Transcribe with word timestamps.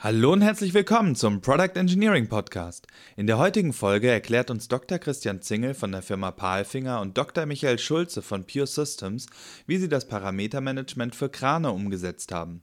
Hallo 0.00 0.32
und 0.32 0.42
herzlich 0.42 0.74
willkommen 0.74 1.16
zum 1.16 1.40
Product 1.40 1.74
Engineering 1.74 2.28
Podcast. 2.28 2.86
In 3.16 3.26
der 3.26 3.36
heutigen 3.36 3.72
Folge 3.72 4.08
erklärt 4.08 4.48
uns 4.48 4.68
Dr. 4.68 5.00
Christian 5.00 5.42
Zingel 5.42 5.74
von 5.74 5.90
der 5.90 6.02
Firma 6.02 6.30
Palfinger 6.30 7.00
und 7.00 7.18
Dr. 7.18 7.46
Michael 7.46 7.80
Schulze 7.80 8.22
von 8.22 8.46
Pure 8.46 8.68
Systems, 8.68 9.26
wie 9.66 9.76
sie 9.76 9.88
das 9.88 10.06
Parametermanagement 10.06 11.16
für 11.16 11.28
Krane 11.28 11.72
umgesetzt 11.72 12.30
haben. 12.30 12.62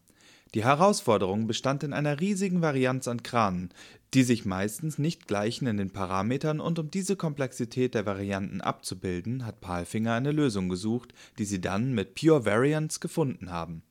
Die 0.54 0.64
Herausforderung 0.64 1.46
bestand 1.46 1.84
in 1.84 1.92
einer 1.92 2.22
riesigen 2.22 2.62
Varianz 2.62 3.06
an 3.10 3.22
Kranen, 3.22 3.74
die 4.14 4.24
sich 4.24 4.46
meistens 4.46 4.98
nicht 4.98 5.28
gleichen 5.28 5.68
in 5.68 5.76
den 5.76 5.92
Parametern 5.92 6.62
und 6.62 6.80
um 6.80 6.90
diese 6.90 7.18
Komplexität 7.18 7.96
der 7.96 8.06
Varianten 8.06 8.62
abzubilden, 8.62 9.46
hat 9.46 9.60
Palfinger 9.60 10.14
eine 10.14 10.32
Lösung 10.32 10.70
gesucht, 10.70 11.14
die 11.38 11.44
sie 11.44 11.60
dann 11.60 11.92
mit 11.92 12.16
Pure 12.16 12.46
Variants 12.46 13.02
gefunden 13.02 13.52
haben. 13.52 13.84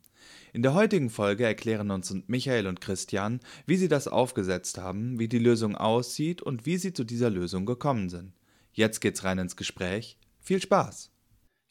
In 0.54 0.62
der 0.62 0.74
heutigen 0.74 1.10
Folge 1.10 1.44
erklären 1.44 1.90
uns 1.90 2.14
Michael 2.28 2.68
und 2.68 2.80
Christian, 2.80 3.40
wie 3.66 3.74
sie 3.74 3.88
das 3.88 4.06
aufgesetzt 4.06 4.78
haben, 4.78 5.18
wie 5.18 5.26
die 5.26 5.40
Lösung 5.40 5.74
aussieht 5.74 6.42
und 6.42 6.64
wie 6.64 6.76
sie 6.76 6.92
zu 6.92 7.02
dieser 7.02 7.28
Lösung 7.28 7.66
gekommen 7.66 8.08
sind. 8.08 8.34
Jetzt 8.72 9.00
geht's 9.00 9.24
rein 9.24 9.38
ins 9.38 9.56
Gespräch. 9.56 10.16
Viel 10.38 10.62
Spaß! 10.62 11.10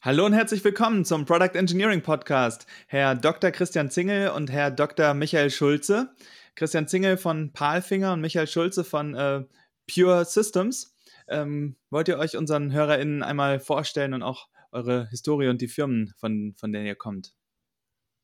Hallo 0.02 0.26
und 0.26 0.34
herzlich 0.34 0.62
willkommen 0.62 1.06
zum 1.06 1.24
Product 1.24 1.54
Engineering 1.54 2.02
Podcast, 2.02 2.66
Herr 2.86 3.14
Dr. 3.14 3.52
Christian 3.52 3.90
Zingel 3.90 4.28
und 4.28 4.52
Herr 4.52 4.70
Dr. 4.70 5.14
Michael 5.14 5.48
Schulze. 5.48 6.10
Christian 6.54 6.86
Zingel 6.86 7.16
von 7.16 7.54
Palfinger 7.54 8.12
und 8.12 8.20
Michael 8.20 8.48
Schulze 8.48 8.84
von 8.84 9.14
äh, 9.14 9.44
Pure 9.90 10.26
Systems. 10.26 10.94
Ähm, 11.26 11.76
wollt 11.88 12.08
ihr 12.08 12.18
euch 12.18 12.36
unseren 12.36 12.70
HörerInnen 12.70 13.22
einmal 13.22 13.60
vorstellen 13.60 14.12
und 14.12 14.22
auch 14.22 14.48
eure 14.72 15.08
Historie 15.08 15.48
und 15.48 15.62
die 15.62 15.68
Firmen, 15.68 16.12
von, 16.18 16.52
von 16.58 16.70
denen 16.70 16.84
ihr 16.84 16.96
kommt? 16.96 17.32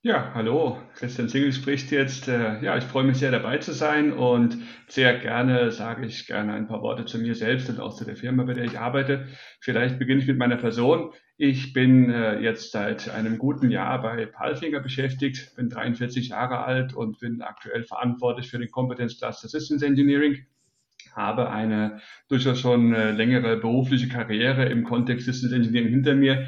Ja, 0.03 0.33
hallo, 0.33 0.79
Christian 0.95 1.29
Singel 1.29 1.53
spricht 1.53 1.91
jetzt. 1.91 2.27
Äh, 2.27 2.65
ja, 2.65 2.79
ich 2.79 2.85
freue 2.85 3.05
mich 3.05 3.19
sehr 3.19 3.31
dabei 3.31 3.59
zu 3.59 3.73
sein 3.73 4.15
und 4.15 4.57
sehr 4.89 5.19
gerne 5.19 5.73
sage 5.73 6.07
ich 6.07 6.27
gerne 6.27 6.55
ein 6.55 6.67
paar 6.67 6.81
Worte 6.81 7.05
zu 7.05 7.19
mir 7.19 7.35
selbst 7.35 7.69
und 7.69 7.81
auch 7.81 7.95
zu 7.95 8.07
der 8.07 8.17
Firma, 8.17 8.45
bei 8.45 8.55
der 8.55 8.65
ich 8.65 8.79
arbeite. 8.79 9.29
Vielleicht 9.61 9.99
beginne 9.99 10.23
ich 10.23 10.27
mit 10.27 10.39
meiner 10.39 10.57
Person. 10.57 11.13
Ich 11.37 11.75
bin 11.75 12.11
äh, 12.11 12.41
jetzt 12.41 12.73
seit 12.73 13.11
einem 13.11 13.37
guten 13.37 13.71
Jahr 13.71 14.01
bei 14.01 14.25
Palfinger 14.25 14.81
beschäftigt, 14.81 15.55
bin 15.57 15.69
43 15.69 16.31
Jahre 16.31 16.65
alt 16.65 16.95
und 16.95 17.21
bin 17.21 17.43
aktuell 17.43 17.85
verantwortlich 17.85 18.49
für 18.49 18.59
den 18.59 18.71
Competence 18.71 19.19
Cluster 19.19 19.49
Systems 19.49 19.83
Engineering 19.83 20.47
habe 21.15 21.51
eine 21.51 22.01
durchaus 22.29 22.61
schon 22.61 22.95
äh, 22.95 23.11
längere 23.11 23.57
berufliche 23.57 24.09
Karriere 24.09 24.67
im 24.67 24.85
Kontext 24.85 25.27
Systems 25.27 25.53
Engineering 25.53 25.89
hinter 25.89 26.15
mir 26.15 26.47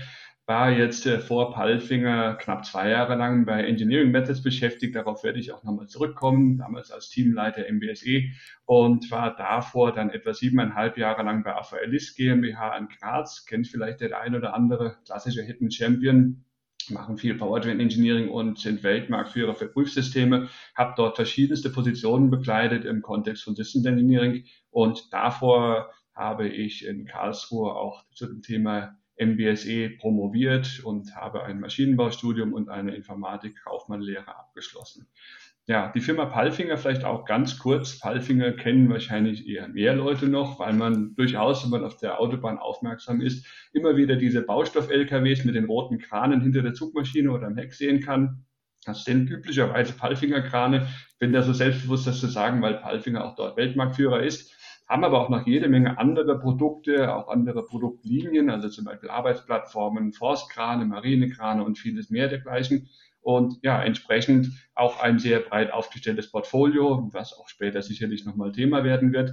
war 0.53 0.71
jetzt 0.71 1.07
äh, 1.07 1.19
vor 1.19 1.55
Palfinger 1.55 2.35
knapp 2.35 2.67
zwei 2.67 2.91
Jahre 2.91 3.15
lang 3.15 3.47
bei 3.47 3.65
Engineering 3.65 4.11
Methods 4.11 4.43
beschäftigt. 4.43 4.95
Darauf 4.95 5.25
werde 5.25 5.39
ich 5.39 5.51
auch 5.51 5.65
nochmal 5.65 5.87
zurückkommen, 5.87 6.59
damals 6.59 6.91
als 6.91 7.09
Teamleiter 7.09 7.65
MBSE 7.73 8.25
und 8.67 9.11
war 9.11 9.35
davor 9.35 9.95
dann 9.95 10.11
etwa 10.11 10.35
siebeneinhalb 10.35 10.99
Jahre 10.99 11.23
lang 11.23 11.43
bei 11.43 11.57
AVLIS 11.57 12.17
GmbH 12.17 12.77
in 12.77 12.89
Graz. 12.89 13.47
Kennt 13.47 13.67
vielleicht 13.67 14.03
der 14.03 14.21
ein 14.21 14.35
oder 14.35 14.53
andere 14.53 14.99
klassische 15.07 15.41
Hidden 15.41 15.71
Champion 15.71 16.45
machen 16.91 17.17
viel 17.17 17.35
Powertrain 17.35 17.81
Engineering 17.81 18.29
und 18.29 18.59
sind 18.59 18.83
Weltmarktführer 18.83 19.55
für 19.55 19.69
Prüfsysteme, 19.69 20.49
habe 20.75 20.95
dort 20.99 21.17
verschiedenste 21.17 21.71
Positionen 21.71 22.29
bekleidet 22.29 22.85
im 22.85 23.01
Kontext 23.01 23.45
von 23.45 23.55
Systems 23.55 23.87
Engineering 23.87 24.45
und 24.71 25.13
davor 25.13 25.93
habe 26.13 26.49
ich 26.49 26.85
in 26.85 27.07
Karlsruhe 27.07 27.75
auch 27.75 28.05
zu 28.13 28.27
dem 28.27 28.43
Thema 28.43 28.99
MBSE 29.25 29.91
promoviert 29.99 30.81
und 30.85 31.15
habe 31.15 31.45
ein 31.45 31.61
Maschinenbaustudium 31.61 32.53
und 32.53 32.69
eine 32.69 32.95
Informatik-Kaufmann-Lehre 32.95 34.37
abgeschlossen. 34.37 35.07
Ja, 35.67 35.93
die 35.95 36.01
Firma 36.01 36.25
Palfinger 36.27 36.77
vielleicht 36.77 37.05
auch 37.05 37.25
ganz 37.25 37.59
kurz. 37.59 38.01
Palfinger 38.01 38.53
kennen 38.53 38.91
wahrscheinlich 38.91 39.47
eher 39.47 39.69
mehr 39.69 39.95
Leute 39.95 40.27
noch, 40.27 40.59
weil 40.59 40.73
man 40.73 41.15
durchaus, 41.15 41.63
wenn 41.63 41.71
man 41.71 41.85
auf 41.85 41.99
der 41.99 42.19
Autobahn 42.19 42.59
aufmerksam 42.59 43.21
ist, 43.21 43.47
immer 43.73 43.97
wieder 43.97 44.17
diese 44.17 44.43
Baustoff-LKWs 44.43 45.45
mit 45.45 45.55
den 45.55 45.67
roten 45.67 45.99
Kranen 45.99 46.41
hinter 46.41 46.63
der 46.63 46.75
Zugmaschine 46.75 47.31
oder 47.31 47.47
am 47.47 47.57
Heck 47.57 47.75
sehen 47.75 48.01
kann. 48.01 48.45
Das 48.85 49.05
sind 49.05 49.31
üblicherweise 49.31 49.93
Palfinger-Krane. 49.93 50.89
Ich 51.11 51.19
bin 51.19 51.33
da 51.33 51.43
so 51.43 51.53
selbstbewusst, 51.53 52.09
das 52.09 52.19
zu 52.19 52.27
sagen, 52.27 52.61
weil 52.61 52.75
Palfinger 52.75 53.25
auch 53.25 53.37
dort 53.37 53.57
Weltmarktführer 53.57 54.21
ist 54.21 54.53
haben 54.93 55.05
aber 55.05 55.23
auch 55.23 55.31
noch 55.31 55.47
jede 55.47 55.71
Menge 55.71 55.97
andere 55.99 56.39
Produkte, 56.39 57.15
auch 57.15 57.29
andere 57.29 57.65
Produktlinien, 57.65 58.51
also 58.51 58.69
zum 58.69 58.85
Beispiel 58.85 59.09
Arbeitsplattformen, 59.09 60.13
Forstkrane, 60.13 60.85
Marinekrane 60.85 61.65
und 61.65 61.79
vieles 61.79 62.11
mehr 62.11 62.29
dergleichen. 62.29 62.91
Und 63.23 63.55
ja, 63.63 63.83
entsprechend 63.83 64.51
auch 64.75 65.01
ein 65.01 65.19
sehr 65.19 65.41
breit 65.41 65.73
aufgestelltes 65.73 66.31
Portfolio, 66.31 67.09
was 67.11 67.33
auch 67.33 67.49
später 67.49 67.81
sicherlich 67.81 68.27
nochmal 68.27 68.53
Thema 68.53 68.85
werden 68.85 69.15
wird. 69.15 69.33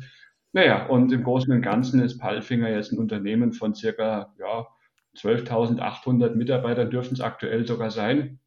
Naja, 0.53 0.85
und 0.85 1.11
im 1.11 1.25
Großen 1.25 1.51
und 1.51 1.61
Ganzen 1.61 2.01
ist 2.01 2.19
Palfinger 2.19 2.69
jetzt 2.69 2.93
ein 2.93 2.97
Unternehmen 2.97 3.51
von 3.51 3.75
circa 3.75 4.33
ja, 4.39 4.65
12.800 5.17 6.35
Mitarbeitern, 6.35 6.89
dürfen 6.89 7.15
es 7.15 7.21
aktuell 7.21 7.67
sogar 7.67 7.91
sein 7.91 8.39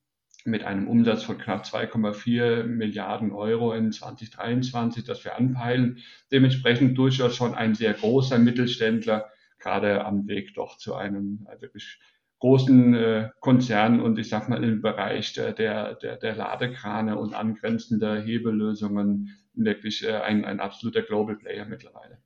mit 0.44 0.64
einem 0.64 0.88
Umsatz 0.88 1.22
von 1.22 1.38
knapp 1.38 1.64
2,4 1.64 2.64
Milliarden 2.64 3.32
Euro 3.32 3.72
in 3.72 3.92
2023, 3.92 5.04
das 5.04 5.25
wir 5.25 5.36
anpeilen. 5.36 5.98
Dementsprechend 6.30 6.97
durchaus 6.98 7.36
schon 7.36 7.54
ein 7.54 7.75
sehr 7.75 7.94
großer 7.94 8.38
Mittelständler, 8.38 9.31
gerade 9.58 10.04
am 10.04 10.26
Weg 10.26 10.54
doch 10.54 10.76
zu 10.76 10.94
einem 10.94 11.47
äh, 11.50 11.60
wirklich 11.60 12.00
großen 12.41 12.94
äh, 12.94 13.31
Konzern 13.38 14.00
und 14.00 14.19
ich 14.19 14.28
sag 14.28 14.48
mal 14.48 14.64
im 14.64 14.82
Bereich 14.82 15.32
der, 15.32 15.52
der, 15.52 15.94
der, 15.94 16.34
Ladekrane 16.34 17.16
und 17.16 17.34
angrenzender 17.34 18.20
Hebellösungen 18.20 19.31
wirklich 19.54 20.04
äh, 20.04 20.16
ein, 20.16 20.44
ein 20.44 20.58
absoluter 20.58 21.02
Global 21.02 21.36
Player 21.36 21.64
mittlerweile. 21.66 22.19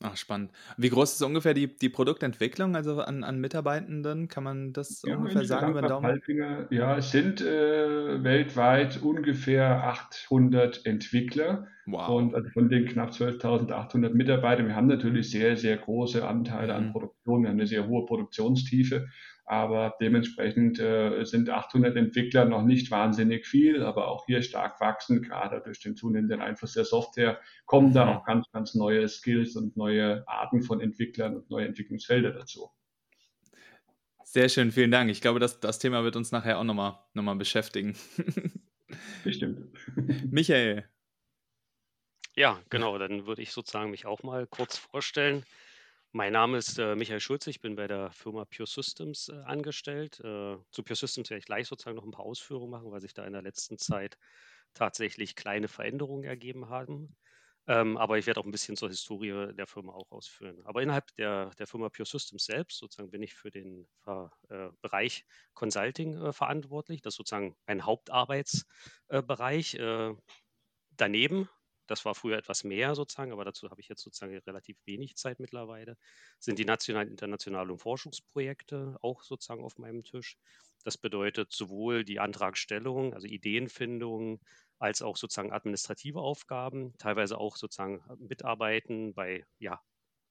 Ach, 0.00 0.16
spannend. 0.16 0.52
Wie 0.76 0.90
groß 0.90 1.14
ist 1.14 1.22
ungefähr 1.22 1.54
die, 1.54 1.66
die 1.66 1.88
Produktentwicklung, 1.88 2.76
also 2.76 3.00
an, 3.00 3.24
an 3.24 3.40
Mitarbeitenden? 3.40 4.28
Kann 4.28 4.44
man 4.44 4.72
das 4.72 5.02
ja, 5.04 5.16
ungefähr 5.16 5.44
sagen 5.44 5.72
über 5.72 5.82
den 5.82 5.88
Daumen? 5.88 6.22
Ja, 6.70 6.98
es 6.98 7.10
sind 7.10 7.40
äh, 7.40 8.22
weltweit 8.22 9.02
ungefähr 9.02 9.82
800 9.84 10.86
Entwickler. 10.86 11.66
Wow. 11.86 12.08
Und 12.10 12.34
also 12.34 12.48
von 12.50 12.68
den 12.68 12.86
knapp 12.86 13.10
12.800 13.10 14.10
Mitarbeitern. 14.10 14.68
Wir 14.68 14.76
haben 14.76 14.86
natürlich 14.86 15.30
sehr, 15.32 15.56
sehr 15.56 15.76
große 15.78 16.26
Anteile 16.26 16.74
mhm. 16.74 16.78
an 16.78 16.92
Produktion. 16.92 17.42
Wir 17.42 17.48
haben 17.48 17.56
eine 17.56 17.66
sehr 17.66 17.88
hohe 17.88 18.06
Produktionstiefe. 18.06 19.08
Aber 19.50 19.96
dementsprechend 19.98 20.78
äh, 20.78 21.24
sind 21.24 21.48
800 21.48 21.96
Entwickler 21.96 22.44
noch 22.44 22.62
nicht 22.62 22.90
wahnsinnig 22.90 23.46
viel, 23.46 23.82
aber 23.82 24.08
auch 24.08 24.26
hier 24.26 24.42
stark 24.42 24.78
wachsen, 24.78 25.22
gerade 25.22 25.62
durch 25.62 25.80
den 25.80 25.96
zunehmenden 25.96 26.42
Einfluss 26.42 26.74
der 26.74 26.84
Software 26.84 27.40
kommen 27.64 27.94
da 27.94 28.04
mhm. 28.04 28.10
auch 28.10 28.24
ganz, 28.26 28.44
ganz 28.52 28.74
neue 28.74 29.08
Skills 29.08 29.56
und 29.56 29.74
neue 29.74 30.22
Arten 30.28 30.60
von 30.60 30.82
Entwicklern 30.82 31.34
und 31.34 31.48
neue 31.48 31.66
Entwicklungsfelder 31.66 32.32
dazu. 32.32 32.68
Sehr 34.22 34.50
schön, 34.50 34.70
vielen 34.70 34.90
Dank. 34.90 35.10
Ich 35.10 35.22
glaube, 35.22 35.40
das, 35.40 35.60
das 35.60 35.78
Thema 35.78 36.04
wird 36.04 36.16
uns 36.16 36.30
nachher 36.30 36.58
auch 36.58 36.64
nochmal 36.64 36.98
noch 37.14 37.22
mal 37.22 37.34
beschäftigen. 37.34 37.96
Bestimmt. 39.24 39.60
Michael. 40.30 40.84
Ja, 42.36 42.60
genau, 42.68 42.98
dann 42.98 43.26
würde 43.26 43.40
ich 43.40 43.52
sozusagen 43.52 43.90
mich 43.90 44.04
auch 44.04 44.22
mal 44.22 44.46
kurz 44.46 44.76
vorstellen. 44.76 45.46
Mein 46.18 46.32
Name 46.32 46.58
ist 46.58 46.80
äh, 46.80 46.96
Michael 46.96 47.20
Schulze, 47.20 47.48
ich 47.48 47.60
bin 47.60 47.76
bei 47.76 47.86
der 47.86 48.10
Firma 48.10 48.44
Pure 48.44 48.66
Systems 48.66 49.28
äh, 49.28 49.36
angestellt. 49.44 50.18
Äh, 50.18 50.56
zu 50.72 50.82
Pure 50.82 50.96
Systems 50.96 51.30
werde 51.30 51.38
ich 51.38 51.44
gleich 51.44 51.68
sozusagen 51.68 51.94
noch 51.94 52.02
ein 52.02 52.10
paar 52.10 52.24
Ausführungen 52.24 52.72
machen, 52.72 52.90
weil 52.90 53.00
sich 53.00 53.14
da 53.14 53.24
in 53.24 53.34
der 53.34 53.42
letzten 53.42 53.78
Zeit 53.78 54.18
tatsächlich 54.74 55.36
kleine 55.36 55.68
Veränderungen 55.68 56.24
ergeben 56.24 56.70
haben. 56.70 57.16
Ähm, 57.68 57.96
aber 57.96 58.18
ich 58.18 58.26
werde 58.26 58.40
auch 58.40 58.44
ein 58.44 58.50
bisschen 58.50 58.76
zur 58.76 58.88
Historie 58.88 59.54
der 59.54 59.68
Firma 59.68 59.92
auch 59.92 60.10
ausführen. 60.10 60.60
Aber 60.64 60.82
innerhalb 60.82 61.06
der, 61.14 61.50
der 61.50 61.68
Firma 61.68 61.88
Pure 61.88 62.06
Systems 62.06 62.46
selbst 62.46 62.78
sozusagen 62.78 63.12
bin 63.12 63.22
ich 63.22 63.34
für 63.34 63.52
den 63.52 63.86
äh, 64.04 64.70
Bereich 64.82 65.24
Consulting 65.54 66.20
äh, 66.20 66.32
verantwortlich. 66.32 67.00
Das 67.00 67.12
ist 67.12 67.18
sozusagen 67.18 67.56
mein 67.68 67.86
Hauptarbeitsbereich. 67.86 69.74
Äh, 69.74 70.14
daneben 70.96 71.48
das 71.88 72.04
war 72.04 72.14
früher 72.14 72.38
etwas 72.38 72.64
mehr 72.64 72.94
sozusagen, 72.94 73.32
aber 73.32 73.44
dazu 73.44 73.68
habe 73.70 73.80
ich 73.80 73.88
jetzt 73.88 74.02
sozusagen 74.02 74.36
relativ 74.38 74.78
wenig 74.84 75.16
Zeit 75.16 75.40
mittlerweile. 75.40 75.96
Sind 76.38 76.58
die 76.58 76.64
nationalen, 76.64 77.08
internationalen 77.08 77.78
Forschungsprojekte 77.78 78.96
auch 79.02 79.22
sozusagen 79.22 79.64
auf 79.64 79.78
meinem 79.78 80.04
Tisch. 80.04 80.36
Das 80.84 80.96
bedeutet 80.96 81.52
sowohl 81.52 82.04
die 82.04 82.20
Antragstellung, 82.20 83.14
also 83.14 83.26
Ideenfindung, 83.26 84.40
als 84.78 85.02
auch 85.02 85.16
sozusagen 85.16 85.52
administrative 85.52 86.20
Aufgaben, 86.20 86.96
teilweise 86.98 87.38
auch 87.38 87.56
sozusagen 87.56 88.02
mitarbeiten 88.18 89.12
bei 89.12 89.44
ja, 89.58 89.80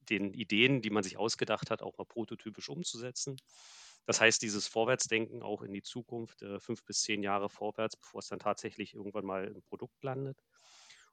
den 0.10 0.33
Ideen, 0.33 0.81
die 0.81 0.89
man 0.89 1.03
sich 1.03 1.18
ausgedacht 1.18 1.69
hat, 1.69 1.81
auch 1.81 1.98
mal 1.98 2.06
prototypisch 2.06 2.69
umzusetzen. 2.69 3.38
Das 4.06 4.21
heißt, 4.21 4.42
dieses 4.42 4.68
Vorwärtsdenken 4.68 5.44
auch 5.44 5.62
in 5.63 5.74
die 5.74 5.81
Zukunft, 5.81 6.42
äh, 6.42 6.62
fünf 6.62 6.86
bis 6.86 7.01
zehn 7.01 7.24
Jahre 7.24 7.50
vorwärts, 7.50 7.98
bevor 7.98 8.19
es 8.19 8.27
dann 8.27 8.39
tatsächlich 8.39 8.94
irgendwann 8.94 9.25
mal 9.25 9.48
im 9.48 9.62
Produkt 9.63 10.01
landet. 10.01 10.42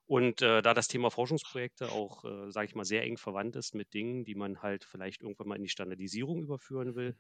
Und 0.06 0.43
äh, 0.43 0.61
da 0.62 0.75
das 0.75 0.89
Thema 0.89 1.11
Forschungsprojekte 1.11 1.91
auch, 1.91 2.25
äh, 2.25 2.51
sage 2.51 2.67
ich 2.67 2.75
mal, 2.75 2.85
sehr 2.85 3.03
eng 3.05 3.17
verwandt 3.17 3.56
ist 3.56 3.75
mit 3.75 3.95
Dingen, 3.95 4.25
die 4.25 4.35
man 4.35 4.61
halt 4.62 4.85
vielleicht 4.85 5.23
irgendwann 5.23 5.49
mal 5.49 5.56
in 5.56 5.62
die 5.62 5.69
Standardisierung 5.71 6.43
überführen 6.43 6.95
will, 6.95 7.17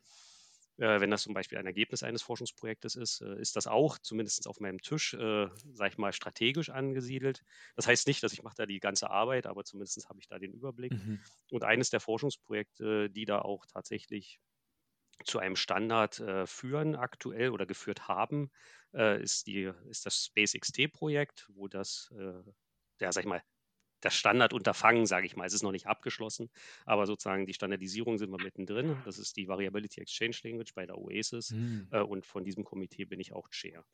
Äh, 0.76 1.00
wenn 1.00 1.10
das 1.10 1.22
zum 1.22 1.34
Beispiel 1.34 1.58
ein 1.58 1.66
Ergebnis 1.66 2.02
eines 2.02 2.22
Forschungsprojektes 2.22 2.96
ist, 2.96 3.20
äh, 3.20 3.40
ist 3.40 3.54
das 3.56 3.66
auch 3.68 3.98
zumindest 3.98 4.48
auf 4.48 4.58
meinem 4.60 4.80
Tisch, 4.80 5.14
äh, 5.14 5.48
sage 5.72 5.90
ich 5.92 5.98
mal, 5.98 6.12
strategisch 6.12 6.70
angesiedelt. 6.70 7.42
Das 7.76 7.86
heißt 7.86 8.06
nicht, 8.08 8.22
dass 8.24 8.32
ich 8.32 8.42
mache 8.42 8.56
da 8.56 8.66
die 8.66 8.80
ganze 8.80 9.10
Arbeit, 9.10 9.46
aber 9.46 9.64
zumindest 9.64 10.08
habe 10.08 10.18
ich 10.20 10.26
da 10.28 10.38
den 10.38 10.52
Überblick. 10.52 10.94
Mhm. 10.94 11.24
Und 11.50 11.64
eines 11.64 11.90
der 11.90 12.00
Forschungsprojekte, 12.00 13.08
die 13.10 13.24
da 13.24 13.40
auch 13.40 13.66
tatsächlich 13.66 14.40
zu 15.24 15.38
einem 15.38 15.56
Standard 15.56 16.20
äh, 16.20 16.46
führen 16.46 16.96
aktuell 16.96 17.50
oder 17.50 17.66
geführt 17.66 18.08
haben, 18.08 18.50
äh, 18.94 19.22
ist, 19.22 19.46
die, 19.46 19.70
ist 19.88 20.06
das 20.06 20.26
SpaceXT-Projekt, 20.26 21.48
wo 21.54 21.68
das, 21.68 22.12
äh, 22.18 22.42
ja, 23.00 23.12
sag 23.12 23.22
ich 23.22 23.28
mal, 23.28 23.42
das 24.00 24.14
Standardunterfangen, 24.14 25.06
sage 25.06 25.26
ich 25.26 25.36
mal, 25.36 25.46
es 25.46 25.54
ist 25.54 25.62
noch 25.62 25.72
nicht 25.72 25.86
abgeschlossen, 25.86 26.50
aber 26.84 27.06
sozusagen 27.06 27.46
die 27.46 27.54
Standardisierung 27.54 28.18
sind 28.18 28.30
wir 28.30 28.42
mittendrin. 28.42 28.96
Das 29.04 29.18
ist 29.18 29.36
die 29.36 29.48
Variability 29.48 30.00
Exchange 30.00 30.36
Language 30.42 30.74
bei 30.74 30.84
der 30.84 30.98
Oasis 30.98 31.52
mhm. 31.52 31.88
äh, 31.90 32.00
und 32.00 32.26
von 32.26 32.44
diesem 32.44 32.64
Komitee 32.64 33.06
bin 33.06 33.20
ich 33.20 33.32
auch 33.32 33.48
Chair. 33.48 33.84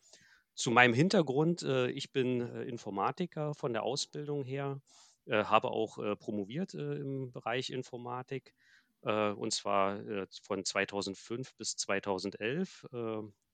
Zu 0.55 0.71
meinem 0.71 0.95
Hintergrund, 0.95 1.63
äh, 1.63 1.91
ich 1.91 2.13
bin 2.13 2.41
äh, 2.41 2.65
Informatiker 2.65 3.55
von 3.55 3.73
der 3.73 3.83
Ausbildung 3.83 4.45
her, 4.45 4.81
äh, 5.27 5.45
habe 5.45 5.71
auch 5.71 5.99
äh, 5.99 6.17
promoviert 6.17 6.75
im 6.75 7.31
Bereich 7.33 7.71
Informatik 7.71 8.55
und 9.03 9.51
zwar 9.51 9.99
von 10.43 10.63
2005 10.63 11.55
bis 11.55 11.75
2011 11.75 12.85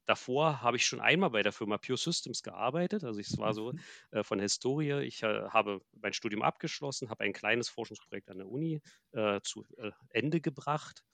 Davor 0.06 0.62
habe 0.62 0.76
ich 0.76 0.86
schon 0.86 1.00
einmal 1.00 1.30
bei 1.30 1.42
der 1.42 1.52
Firma 1.52 1.78
Pure 1.78 1.98
Systems 1.98 2.42
gearbeitet. 2.42 3.02
Also 3.02 3.20
es 3.20 3.36
war 3.38 3.52
so 3.52 3.72
mhm. 3.72 3.80
äh, 4.12 4.22
von 4.22 4.38
der 4.38 4.44
Historie. 4.44 5.02
Ich 5.02 5.22
äh, 5.22 5.48
habe 5.48 5.80
mein 6.00 6.12
Studium 6.12 6.42
abgeschlossen, 6.42 7.10
habe 7.10 7.24
ein 7.24 7.32
kleines 7.32 7.68
Forschungsprojekt 7.68 8.30
an 8.30 8.38
der 8.38 8.48
Uni 8.48 8.80
äh, 9.12 9.40
zu 9.42 9.64
äh, 9.78 9.90
Ende 10.10 10.40
gebracht, 10.40 11.04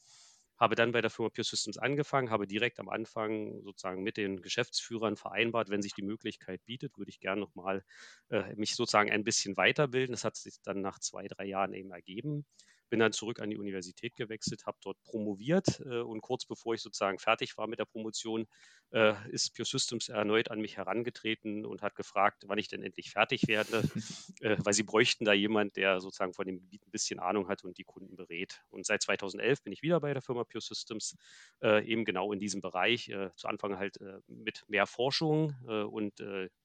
habe 0.59 0.75
dann 0.75 0.93
bei 0.93 1.01
der 1.01 1.11
Firma 1.11 1.31
Pure 1.31 1.45
Systems 1.45 1.79
angefangen, 1.79 2.31
habe 2.31 2.47
direkt 2.47 2.79
am 2.81 2.91
Anfang 2.91 3.63
sozusagen 3.63 4.03
mit 4.03 4.19
den 4.19 4.43
Geschäftsführern 4.43 5.17
vereinbart, 5.17 5.71
wenn 5.71 5.81
sich 5.81 5.95
die 5.95 6.03
Möglichkeit 6.03 6.63
bietet, 6.67 6.99
würde 6.99 7.09
ich 7.09 7.19
gerne 7.19 7.41
nochmal 7.41 7.85
äh, 8.29 8.55
mich 8.57 8.77
sozusagen 8.77 9.11
ein 9.11 9.25
bisschen 9.25 9.57
weiterbilden. 9.57 10.13
Das 10.13 10.25
hat 10.25 10.37
sich 10.37 10.61
dann 10.63 10.83
nach 10.83 10.99
zwei, 10.99 11.27
drei 11.29 11.47
Jahren 11.47 11.73
eben 11.73 11.93
ergeben 11.93 12.45
bin 12.93 13.01
dann 13.01 13.13
zurück 13.13 13.41
an 13.41 13.49
die 13.49 13.57
Universität 13.57 14.17
gewechselt, 14.17 14.67
habe 14.67 14.77
dort 14.83 15.03
promoviert 15.03 15.81
äh, 15.87 16.01
und 16.01 16.21
kurz 16.21 16.45
bevor 16.45 16.75
ich 16.75 16.83
sozusagen 16.83 17.19
fertig 17.19 17.57
war 17.57 17.67
mit 17.67 17.79
der 17.79 17.87
Promotion, 17.87 18.47
äh, 18.91 19.15
ist 19.31 19.57
Pure 19.57 19.65
Systems 19.65 20.11
erneut 20.11 20.51
an 20.51 20.61
mich 20.61 20.77
herangetreten 20.77 21.65
und 21.65 21.81
hat 21.81 21.95
gefragt, 21.95 22.45
wann 22.49 22.59
ich 22.59 22.69
denn 22.69 22.83
endlich 22.83 23.11
fertig 23.11 23.49
werde, 23.49 23.79
äh, 24.43 24.59
weil 24.59 24.75
sie 24.75 24.83
bräuchten 24.83 25.25
da 25.25 25.33
jemand, 25.33 25.77
der 25.77 26.03
sozusagen 26.03 26.35
von 26.35 26.47
dem 26.47 26.61
Gebiet 26.61 26.87
ein 26.87 26.91
bisschen 26.91 27.19
Ahnung 27.19 27.49
hat 27.49 27.65
und 27.65 27.79
die 27.79 27.85
Kunden 27.85 28.15
berät. 28.15 28.61
Und 28.69 28.85
seit 28.85 29.01
2011 29.01 29.63
bin 29.63 29.73
ich 29.73 29.81
wieder 29.81 29.99
bei 29.99 30.13
der 30.13 30.21
Firma 30.21 30.45
Pure 30.45 30.61
Systems, 30.61 31.17
äh, 31.63 31.83
eben 31.87 32.05
genau 32.05 32.31
in 32.31 32.41
diesem 32.41 32.61
Bereich, 32.61 33.09
äh, 33.09 33.31
zu 33.37 33.49
Anfang 33.49 33.79
halt 33.79 34.03
äh, 34.03 34.19
mit 34.27 34.65
mehr 34.69 34.87
Forschung 34.87 35.55
und 35.63 36.13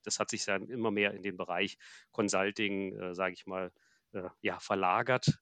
das 0.03 0.19
hat 0.19 0.29
sich 0.29 0.43
dann 0.43 0.67
immer 0.67 0.91
mehr 0.91 1.13
in 1.13 1.21
den 1.21 1.37
Bereich 1.37 1.77
Consulting, 2.11 3.13
sage 3.13 3.33
ich 3.33 3.45
mal, 3.45 3.71
ja, 4.41 4.59
verlagert 4.59 5.39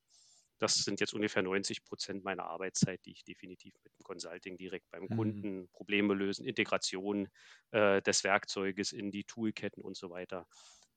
das 0.59 0.75
sind 0.75 0.99
jetzt 0.99 1.13
ungefähr 1.13 1.43
90 1.43 1.83
Prozent 1.83 2.23
meiner 2.23 2.45
Arbeitszeit, 2.45 3.05
die 3.05 3.11
ich 3.11 3.23
definitiv 3.23 3.73
mit 3.83 3.93
dem 3.93 4.03
Consulting 4.03 4.57
direkt 4.57 4.89
beim 4.89 5.03
mhm. 5.03 5.15
Kunden 5.15 5.69
Probleme 5.69 6.13
lösen, 6.13 6.45
Integration 6.45 7.27
äh, 7.71 8.01
des 8.01 8.23
Werkzeuges 8.23 8.91
in 8.91 9.11
die 9.11 9.23
Toolketten 9.23 9.83
und 9.83 9.97
so 9.97 10.09
weiter 10.09 10.47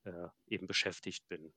äh, 0.05 0.29
eben 0.47 0.67
beschäftigt 0.67 1.27
bin. 1.29 1.53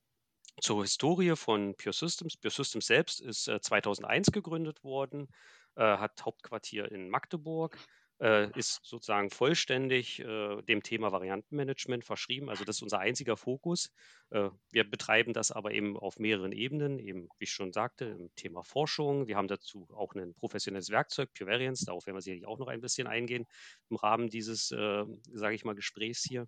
Zur 0.59 0.81
Historie 0.81 1.35
von 1.35 1.75
Pure 1.75 1.93
Systems. 1.93 2.37
Pure 2.37 2.51
Systems 2.51 2.87
selbst 2.87 3.21
ist 3.21 3.47
äh, 3.47 3.61
2001 3.61 4.31
gegründet 4.31 4.83
worden, 4.83 5.27
äh, 5.75 5.83
hat 5.83 6.25
Hauptquartier 6.25 6.91
in 6.91 7.09
Magdeburg, 7.09 7.77
ist 8.21 8.81
sozusagen 8.83 9.31
vollständig 9.31 10.19
äh, 10.19 10.61
dem 10.61 10.83
Thema 10.83 11.11
Variantenmanagement 11.11 12.05
verschrieben. 12.05 12.49
Also 12.49 12.63
das 12.65 12.75
ist 12.75 12.83
unser 12.83 12.99
einziger 12.99 13.35
Fokus. 13.35 13.91
Äh, 14.29 14.49
wir 14.69 14.87
betreiben 14.87 15.33
das 15.33 15.51
aber 15.51 15.71
eben 15.71 15.97
auf 15.97 16.19
mehreren 16.19 16.51
Ebenen, 16.51 16.99
eben 16.99 17.29
wie 17.39 17.45
ich 17.45 17.51
schon 17.51 17.73
sagte, 17.73 18.05
im 18.05 18.29
Thema 18.35 18.63
Forschung. 18.63 19.25
Wir 19.27 19.37
haben 19.37 19.47
dazu 19.47 19.87
auch 19.91 20.13
ein 20.13 20.35
professionelles 20.35 20.89
Werkzeug, 20.91 21.33
Pure 21.35 21.49
Variance, 21.49 21.85
darauf 21.85 22.05
werden 22.05 22.15
wir 22.15 22.21
sicherlich 22.21 22.45
auch 22.45 22.59
noch 22.59 22.67
ein 22.67 22.81
bisschen 22.81 23.07
eingehen 23.07 23.47
im 23.89 23.95
Rahmen 23.95 24.29
dieses, 24.29 24.69
äh, 24.69 25.03
sage 25.33 25.55
ich 25.55 25.65
mal, 25.65 25.73
Gesprächs 25.73 26.23
hier. 26.23 26.47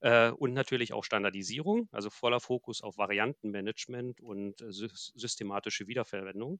Äh, 0.00 0.30
und 0.30 0.54
natürlich 0.54 0.92
auch 0.92 1.04
Standardisierung, 1.04 1.88
also 1.92 2.10
voller 2.10 2.40
Fokus 2.40 2.82
auf 2.82 2.98
Variantenmanagement 2.98 4.20
und 4.20 4.60
äh, 4.60 4.72
systematische 4.72 5.86
Wiederverwendung. 5.86 6.58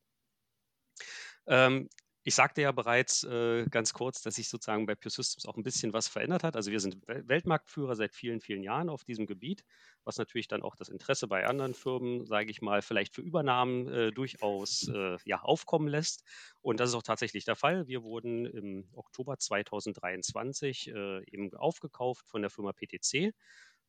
Ähm, 1.48 1.88
ich 2.26 2.34
sagte 2.34 2.60
ja 2.60 2.72
bereits 2.72 3.22
äh, 3.22 3.66
ganz 3.70 3.92
kurz, 3.92 4.20
dass 4.20 4.34
sich 4.34 4.48
sozusagen 4.48 4.84
bei 4.84 4.96
Pure 4.96 5.10
Systems 5.10 5.46
auch 5.46 5.56
ein 5.56 5.62
bisschen 5.62 5.92
was 5.92 6.08
verändert 6.08 6.42
hat. 6.42 6.56
Also 6.56 6.72
wir 6.72 6.80
sind 6.80 6.96
Weltmarktführer 7.06 7.94
seit 7.94 8.16
vielen, 8.16 8.40
vielen 8.40 8.64
Jahren 8.64 8.88
auf 8.88 9.04
diesem 9.04 9.26
Gebiet, 9.26 9.62
was 10.02 10.18
natürlich 10.18 10.48
dann 10.48 10.64
auch 10.64 10.74
das 10.74 10.88
Interesse 10.88 11.28
bei 11.28 11.46
anderen 11.46 11.72
Firmen, 11.72 12.26
sage 12.26 12.50
ich 12.50 12.60
mal, 12.60 12.82
vielleicht 12.82 13.14
für 13.14 13.22
Übernahmen 13.22 13.86
äh, 13.86 14.10
durchaus 14.10 14.88
äh, 14.88 15.18
ja, 15.24 15.40
aufkommen 15.40 15.86
lässt. 15.86 16.24
Und 16.62 16.80
das 16.80 16.88
ist 16.88 16.96
auch 16.96 17.04
tatsächlich 17.04 17.44
der 17.44 17.54
Fall. 17.54 17.86
Wir 17.86 18.02
wurden 18.02 18.44
im 18.44 18.88
Oktober 18.92 19.38
2023 19.38 20.88
äh, 20.88 21.22
eben 21.30 21.54
aufgekauft 21.54 22.28
von 22.28 22.42
der 22.42 22.50
Firma 22.50 22.72
PTC. 22.72 23.34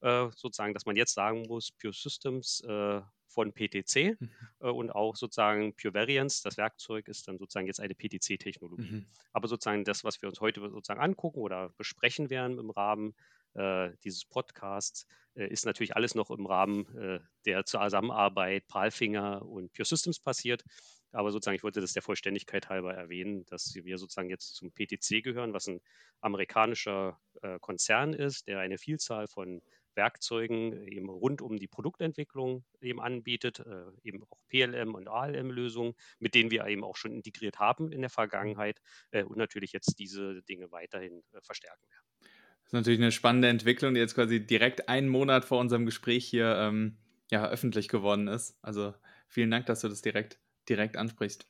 Äh, 0.01 0.29
sozusagen, 0.35 0.75
dass 0.75 0.85
man 0.85 0.95
jetzt 0.95 1.15
sagen 1.15 1.47
muss, 1.47 1.71
Pure 1.71 1.93
Systems 1.93 2.61
äh, 2.67 3.01
von 3.37 3.53
PTC 3.53 4.19
mhm. 4.19 4.29
äh, 4.61 4.69
und 4.69 4.89
auch 4.89 5.15
sozusagen 5.15 5.75
Pure 5.75 5.93
Variance, 5.93 6.41
das 6.43 6.57
Werkzeug 6.57 7.07
ist 7.07 7.27
dann 7.27 7.37
sozusagen 7.37 7.67
jetzt 7.67 7.79
eine 7.79 7.93
PTC-Technologie. 7.93 8.91
Mhm. 8.91 9.05
Aber 9.31 9.47
sozusagen 9.47 9.83
das, 9.83 10.03
was 10.03 10.19
wir 10.23 10.29
uns 10.29 10.41
heute 10.41 10.59
sozusagen 10.61 10.99
angucken 10.99 11.39
oder 11.39 11.69
besprechen 11.77 12.31
werden 12.31 12.57
im 12.57 12.71
Rahmen 12.71 13.13
äh, 13.53 13.91
dieses 14.03 14.25
Podcasts, 14.25 15.05
äh, 15.35 15.47
ist 15.49 15.67
natürlich 15.67 15.95
alles 15.95 16.15
noch 16.15 16.31
im 16.31 16.47
Rahmen 16.47 16.87
äh, 16.97 17.19
der 17.45 17.63
Zusammenarbeit 17.65 18.67
Palfinger 18.67 19.45
und 19.45 19.71
Pure 19.71 19.85
Systems 19.85 20.19
passiert. 20.19 20.63
Aber 21.11 21.31
sozusagen, 21.31 21.55
ich 21.55 21.63
wollte 21.63 21.79
das 21.79 21.93
der 21.93 22.01
Vollständigkeit 22.01 22.69
halber 22.69 22.95
erwähnen, 22.95 23.45
dass 23.45 23.75
wir 23.75 23.97
sozusagen 23.99 24.31
jetzt 24.31 24.55
zum 24.55 24.71
PTC 24.71 25.23
gehören, 25.23 25.53
was 25.53 25.67
ein 25.67 25.79
amerikanischer 26.21 27.19
äh, 27.43 27.59
Konzern 27.59 28.13
ist, 28.13 28.47
der 28.47 28.59
eine 28.59 28.79
Vielzahl 28.79 29.27
von 29.27 29.61
Werkzeugen 29.97 30.87
eben 30.87 31.09
rund 31.09 31.41
um 31.41 31.57
die 31.57 31.67
Produktentwicklung 31.67 32.63
eben 32.79 33.01
anbietet, 33.01 33.59
äh, 33.59 33.85
eben 34.03 34.23
auch 34.23 34.37
PLM 34.47 34.95
und 34.95 35.09
ALM-Lösungen, 35.09 35.93
mit 36.19 36.35
denen 36.35 36.51
wir 36.51 36.65
eben 36.67 36.83
auch 36.83 36.95
schon 36.95 37.11
integriert 37.11 37.59
haben 37.59 37.91
in 37.91 38.01
der 38.01 38.09
Vergangenheit 38.09 38.79
äh, 39.11 39.23
und 39.23 39.37
natürlich 39.37 39.73
jetzt 39.73 39.99
diese 39.99 40.41
Dinge 40.43 40.71
weiterhin 40.71 41.23
äh, 41.33 41.41
verstärken 41.41 41.85
werden. 41.89 42.31
Das 42.63 42.69
ist 42.69 42.73
natürlich 42.73 42.99
eine 42.99 43.11
spannende 43.11 43.47
Entwicklung, 43.49 43.93
die 43.93 43.99
jetzt 43.99 44.15
quasi 44.15 44.45
direkt 44.45 44.89
einen 44.89 45.09
Monat 45.09 45.45
vor 45.45 45.59
unserem 45.59 45.85
Gespräch 45.85 46.25
hier 46.25 46.55
ähm, 46.57 46.97
ja, 47.31 47.49
öffentlich 47.49 47.87
geworden 47.87 48.27
ist. 48.27 48.57
Also 48.61 48.93
vielen 49.27 49.51
Dank, 49.51 49.65
dass 49.65 49.81
du 49.81 49.89
das 49.89 50.01
direkt, 50.01 50.39
direkt 50.69 50.97
ansprichst. 50.97 51.47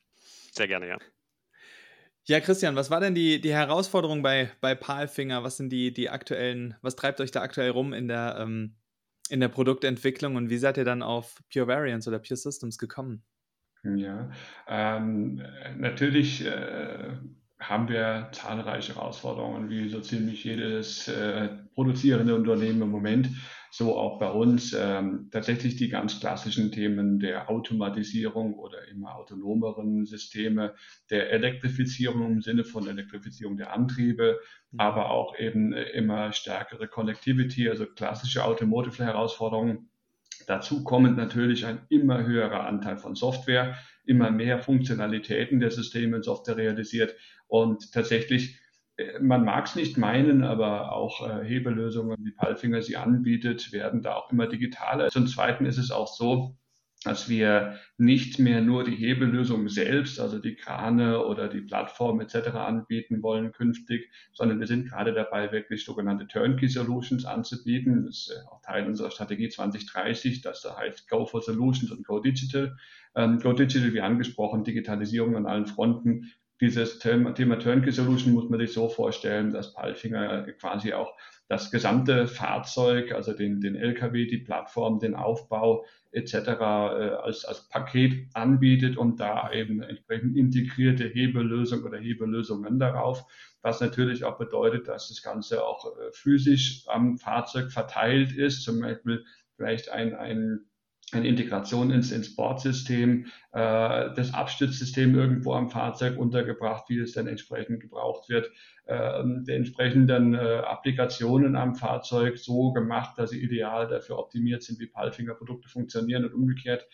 Sehr 0.51 0.67
gerne, 0.67 0.87
ja. 0.87 0.97
Ja, 2.29 2.41
Christian, 2.41 2.75
was 2.75 2.91
war 2.91 2.99
denn 2.99 3.15
die, 3.15 3.39
die 3.39 3.53
Herausforderung 3.53 4.21
bei, 4.21 4.51
bei 4.59 4.75
Palfinger? 4.75 5.45
Was 5.45 5.55
sind 5.55 5.69
die, 5.69 5.93
die 5.93 6.09
aktuellen, 6.09 6.75
was 6.81 6.97
treibt 6.97 7.21
euch 7.21 7.31
da 7.31 7.41
aktuell 7.41 7.69
rum 7.69 7.93
in 7.93 8.09
der, 8.09 8.35
ähm, 8.41 8.75
in 9.29 9.39
der 9.39 9.47
Produktentwicklung 9.47 10.35
und 10.35 10.49
wie 10.49 10.57
seid 10.57 10.75
ihr 10.75 10.83
dann 10.83 11.01
auf 11.03 11.41
Pure 11.51 11.67
Variants 11.67 12.05
oder 12.05 12.19
Pure 12.19 12.35
Systems 12.35 12.77
gekommen? 12.77 13.23
Ja, 13.83 14.29
ähm, 14.67 15.41
natürlich 15.77 16.45
äh, 16.45 17.11
haben 17.59 17.87
wir 17.87 18.27
zahlreiche 18.33 18.95
Herausforderungen, 18.95 19.69
wie 19.69 19.87
so 19.87 20.01
ziemlich 20.01 20.43
jedes 20.43 21.07
äh, 21.07 21.47
produzierende 21.75 22.35
Unternehmen 22.35 22.81
im 22.81 22.91
Moment 22.91 23.29
so 23.71 23.97
auch 23.97 24.19
bei 24.19 24.29
uns 24.29 24.75
ähm, 24.77 25.29
tatsächlich 25.31 25.75
die 25.75 25.89
ganz 25.89 26.19
klassischen 26.19 26.71
Themen 26.71 27.19
der 27.19 27.49
Automatisierung 27.49 28.53
oder 28.55 28.87
immer 28.87 29.15
autonomeren 29.15 30.05
Systeme, 30.05 30.75
der 31.09 31.31
Elektrifizierung 31.31 32.33
im 32.33 32.41
Sinne 32.41 32.63
von 32.63 32.87
Elektrifizierung 32.87 33.57
der 33.57 33.73
Antriebe, 33.73 34.39
mhm. 34.71 34.79
aber 34.79 35.11
auch 35.11 35.37
eben 35.37 35.73
immer 35.73 36.31
stärkere 36.33 36.87
Connectivity, 36.87 37.69
also 37.69 37.85
klassische 37.85 38.45
Automotive-Herausforderungen. 38.45 39.89
Dazu 40.45 40.83
kommt 40.83 41.17
natürlich 41.17 41.65
ein 41.65 41.85
immer 41.89 42.25
höherer 42.25 42.65
Anteil 42.65 42.97
von 42.97 43.15
Software, 43.15 43.77
immer 44.05 44.31
mehr 44.31 44.59
Funktionalitäten 44.59 45.59
der 45.59 45.71
Systeme 45.71 46.17
in 46.17 46.23
Software 46.23 46.57
realisiert 46.57 47.15
und 47.47 47.91
tatsächlich 47.91 48.59
man 49.21 49.45
mag 49.45 49.65
es 49.65 49.75
nicht 49.75 49.97
meinen, 49.97 50.43
aber 50.43 50.91
auch 50.91 51.27
äh, 51.27 51.43
Hebelösungen, 51.45 52.17
wie 52.23 52.31
Palfinger 52.31 52.81
sie 52.81 52.97
anbietet, 52.97 53.71
werden 53.71 54.01
da 54.01 54.15
auch 54.15 54.31
immer 54.31 54.47
digitaler. 54.47 55.09
Zum 55.09 55.27
Zweiten 55.27 55.65
ist 55.65 55.77
es 55.77 55.91
auch 55.91 56.07
so, 56.07 56.57
dass 57.03 57.29
wir 57.29 57.77
nicht 57.99 58.39
mehr 58.39 58.61
nur 58.61 58.83
die 58.83 58.95
Hebellösung 58.95 59.69
selbst, 59.69 60.19
also 60.19 60.39
die 60.39 60.55
Krane 60.55 61.23
oder 61.25 61.47
die 61.47 61.61
Plattform 61.61 62.19
etc. 62.21 62.49
anbieten 62.55 63.21
wollen 63.21 63.51
künftig, 63.51 64.11
sondern 64.33 64.59
wir 64.59 64.65
sind 64.65 64.89
gerade 64.89 65.13
dabei, 65.13 65.51
wirklich 65.51 65.85
sogenannte 65.85 66.27
Turnkey 66.27 66.67
Solutions 66.67 67.23
anzubieten. 67.23 68.05
Das 68.05 68.27
ist 68.27 68.45
auch 68.51 68.61
Teil 68.61 68.87
unserer 68.87 69.11
Strategie 69.11 69.49
2030, 69.49 70.41
das 70.41 70.63
da 70.63 70.75
heißt 70.75 71.07
Go 71.07 71.27
for 71.27 71.43
Solutions 71.43 71.91
und 71.91 72.05
Go 72.05 72.19
Digital. 72.19 72.75
Ähm, 73.15 73.39
Go 73.39 73.53
Digital, 73.53 73.93
wie 73.93 74.01
angesprochen, 74.01 74.63
Digitalisierung 74.63 75.35
an 75.35 75.45
allen 75.45 75.67
Fronten 75.67 76.31
dieses 76.59 76.99
Thema, 76.99 77.33
Thema 77.33 77.59
Turnkey 77.59 77.91
Solution 77.91 78.33
muss 78.33 78.49
man 78.49 78.59
sich 78.59 78.73
so 78.73 78.89
vorstellen, 78.89 79.51
dass 79.51 79.73
Palfinger 79.73 80.43
quasi 80.53 80.93
auch 80.93 81.13
das 81.47 81.71
gesamte 81.71 82.27
Fahrzeug, 82.27 83.11
also 83.13 83.33
den, 83.33 83.61
den 83.61 83.75
LKW, 83.75 84.25
die 84.25 84.39
Plattform, 84.39 84.99
den 84.99 85.15
Aufbau 85.15 85.85
etc. 86.11 86.33
Äh, 86.33 86.53
als, 86.53 87.45
als 87.45 87.69
Paket 87.69 88.27
anbietet 88.33 88.97
und 88.97 89.19
da 89.19 89.51
eben 89.51 89.81
entsprechend 89.81 90.35
integrierte 90.35 91.05
Hebellösung 91.05 91.83
oder 91.83 91.99
Hebellösungen 91.99 92.79
darauf, 92.79 93.25
was 93.61 93.79
natürlich 93.79 94.25
auch 94.25 94.37
bedeutet, 94.37 94.87
dass 94.87 95.09
das 95.09 95.21
Ganze 95.21 95.63
auch 95.63 95.85
äh, 95.85 96.11
physisch 96.11 96.83
am 96.87 97.17
Fahrzeug 97.17 97.71
verteilt 97.71 98.35
ist, 98.35 98.63
zum 98.63 98.81
Beispiel 98.81 99.23
vielleicht 99.55 99.89
ein, 99.89 100.15
ein 100.15 100.66
eine 101.13 101.27
Integration 101.27 101.89
ins, 101.89 102.11
ins 102.11 102.35
Bordsystem, 102.35 103.27
äh, 103.53 104.09
das 104.13 104.33
Abstützsystem 104.33 105.15
irgendwo 105.15 105.53
am 105.53 105.69
Fahrzeug 105.69 106.17
untergebracht, 106.17 106.89
wie 106.89 106.99
es 106.99 107.13
dann 107.13 107.27
entsprechend 107.27 107.79
gebraucht 107.79 108.27
wird, 108.27 108.51
äh, 108.87 109.23
die 109.47 109.53
entsprechenden 109.53 110.33
äh, 110.33 110.61
Applikationen 110.65 111.55
am 111.55 111.75
Fahrzeug 111.75 112.37
so 112.37 112.73
gemacht, 112.73 113.17
dass 113.17 113.29
sie 113.29 113.41
ideal 113.41 113.87
dafür 113.87 114.19
optimiert 114.19 114.63
sind, 114.63 114.79
wie 114.79 114.87
Palfinger-Produkte 114.87 115.69
funktionieren 115.69 116.25
und 116.25 116.33
umgekehrt. 116.33 116.85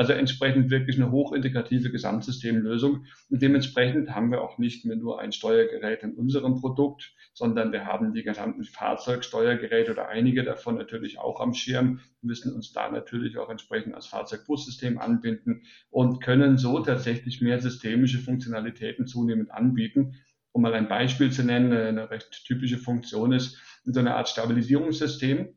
Also 0.00 0.14
entsprechend 0.14 0.70
wirklich 0.70 0.96
eine 0.96 1.10
hochintegrative 1.10 1.90
Gesamtsystemlösung. 1.90 3.04
Und 3.28 3.42
dementsprechend 3.42 4.14
haben 4.14 4.30
wir 4.30 4.40
auch 4.40 4.56
nicht 4.56 4.86
mehr 4.86 4.96
nur 4.96 5.20
ein 5.20 5.30
Steuergerät 5.30 6.02
in 6.02 6.14
unserem 6.14 6.58
Produkt, 6.58 7.12
sondern 7.34 7.70
wir 7.70 7.84
haben 7.84 8.14
die 8.14 8.22
gesamten 8.22 8.64
Fahrzeugsteuergeräte 8.64 9.92
oder 9.92 10.08
einige 10.08 10.42
davon 10.42 10.78
natürlich 10.78 11.18
auch 11.18 11.38
am 11.38 11.52
Schirm, 11.52 12.00
müssen 12.22 12.54
uns 12.54 12.72
da 12.72 12.90
natürlich 12.90 13.36
auch 13.36 13.50
entsprechend 13.50 13.94
als 13.94 14.06
Fahrzeugbussystem 14.06 14.98
anbinden 14.98 15.64
und 15.90 16.22
können 16.22 16.56
so 16.56 16.80
tatsächlich 16.80 17.42
mehr 17.42 17.60
systemische 17.60 18.20
Funktionalitäten 18.20 19.06
zunehmend 19.06 19.50
anbieten. 19.50 20.14
Um 20.52 20.62
mal 20.62 20.72
ein 20.72 20.88
Beispiel 20.88 21.30
zu 21.30 21.44
nennen, 21.44 21.74
eine 21.74 22.08
recht 22.08 22.46
typische 22.46 22.78
Funktion 22.78 23.32
ist 23.32 23.58
so 23.84 24.00
eine 24.00 24.14
Art 24.14 24.30
Stabilisierungssystem 24.30 25.54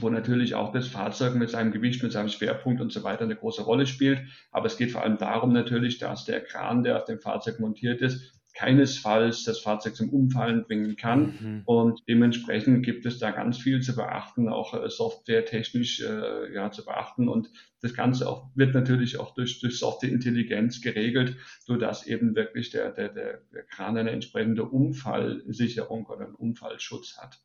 wo 0.00 0.10
natürlich 0.10 0.54
auch 0.54 0.72
das 0.72 0.88
Fahrzeug 0.88 1.34
mit 1.34 1.50
seinem 1.50 1.72
Gewicht, 1.72 2.02
mit 2.02 2.12
seinem 2.12 2.28
Schwerpunkt 2.28 2.80
und 2.80 2.92
so 2.92 3.02
weiter 3.02 3.24
eine 3.24 3.36
große 3.36 3.62
Rolle 3.62 3.86
spielt. 3.86 4.20
Aber 4.50 4.66
es 4.66 4.76
geht 4.76 4.92
vor 4.92 5.02
allem 5.02 5.18
darum 5.18 5.52
natürlich, 5.52 5.98
dass 5.98 6.24
der 6.24 6.40
Kran, 6.40 6.82
der 6.82 6.98
auf 6.98 7.04
dem 7.04 7.20
Fahrzeug 7.20 7.60
montiert 7.60 8.00
ist, 8.00 8.34
keinesfalls 8.54 9.42
das 9.42 9.58
Fahrzeug 9.58 9.96
zum 9.96 10.10
Umfallen 10.10 10.64
bringen 10.64 10.96
kann. 10.96 11.34
Mhm. 11.40 11.62
Und 11.64 12.02
dementsprechend 12.08 12.84
gibt 12.84 13.04
es 13.04 13.18
da 13.18 13.32
ganz 13.32 13.58
viel 13.58 13.82
zu 13.82 13.96
beachten, 13.96 14.48
auch 14.48 14.74
äh, 14.74 14.88
softwaretechnisch 14.88 16.00
äh, 16.02 16.54
ja, 16.54 16.70
zu 16.70 16.84
beachten. 16.84 17.28
Und 17.28 17.50
das 17.82 17.94
Ganze 17.94 18.28
auch, 18.28 18.48
wird 18.54 18.72
natürlich 18.74 19.18
auch 19.18 19.34
durch, 19.34 19.60
durch 19.60 19.78
Softwareintelligenz 19.78 20.80
geregelt, 20.80 21.36
sodass 21.60 22.06
eben 22.06 22.36
wirklich 22.36 22.70
der, 22.70 22.92
der, 22.92 23.08
der, 23.08 23.40
der 23.52 23.64
Kran 23.64 23.98
eine 23.98 24.12
entsprechende 24.12 24.64
Unfallsicherung 24.64 26.06
oder 26.06 26.26
einen 26.26 26.36
Unfallschutz 26.36 27.18
hat 27.18 27.40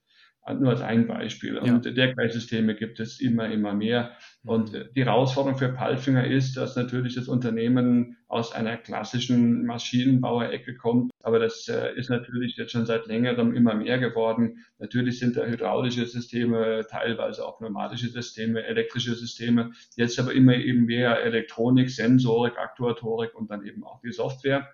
nur 0.59 0.71
als 0.71 0.81
ein 0.81 1.07
Beispiel. 1.07 1.55
Ja. 1.55 1.73
Und 1.73 1.85
dergleichen 1.85 2.39
Systeme 2.39 2.75
gibt 2.75 2.99
es 2.99 3.19
immer, 3.19 3.49
immer 3.49 3.73
mehr. 3.73 4.11
Und 4.43 4.73
mhm. 4.73 4.85
die 4.95 5.05
Herausforderung 5.05 5.57
für 5.57 5.69
Palfinger 5.69 6.25
ist, 6.25 6.57
dass 6.57 6.75
natürlich 6.75 7.15
das 7.15 7.27
Unternehmen 7.27 8.17
aus 8.27 8.53
einer 8.53 8.77
klassischen 8.77 9.65
Maschinenbauerecke 9.65 10.75
kommt. 10.75 11.11
Aber 11.23 11.39
das 11.39 11.67
äh, 11.67 11.93
ist 11.95 12.09
natürlich 12.09 12.55
jetzt 12.57 12.71
schon 12.71 12.85
seit 12.85 13.07
längerem 13.07 13.53
immer 13.53 13.75
mehr 13.75 13.99
geworden. 13.99 14.65
Natürlich 14.77 15.19
sind 15.19 15.35
da 15.35 15.45
hydraulische 15.45 16.05
Systeme, 16.05 16.85
teilweise 16.89 17.45
auch 17.45 17.57
pneumatische 17.57 18.09
Systeme, 18.09 18.63
elektrische 18.63 19.15
Systeme. 19.15 19.71
Jetzt 19.95 20.19
aber 20.19 20.33
immer 20.33 20.55
eben 20.55 20.85
mehr 20.85 21.21
Elektronik, 21.21 21.89
Sensorik, 21.89 22.57
Aktuatorik 22.57 23.35
und 23.35 23.51
dann 23.51 23.65
eben 23.65 23.83
auch 23.83 23.99
die 24.01 24.11
Software. 24.11 24.67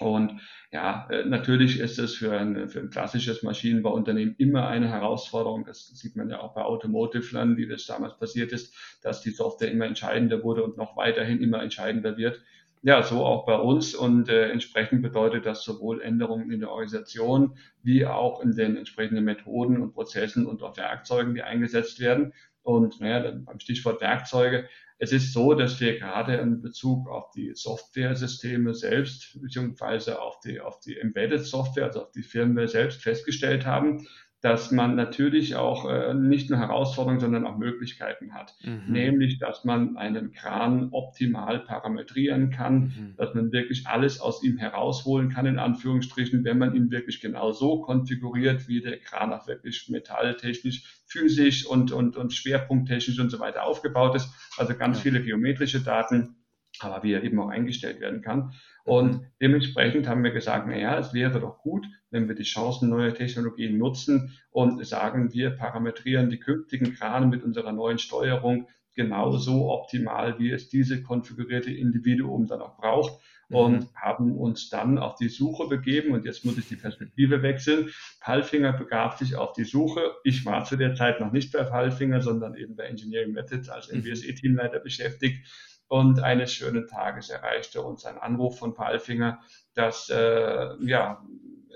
Und 0.00 0.40
ja, 0.70 1.08
äh, 1.10 1.24
natürlich 1.24 1.80
ist 1.80 1.98
es 1.98 2.14
für 2.16 2.36
ein, 2.36 2.68
für 2.68 2.80
ein 2.80 2.90
klassisches 2.90 3.42
Maschinenbauunternehmen 3.42 4.34
immer 4.38 4.66
eine 4.68 4.88
Herausforderung. 4.88 5.64
Das 5.64 5.86
sieht 5.86 6.16
man 6.16 6.28
ja 6.28 6.40
auch 6.40 6.54
bei 6.54 6.62
Automotive-Lern, 6.62 7.56
wie 7.56 7.66
das 7.66 7.86
damals 7.86 8.16
passiert 8.18 8.52
ist, 8.52 8.74
dass 9.02 9.22
die 9.22 9.30
Software 9.30 9.70
immer 9.70 9.86
entscheidender 9.86 10.42
wurde 10.42 10.64
und 10.64 10.76
noch 10.76 10.96
weiterhin 10.96 11.40
immer 11.40 11.62
entscheidender 11.62 12.16
wird. 12.16 12.40
Ja, 12.82 13.02
so 13.02 13.24
auch 13.24 13.46
bei 13.46 13.56
uns 13.56 13.94
und 13.94 14.28
äh, 14.28 14.50
entsprechend 14.50 15.02
bedeutet 15.02 15.46
das 15.46 15.64
sowohl 15.64 16.02
Änderungen 16.02 16.52
in 16.52 16.60
der 16.60 16.70
Organisation 16.70 17.56
wie 17.82 18.06
auch 18.06 18.40
in 18.42 18.54
den 18.54 18.76
entsprechenden 18.76 19.24
Methoden 19.24 19.80
und 19.80 19.92
Prozessen 19.92 20.46
und 20.46 20.62
auch 20.62 20.76
Werkzeugen, 20.76 21.34
die 21.34 21.42
eingesetzt 21.42 21.98
werden. 22.00 22.32
Und 22.62 23.00
naja, 23.00 23.32
beim 23.44 23.60
Stichwort 23.60 24.00
Werkzeuge 24.00 24.68
es 24.98 25.12
ist 25.12 25.32
so, 25.32 25.52
dass 25.54 25.78
wir 25.80 25.98
gerade 25.98 26.36
in 26.36 26.62
Bezug 26.62 27.08
auf 27.08 27.30
die 27.32 27.52
Software-Systeme 27.54 28.74
selbst, 28.74 29.38
beziehungsweise 29.40 30.20
auf 30.20 30.40
die, 30.40 30.60
auf 30.60 30.80
die 30.80 30.98
Embedded 30.98 31.44
Software, 31.44 31.86
also 31.86 32.04
auf 32.04 32.12
die 32.12 32.22
Firmware 32.22 32.68
selbst 32.68 33.02
festgestellt 33.02 33.66
haben, 33.66 34.06
dass 34.42 34.70
man 34.70 34.96
natürlich 34.96 35.56
auch 35.56 35.90
äh, 35.90 36.12
nicht 36.14 36.50
nur 36.50 36.58
Herausforderungen, 36.58 37.20
sondern 37.20 37.46
auch 37.46 37.56
Möglichkeiten 37.56 38.34
hat. 38.34 38.54
Mhm. 38.62 38.82
Nämlich, 38.86 39.38
dass 39.38 39.64
man 39.64 39.96
einen 39.96 40.32
Kran 40.32 40.90
optimal 40.92 41.60
parametrieren 41.60 42.50
kann, 42.50 42.78
mhm. 42.78 43.14
dass 43.16 43.34
man 43.34 43.50
wirklich 43.50 43.86
alles 43.86 44.20
aus 44.20 44.42
ihm 44.42 44.58
herausholen 44.58 45.30
kann, 45.30 45.46
in 45.46 45.58
Anführungsstrichen, 45.58 46.44
wenn 46.44 46.58
man 46.58 46.74
ihn 46.74 46.90
wirklich 46.90 47.20
genau 47.20 47.52
so 47.52 47.80
konfiguriert, 47.80 48.68
wie 48.68 48.82
der 48.82 48.98
Kran 48.98 49.32
auch 49.32 49.46
wirklich 49.46 49.88
metalltechnisch, 49.88 51.02
physisch 51.06 51.66
und, 51.66 51.90
und, 51.90 52.16
und 52.16 52.32
schwerpunkttechnisch 52.32 53.18
und 53.18 53.30
so 53.30 53.40
weiter 53.40 53.64
aufgebaut 53.64 54.16
ist. 54.16 54.30
Also 54.58 54.74
ganz 54.74 54.98
ja. 54.98 55.02
viele 55.04 55.22
geometrische 55.22 55.80
Daten 55.80 56.36
aber 56.80 57.02
wie 57.02 57.12
er 57.12 57.22
eben 57.22 57.40
auch 57.40 57.48
eingestellt 57.48 58.00
werden 58.00 58.22
kann. 58.22 58.52
Und 58.86 59.14
mhm. 59.14 59.26
dementsprechend 59.42 60.06
haben 60.06 60.22
wir 60.22 60.30
gesagt, 60.30 60.68
naja, 60.68 60.96
es 60.98 61.12
wäre 61.12 61.40
doch 61.40 61.58
gut, 61.58 61.84
wenn 62.10 62.28
wir 62.28 62.36
die 62.36 62.44
Chancen 62.44 62.88
neuer 62.88 63.12
Technologien 63.12 63.76
nutzen 63.76 64.38
und 64.50 64.84
sagen, 64.86 65.32
wir 65.32 65.50
parametrieren 65.50 66.30
die 66.30 66.38
künftigen 66.38 66.94
Krane 66.94 67.26
mit 67.26 67.42
unserer 67.42 67.72
neuen 67.72 67.98
Steuerung 67.98 68.68
genauso 68.94 69.70
optimal, 69.72 70.38
wie 70.38 70.52
es 70.52 70.68
diese 70.68 71.02
konfigurierte 71.02 71.72
Individuum 71.72 72.46
dann 72.46 72.60
auch 72.60 72.76
braucht 72.76 73.20
mhm. 73.48 73.56
und 73.56 73.94
haben 73.96 74.36
uns 74.36 74.70
dann 74.70 74.98
auf 74.98 75.16
die 75.16 75.30
Suche 75.30 75.66
begeben 75.66 76.12
und 76.12 76.24
jetzt 76.24 76.44
muss 76.44 76.56
ich 76.56 76.68
die 76.68 76.76
Perspektive 76.76 77.42
wechseln. 77.42 77.90
Palfinger 78.20 78.72
begab 78.72 79.18
sich 79.18 79.34
auf 79.34 79.52
die 79.52 79.64
Suche. 79.64 80.12
Ich 80.22 80.46
war 80.46 80.64
zu 80.64 80.76
der 80.76 80.94
Zeit 80.94 81.20
noch 81.20 81.32
nicht 81.32 81.52
bei 81.52 81.64
Palfinger, 81.64 82.22
sondern 82.22 82.54
eben 82.54 82.76
bei 82.76 82.84
Engineering 82.84 83.32
Methods 83.32 83.68
als 83.68 83.92
MBSE-Teamleiter 83.92 84.78
beschäftigt 84.78 85.44
und 85.88 86.20
eines 86.22 86.52
schönen 86.52 86.88
Tages 86.88 87.30
erreichte 87.30 87.82
uns 87.82 88.04
ein 88.04 88.18
Anruf 88.18 88.58
von 88.58 88.74
Palfinger, 88.74 89.40
dass 89.74 90.10
äh, 90.10 90.68
ja 90.84 91.24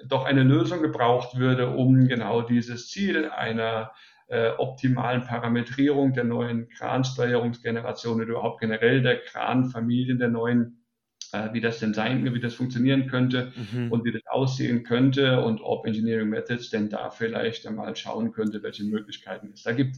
doch 0.06 0.24
eine 0.24 0.42
Lösung 0.42 0.82
gebraucht 0.82 1.36
würde, 1.36 1.70
um 1.70 2.08
genau 2.08 2.42
dieses 2.42 2.88
Ziel 2.88 3.30
einer 3.30 3.92
äh, 4.28 4.50
optimalen 4.50 5.24
Parametrierung 5.24 6.12
der 6.12 6.24
neuen 6.24 6.68
Kransteuerungsgeneration 6.68 8.16
oder 8.16 8.30
überhaupt 8.30 8.60
generell 8.60 9.02
der 9.02 9.20
Kranfamilien 9.20 10.18
der 10.18 10.28
neuen 10.28 10.80
äh, 11.32 11.52
wie 11.52 11.60
das 11.60 11.78
denn 11.78 11.94
sein, 11.94 12.34
wie 12.34 12.40
das 12.40 12.54
funktionieren 12.54 13.06
könnte 13.06 13.52
mhm. 13.72 13.92
und 13.92 14.04
wie 14.04 14.12
das 14.12 14.26
aussehen 14.26 14.82
könnte 14.82 15.40
und 15.42 15.60
ob 15.60 15.86
Engineering 15.86 16.28
Methods 16.28 16.70
denn 16.70 16.88
da 16.88 17.10
vielleicht 17.10 17.66
einmal 17.66 17.94
schauen 17.94 18.32
könnte, 18.32 18.62
welche 18.62 18.84
Möglichkeiten 18.84 19.50
es 19.54 19.62
da 19.62 19.72
gibt. 19.72 19.96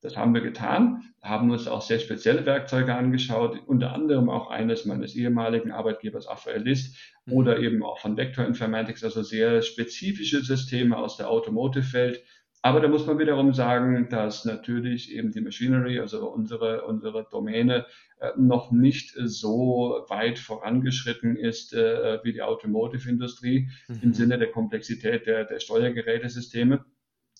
Das 0.00 0.16
haben 0.16 0.32
wir 0.32 0.42
getan, 0.42 1.02
haben 1.22 1.50
uns 1.50 1.66
auch 1.66 1.82
sehr 1.82 1.98
spezielle 1.98 2.46
Werkzeuge 2.46 2.94
angeschaut, 2.94 3.60
unter 3.66 3.92
anderem 3.92 4.30
auch 4.30 4.48
eines 4.48 4.84
meines 4.84 5.16
ehemaligen 5.16 5.72
Arbeitgebers 5.72 6.28
Aphaelist 6.28 6.96
mhm. 7.26 7.32
oder 7.32 7.58
eben 7.58 7.82
auch 7.82 7.98
von 7.98 8.16
Vector 8.16 8.44
Informatics, 8.44 9.02
also 9.02 9.22
sehr 9.22 9.60
spezifische 9.62 10.42
Systeme 10.42 10.96
aus 10.96 11.16
der 11.16 11.28
Automotive-Welt. 11.28 12.22
Aber 12.62 12.80
da 12.80 12.88
muss 12.88 13.06
man 13.06 13.18
wiederum 13.18 13.52
sagen, 13.52 14.08
dass 14.08 14.44
natürlich 14.44 15.12
eben 15.12 15.32
die 15.32 15.40
Machinery, 15.40 16.00
also 16.00 16.28
unsere, 16.28 16.84
unsere 16.84 17.26
Domäne, 17.30 17.86
äh, 18.20 18.30
noch 18.36 18.72
nicht 18.72 19.14
so 19.16 20.04
weit 20.08 20.38
vorangeschritten 20.38 21.36
ist 21.36 21.72
äh, 21.72 22.18
wie 22.24 22.32
die 22.32 22.42
Automotive-Industrie 22.42 23.68
mhm. 23.88 24.00
im 24.02 24.12
Sinne 24.12 24.38
der 24.38 24.50
Komplexität 24.50 25.26
der, 25.26 25.44
der 25.44 25.60
Steuergerätesysteme. 25.60 26.84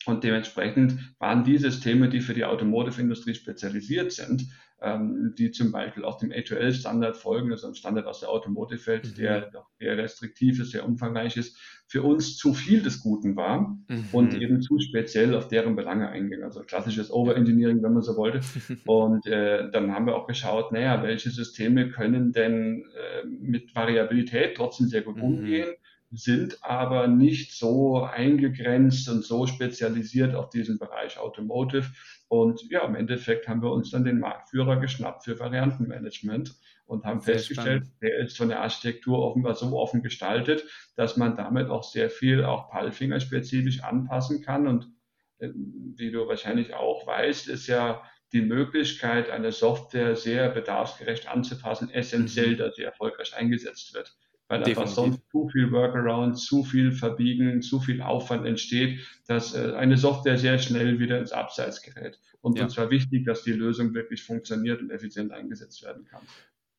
Und 0.08 0.24
dementsprechend 0.24 1.14
waren 1.18 1.44
die 1.44 1.58
Systeme, 1.58 2.08
die 2.08 2.20
für 2.20 2.32
die 2.32 2.46
Automotive-Industrie 2.46 3.34
spezialisiert 3.34 4.12
sind, 4.12 4.46
ähm, 4.80 5.34
die 5.36 5.50
zum 5.50 5.70
Beispiel 5.70 6.04
auch 6.04 6.18
dem 6.18 6.30
A2L-Standard 6.30 7.16
folgen, 7.16 7.52
also 7.52 7.68
ein 7.68 7.74
Standard 7.74 8.06
aus 8.06 8.20
der 8.20 8.30
Automotive-Welt, 8.30 9.04
mhm. 9.04 9.14
der 9.16 9.50
doch 9.50 9.66
sehr 9.78 9.98
restriktiv 9.98 10.60
ist, 10.60 10.70
sehr 10.70 10.86
umfangreich 10.86 11.36
ist, 11.36 11.58
für 11.88 12.02
uns 12.02 12.38
zu 12.38 12.54
viel 12.54 12.82
des 12.82 13.02
Guten 13.02 13.36
war 13.36 13.76
mhm. 13.88 14.04
und 14.12 14.34
eben 14.40 14.62
zu 14.62 14.78
speziell 14.78 15.34
auf 15.34 15.48
deren 15.48 15.76
Belange 15.76 16.08
einging. 16.08 16.42
Also 16.42 16.62
klassisches 16.62 17.10
Overengineering, 17.10 17.82
wenn 17.82 17.92
man 17.92 18.02
so 18.02 18.16
wollte. 18.16 18.40
und 18.86 19.26
äh, 19.26 19.70
dann 19.70 19.92
haben 19.92 20.06
wir 20.06 20.16
auch 20.16 20.26
geschaut, 20.26 20.72
naja, 20.72 21.02
welche 21.02 21.28
Systeme 21.28 21.90
können 21.90 22.32
denn 22.32 22.86
äh, 22.94 23.26
mit 23.26 23.74
Variabilität 23.74 24.56
trotzdem 24.56 24.86
sehr 24.86 25.02
gut 25.02 25.16
mhm. 25.16 25.22
umgehen 25.22 25.74
sind 26.10 26.64
aber 26.64 27.06
nicht 27.06 27.52
so 27.52 28.02
eingegrenzt 28.02 29.08
und 29.08 29.24
so 29.24 29.46
spezialisiert 29.46 30.34
auf 30.34 30.48
diesen 30.48 30.78
Bereich 30.78 31.18
Automotive. 31.18 31.90
Und 32.28 32.62
ja, 32.70 32.84
im 32.84 32.94
Endeffekt 32.94 33.48
haben 33.48 33.62
wir 33.62 33.72
uns 33.72 33.90
dann 33.90 34.04
den 34.04 34.20
Marktführer 34.20 34.76
geschnappt 34.76 35.24
für 35.24 35.38
Variantenmanagement 35.38 36.54
und 36.86 37.04
haben 37.04 37.20
sehr 37.20 37.34
festgestellt, 37.34 37.84
spannend. 37.84 38.02
der 38.02 38.18
ist 38.18 38.38
von 38.38 38.48
der 38.48 38.62
Architektur 38.62 39.18
offenbar 39.18 39.54
so 39.54 39.78
offen 39.78 40.02
gestaltet, 40.02 40.64
dass 40.96 41.16
man 41.18 41.36
damit 41.36 41.68
auch 41.68 41.84
sehr 41.84 42.08
viel 42.08 42.44
auch 42.44 42.70
Palfinger 42.70 43.20
spezifisch 43.20 43.82
anpassen 43.82 44.42
kann. 44.42 44.66
Und 44.66 44.90
äh, 45.38 45.50
wie 45.54 46.10
du 46.10 46.26
wahrscheinlich 46.26 46.72
auch 46.72 47.06
weißt, 47.06 47.48
ist 47.48 47.66
ja 47.66 48.02
die 48.32 48.42
Möglichkeit, 48.42 49.30
eine 49.30 49.52
Software 49.52 50.16
sehr 50.16 50.48
bedarfsgerecht 50.50 51.28
anzupassen, 51.28 51.90
essentiell, 51.90 52.52
mhm. 52.52 52.58
dass 52.58 52.76
sie 52.76 52.82
erfolgreich 52.82 53.36
eingesetzt 53.36 53.94
wird. 53.94 54.16
Weil 54.48 54.60
Definitiv. 54.60 54.82
einfach 54.82 54.94
sonst 54.94 55.20
zu 55.30 55.48
viel 55.48 55.70
Workaround, 55.70 56.38
zu 56.38 56.64
viel 56.64 56.92
Verbiegen, 56.92 57.60
zu 57.60 57.80
viel 57.80 58.00
Aufwand 58.00 58.46
entsteht, 58.46 59.00
dass 59.26 59.54
äh, 59.54 59.74
eine 59.76 59.98
Software 59.98 60.38
sehr 60.38 60.58
schnell 60.58 60.98
wieder 60.98 61.18
ins 61.18 61.32
Abseits 61.32 61.82
gerät. 61.82 62.18
Und 62.40 62.56
ja. 62.56 62.64
uns 62.64 62.76
war 62.78 62.90
wichtig, 62.90 63.26
dass 63.26 63.42
die 63.42 63.52
Lösung 63.52 63.92
wirklich 63.94 64.22
funktioniert 64.22 64.80
und 64.80 64.90
effizient 64.90 65.32
eingesetzt 65.32 65.82
werden 65.84 66.04
kann. 66.04 66.22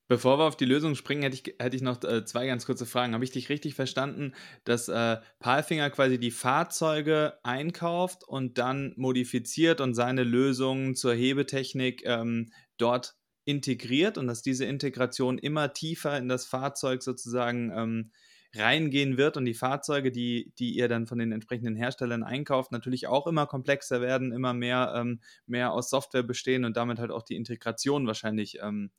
Bevor 0.09 0.39
wir 0.39 0.45
auf 0.45 0.57
die 0.57 0.65
Lösung 0.65 0.95
springen, 0.95 1.21
hätte 1.21 1.35
ich, 1.35 1.55
hätte 1.59 1.75
ich 1.75 1.83
noch 1.83 2.03
äh, 2.03 2.25
zwei 2.25 2.47
ganz 2.47 2.65
kurze 2.65 2.88
Fragen. 2.88 3.13
Habe 3.13 3.23
ich 3.23 3.29
dich 3.29 3.49
richtig 3.49 3.75
verstanden, 3.75 4.33
dass 4.63 4.88
äh, 4.88 5.17
Palfinger 5.38 5.91
quasi 5.91 6.19
die 6.19 6.31
Fahrzeuge 6.31 7.38
einkauft 7.43 8.23
und 8.27 8.57
dann 8.57 8.93
modifiziert 8.97 9.81
und 9.81 9.93
seine 9.93 10.23
Lösungen 10.23 10.95
zur 10.95 11.13
Hebetechnik 11.13 12.01
ähm, 12.05 12.51
dort 12.79 13.18
integriert 13.50 14.20
und 14.20 14.27
dass 14.27 14.44
diese 14.44 14.65
Integration 14.65 15.39
immer 15.39 15.74
tiefer 15.74 16.15
in 16.18 16.29
das 16.29 16.46
Fahrzeug 16.46 17.01
sozusagen 17.01 17.72
ähm, 17.75 18.12
reingehen 18.56 19.18
wird 19.18 19.38
und 19.38 19.46
die 19.46 19.56
Fahrzeuge, 19.56 20.12
die, 20.12 20.53
die 20.60 20.75
ihr 20.75 20.88
dann 20.88 21.08
von 21.08 21.18
den 21.18 21.32
entsprechenden 21.32 21.75
Herstellern 21.75 22.24
einkauft, 22.24 22.72
natürlich 22.72 23.08
auch 23.08 23.25
immer 23.25 23.48
komplexer 23.48 24.01
werden, 24.01 24.32
immer 24.32 24.53
mehr, 24.53 24.94
ähm, 24.96 25.20
mehr 25.48 25.74
aus 25.74 25.89
Software 25.89 26.24
bestehen 26.24 26.63
und 26.63 26.77
damit 26.77 27.00
halt 27.00 27.10
auch 27.10 27.24
die 27.24 27.36
Integration 27.36 28.06
wahrscheinlich 28.06 28.60
ähm, 28.62 28.91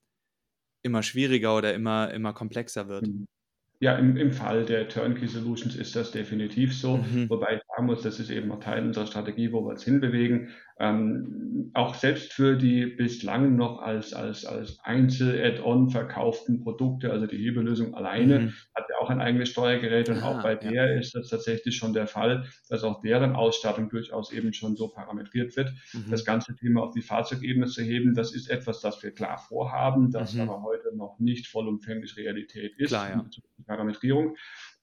immer 0.83 1.05
schwieriger 1.05 1.57
oder 1.57 1.73
immer, 1.73 2.13
immer 2.13 2.33
komplexer 2.33 2.89
wird. 2.89 3.07
Mhm. 3.07 3.29
Ja, 3.83 3.97
im, 3.97 4.19
im 4.19 4.31
Fall 4.31 4.67
der 4.67 4.89
Turnkey 4.91 5.27
Solutions 5.27 5.75
ist 5.75 5.97
das 5.97 6.11
definitiv 6.11 6.77
so, 6.77 6.99
mhm. 6.99 7.31
wobei 7.31 7.55
ich 7.55 7.63
sagen 7.67 7.87
muss, 7.87 8.03
das 8.03 8.21
ist 8.21 8.31
eben 8.31 8.53
auch 8.53 8.61
Teil 8.61 8.85
unserer 8.85 9.07
Strategie, 9.07 9.53
wo 9.53 9.63
wir 9.63 9.71
uns 9.71 9.85
hinbewegen. 9.85 10.51
Ähm, 10.81 11.71
auch 11.75 11.95
selbst 11.95 12.33
für 12.33 12.57
die 12.57 12.87
bislang 12.87 13.55
noch 13.55 13.81
als, 13.83 14.15
als, 14.15 14.47
als 14.47 14.81
Einzel-Add-on 14.83 15.91
verkauften 15.91 16.63
Produkte, 16.63 17.13
also 17.13 17.27
die 17.27 17.37
Hebelösung 17.37 17.95
alleine, 17.95 18.39
mhm. 18.39 18.53
hat 18.75 18.87
ja 18.89 18.97
auch 18.99 19.11
ein 19.11 19.21
eigenes 19.21 19.51
Steuergerät 19.51 20.09
und 20.09 20.23
ah, 20.23 20.31
auch 20.31 20.43
bei 20.43 20.53
ja. 20.53 20.71
der 20.71 20.99
ist 20.99 21.15
das 21.15 21.29
tatsächlich 21.29 21.77
schon 21.77 21.93
der 21.93 22.07
Fall, 22.07 22.47
dass 22.71 22.83
auch 22.83 23.03
deren 23.03 23.37
Ausstattung 23.37 23.91
durchaus 23.91 24.33
eben 24.33 24.55
schon 24.55 24.75
so 24.75 24.89
parametriert 24.89 25.55
wird. 25.55 25.71
Mhm. 25.93 26.11
Das 26.11 26.25
ganze 26.25 26.57
Thema 26.57 26.83
auf 26.83 26.95
die 26.95 27.03
Fahrzeugebene 27.03 27.67
zu 27.67 27.83
heben, 27.83 28.15
das 28.15 28.35
ist 28.35 28.49
etwas, 28.49 28.81
das 28.81 29.03
wir 29.03 29.11
klar 29.11 29.37
vorhaben, 29.37 30.11
das 30.11 30.33
mhm. 30.33 30.49
aber 30.49 30.63
heute 30.63 30.97
noch 30.97 31.19
nicht 31.19 31.47
vollumfänglich 31.47 32.17
Realität 32.17 32.73
ist. 32.79 32.89
Klar, 32.89 33.11
ja. 33.11 33.25
Parametrierung. 33.67 34.35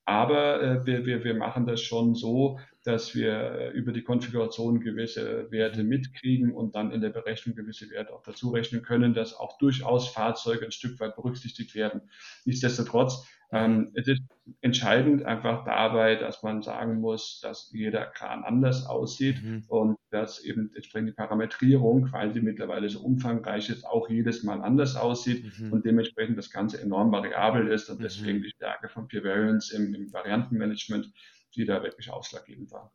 Aber 0.05 0.61
äh, 0.61 0.85
wir, 0.85 1.05
wir, 1.05 1.25
wir 1.25 1.33
machen 1.33 1.65
das 1.65 1.81
schon 1.81 2.15
so, 2.15 2.59
dass 2.87 3.13
wir 3.13 3.33
äh, 3.33 3.69
über 3.71 3.91
die 3.91 4.03
Konfiguration 4.03 4.79
gewisse 4.79 5.51
Werte 5.51 5.83
mitkriegen 5.83 6.53
und 6.53 6.75
dann 6.75 6.91
in 6.91 7.01
der 7.01 7.09
Berechnung 7.09 7.55
gewisse 7.55 7.89
Werte 7.89 8.13
auch 8.13 8.23
dazu 8.23 8.49
rechnen 8.51 8.81
können, 8.81 9.13
dass 9.13 9.35
auch 9.35 9.57
durchaus 9.57 10.07
Fahrzeuge 10.09 10.65
ein 10.65 10.71
Stück 10.71 10.99
weit 10.99 11.15
berücksichtigt 11.15 11.75
werden. 11.75 12.01
Nichtsdestotrotz 12.45 13.27
ähm, 13.51 13.91
es 13.93 14.07
ist 14.07 14.21
entscheidend 14.61 15.23
einfach 15.23 15.63
dabei, 15.63 16.15
dass 16.15 16.43
man 16.43 16.61
sagen 16.61 16.99
muss, 16.99 17.39
dass 17.41 17.71
jeder 17.71 18.05
Kran 18.05 18.43
anders 18.43 18.85
aussieht 18.85 19.41
mhm. 19.41 19.63
und 19.69 19.97
dass 20.09 20.43
eben 20.43 20.71
entsprechend 20.75 21.09
die 21.09 21.13
Parametrierung, 21.13 22.11
weil 22.11 22.33
sie 22.33 22.41
mittlerweile 22.41 22.89
so 22.89 22.99
umfangreich 22.99 23.69
ist, 23.69 23.85
auch 23.85 24.09
jedes 24.09 24.43
Mal 24.43 24.61
anders 24.61 24.97
aussieht 24.97 25.45
mhm. 25.59 25.71
und 25.71 25.85
dementsprechend 25.85 26.37
das 26.37 26.49
Ganze 26.49 26.81
enorm 26.81 27.11
variabel 27.11 27.69
ist 27.69 27.89
und 27.89 27.99
mhm. 27.99 28.03
deswegen 28.03 28.41
die 28.41 28.49
Stärke 28.49 28.89
von 28.89 29.07
Peer 29.07 29.23
Variance 29.23 29.73
im, 29.75 29.95
im 29.95 30.11
Variantenmanagement, 30.11 31.09
die 31.57 31.65
da 31.65 31.83
wirklich 31.83 32.11
ausschlaggebend 32.11 32.71
war. 32.71 32.93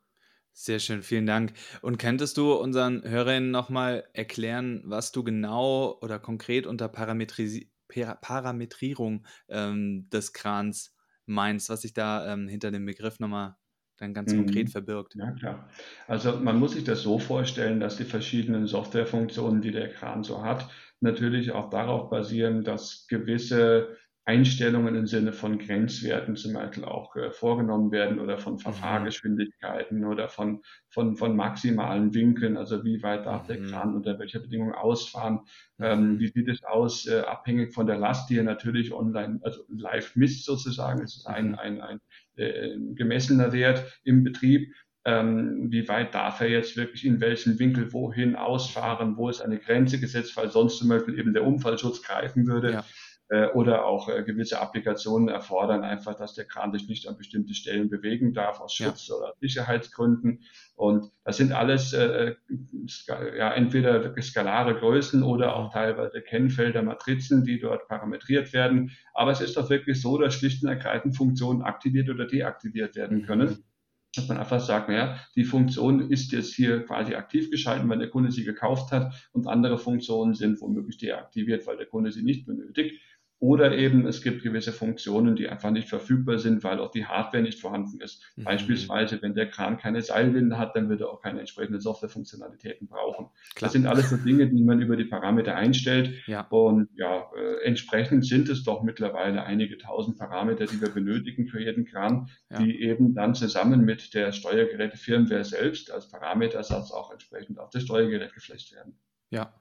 Sehr 0.54 0.78
schön, 0.78 1.02
vielen 1.02 1.26
Dank. 1.26 1.54
Und 1.80 1.98
könntest 1.98 2.36
du 2.36 2.52
unseren 2.52 3.02
Hörerinnen 3.02 3.50
nochmal 3.50 4.04
erklären, 4.12 4.82
was 4.84 5.10
du 5.10 5.24
genau 5.24 5.98
oder 6.02 6.18
konkret 6.18 6.66
unter 6.66 6.88
Parametrisierung 6.88 7.68
Parametrierung 8.22 9.26
ähm, 9.50 10.08
des 10.08 10.32
Krans 10.32 10.96
meinst, 11.26 11.68
was 11.68 11.82
sich 11.82 11.92
da 11.92 12.32
ähm, 12.32 12.48
hinter 12.48 12.70
dem 12.70 12.86
Begriff 12.86 13.20
nochmal 13.20 13.56
dann 13.98 14.14
ganz 14.14 14.32
mhm. 14.32 14.44
konkret 14.44 14.70
verbirgt. 14.70 15.14
Ja, 15.14 15.30
klar. 15.32 15.68
Also 16.06 16.38
man 16.38 16.58
muss 16.58 16.72
sich 16.72 16.84
das 16.84 17.02
so 17.02 17.18
vorstellen, 17.18 17.80
dass 17.80 17.96
die 17.96 18.04
verschiedenen 18.04 18.66
Softwarefunktionen, 18.66 19.60
die 19.60 19.72
der 19.72 19.92
Kran 19.92 20.24
so 20.24 20.42
hat, 20.42 20.70
natürlich 21.00 21.52
auch 21.52 21.68
darauf 21.70 22.08
basieren, 22.10 22.64
dass 22.64 23.06
gewisse 23.08 23.96
Einstellungen 24.24 24.94
im 24.94 25.06
Sinne 25.06 25.32
von 25.32 25.58
Grenzwerten 25.58 26.36
zum 26.36 26.52
Beispiel 26.52 26.84
auch 26.84 27.16
äh, 27.16 27.32
vorgenommen 27.32 27.90
werden 27.90 28.20
oder 28.20 28.38
von 28.38 28.58
Verfahrgeschwindigkeiten 28.58 30.00
mhm. 30.00 30.06
oder 30.06 30.28
von, 30.28 30.62
von, 30.88 31.16
von 31.16 31.34
maximalen 31.34 32.14
Winkeln, 32.14 32.56
also 32.56 32.84
wie 32.84 33.02
weit 33.02 33.26
darf 33.26 33.46
der 33.48 33.58
mhm. 33.58 33.66
Kran 33.68 33.94
unter 33.96 34.18
welcher 34.20 34.38
Bedingung 34.38 34.74
ausfahren, 34.74 35.40
ähm, 35.80 36.14
mhm. 36.14 36.20
wie 36.20 36.28
sieht 36.28 36.48
es 36.48 36.62
aus, 36.62 37.06
äh, 37.06 37.20
abhängig 37.20 37.74
von 37.74 37.88
der 37.88 37.98
Last, 37.98 38.30
die 38.30 38.38
er 38.38 38.44
natürlich 38.44 38.92
online, 38.92 39.40
also 39.42 39.62
live 39.68 40.14
misst 40.14 40.44
sozusagen, 40.44 41.02
es 41.02 41.16
ist 41.16 41.26
ein, 41.26 41.48
mhm. 41.48 41.54
ein, 41.56 41.80
ein 41.80 42.00
äh, 42.36 42.76
gemessener 42.94 43.52
Wert 43.52 44.00
im 44.04 44.22
Betrieb, 44.22 44.72
ähm, 45.04 45.66
wie 45.70 45.88
weit 45.88 46.14
darf 46.14 46.40
er 46.40 46.48
jetzt 46.48 46.76
wirklich 46.76 47.04
in 47.04 47.20
welchen 47.20 47.58
Winkel 47.58 47.92
wohin 47.92 48.36
ausfahren, 48.36 49.16
wo 49.16 49.28
ist 49.28 49.40
eine 49.40 49.58
Grenze 49.58 49.98
gesetzt, 49.98 50.36
weil 50.36 50.50
sonst 50.50 50.78
zum 50.78 50.88
Beispiel 50.88 51.18
eben 51.18 51.32
der 51.32 51.44
Unfallschutz 51.44 52.02
greifen 52.02 52.46
würde. 52.46 52.72
Ja. 52.72 52.84
Äh, 53.32 53.46
oder 53.54 53.86
auch 53.86 54.10
äh, 54.10 54.22
gewisse 54.24 54.60
Applikationen 54.60 55.28
erfordern 55.28 55.84
einfach, 55.84 56.14
dass 56.14 56.34
der 56.34 56.44
Kran 56.44 56.70
sich 56.70 56.86
nicht 56.86 57.08
an 57.08 57.16
bestimmte 57.16 57.54
Stellen 57.54 57.88
bewegen 57.88 58.34
darf 58.34 58.60
aus 58.60 58.74
Schutz- 58.74 59.08
ja. 59.08 59.14
oder 59.14 59.32
Sicherheitsgründen. 59.40 60.42
Und 60.76 61.10
das 61.24 61.38
sind 61.38 61.52
alles 61.52 61.94
äh, 61.94 62.34
ja 63.38 63.54
entweder 63.54 64.04
wirklich 64.04 64.26
skalare 64.26 64.74
Größen 64.74 65.22
oder 65.22 65.56
auch 65.56 65.72
teilweise 65.72 66.20
Kennfelder, 66.20 66.82
Matrizen, 66.82 67.42
die 67.42 67.58
dort 67.58 67.88
parametriert 67.88 68.52
werden. 68.52 68.90
Aber 69.14 69.30
es 69.30 69.40
ist 69.40 69.56
doch 69.56 69.70
wirklich 69.70 70.02
so, 70.02 70.18
dass 70.18 70.34
schlicht 70.34 70.62
und 70.62 70.68
ergreifend 70.68 71.16
Funktionen 71.16 71.62
aktiviert 71.62 72.10
oder 72.10 72.26
deaktiviert 72.26 72.96
werden 72.96 73.20
mhm. 73.20 73.24
können 73.24 73.64
dass 74.14 74.28
man 74.28 74.36
einfach 74.36 74.60
sagt, 74.60 74.88
naja, 74.88 75.18
die 75.36 75.44
Funktion 75.44 76.10
ist 76.10 76.32
jetzt 76.32 76.54
hier 76.54 76.84
quasi 76.84 77.14
aktiv 77.14 77.50
geschalten, 77.50 77.88
weil 77.88 77.98
der 77.98 78.10
Kunde 78.10 78.30
sie 78.30 78.44
gekauft 78.44 78.92
hat 78.92 79.14
und 79.32 79.46
andere 79.46 79.78
Funktionen 79.78 80.34
sind 80.34 80.60
womöglich 80.60 80.98
deaktiviert, 80.98 81.66
weil 81.66 81.78
der 81.78 81.86
Kunde 81.86 82.12
sie 82.12 82.22
nicht 82.22 82.46
benötigt. 82.46 83.00
Oder 83.42 83.76
eben 83.76 84.06
es 84.06 84.22
gibt 84.22 84.44
gewisse 84.44 84.70
Funktionen, 84.70 85.34
die 85.34 85.48
einfach 85.48 85.72
nicht 85.72 85.88
verfügbar 85.88 86.38
sind, 86.38 86.62
weil 86.62 86.78
auch 86.78 86.92
die 86.92 87.06
Hardware 87.06 87.42
nicht 87.42 87.58
vorhanden 87.60 88.00
ist. 88.00 88.22
Mhm. 88.36 88.44
Beispielsweise, 88.44 89.20
wenn 89.20 89.34
der 89.34 89.50
Kran 89.50 89.78
keine 89.78 90.00
Seilwinde 90.00 90.58
hat, 90.58 90.76
dann 90.76 90.88
wird 90.88 91.00
er 91.00 91.10
auch 91.10 91.20
keine 91.20 91.40
entsprechenden 91.40 91.80
Softwarefunktionalitäten 91.80 92.86
brauchen. 92.86 93.30
Klar. 93.56 93.66
Das 93.66 93.72
sind 93.72 93.86
alles 93.86 94.10
so 94.10 94.16
Dinge, 94.16 94.46
die 94.46 94.62
man 94.62 94.80
über 94.80 94.94
die 94.94 95.06
Parameter 95.06 95.56
einstellt. 95.56 96.24
Ja. 96.28 96.46
Und 96.50 96.88
ja, 96.94 97.28
äh, 97.36 97.64
entsprechend 97.64 98.24
sind 98.24 98.48
es 98.48 98.62
doch 98.62 98.84
mittlerweile 98.84 99.42
einige 99.42 99.76
tausend 99.76 100.18
Parameter, 100.18 100.66
die 100.66 100.80
wir 100.80 100.90
benötigen 100.90 101.48
für 101.48 101.60
jeden 101.60 101.84
Kran, 101.84 102.28
ja. 102.48 102.58
die 102.58 102.80
eben 102.80 103.12
dann 103.12 103.34
zusammen 103.34 103.84
mit 103.84 104.14
der 104.14 104.30
Steuergerätefirmware 104.30 105.42
selbst 105.42 105.90
als 105.90 106.08
Parametersatz 106.08 106.92
auch 106.92 107.10
entsprechend 107.10 107.58
auf 107.58 107.70
das 107.70 107.82
Steuergerät 107.82 108.34
geflecht 108.34 108.72
werden. 108.72 109.00
Ja, 109.30 109.52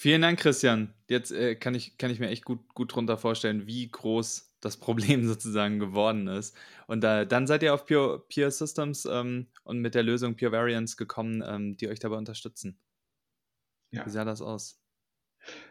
Vielen 0.00 0.22
Dank, 0.22 0.40
Christian. 0.40 0.94
Jetzt 1.10 1.30
äh, 1.30 1.56
kann, 1.56 1.74
ich, 1.74 1.98
kann 1.98 2.10
ich 2.10 2.20
mir 2.20 2.30
echt 2.30 2.46
gut, 2.46 2.72
gut 2.72 2.94
drunter 2.94 3.18
vorstellen, 3.18 3.66
wie 3.66 3.86
groß 3.86 4.56
das 4.62 4.78
Problem 4.78 5.24
sozusagen 5.28 5.78
geworden 5.78 6.26
ist. 6.26 6.56
Und 6.86 7.04
äh, 7.04 7.26
dann 7.26 7.46
seid 7.46 7.62
ihr 7.62 7.74
auf 7.74 7.84
Pure, 7.84 8.24
Pure 8.32 8.50
Systems 8.50 9.04
ähm, 9.04 9.48
und 9.62 9.80
mit 9.80 9.94
der 9.94 10.02
Lösung 10.02 10.38
Pure 10.38 10.52
Variants 10.52 10.96
gekommen, 10.96 11.44
ähm, 11.46 11.76
die 11.76 11.86
euch 11.86 11.98
dabei 11.98 12.16
unterstützen. 12.16 12.78
Ja. 13.90 14.06
Wie 14.06 14.08
sah 14.08 14.24
das 14.24 14.40
aus? 14.40 14.82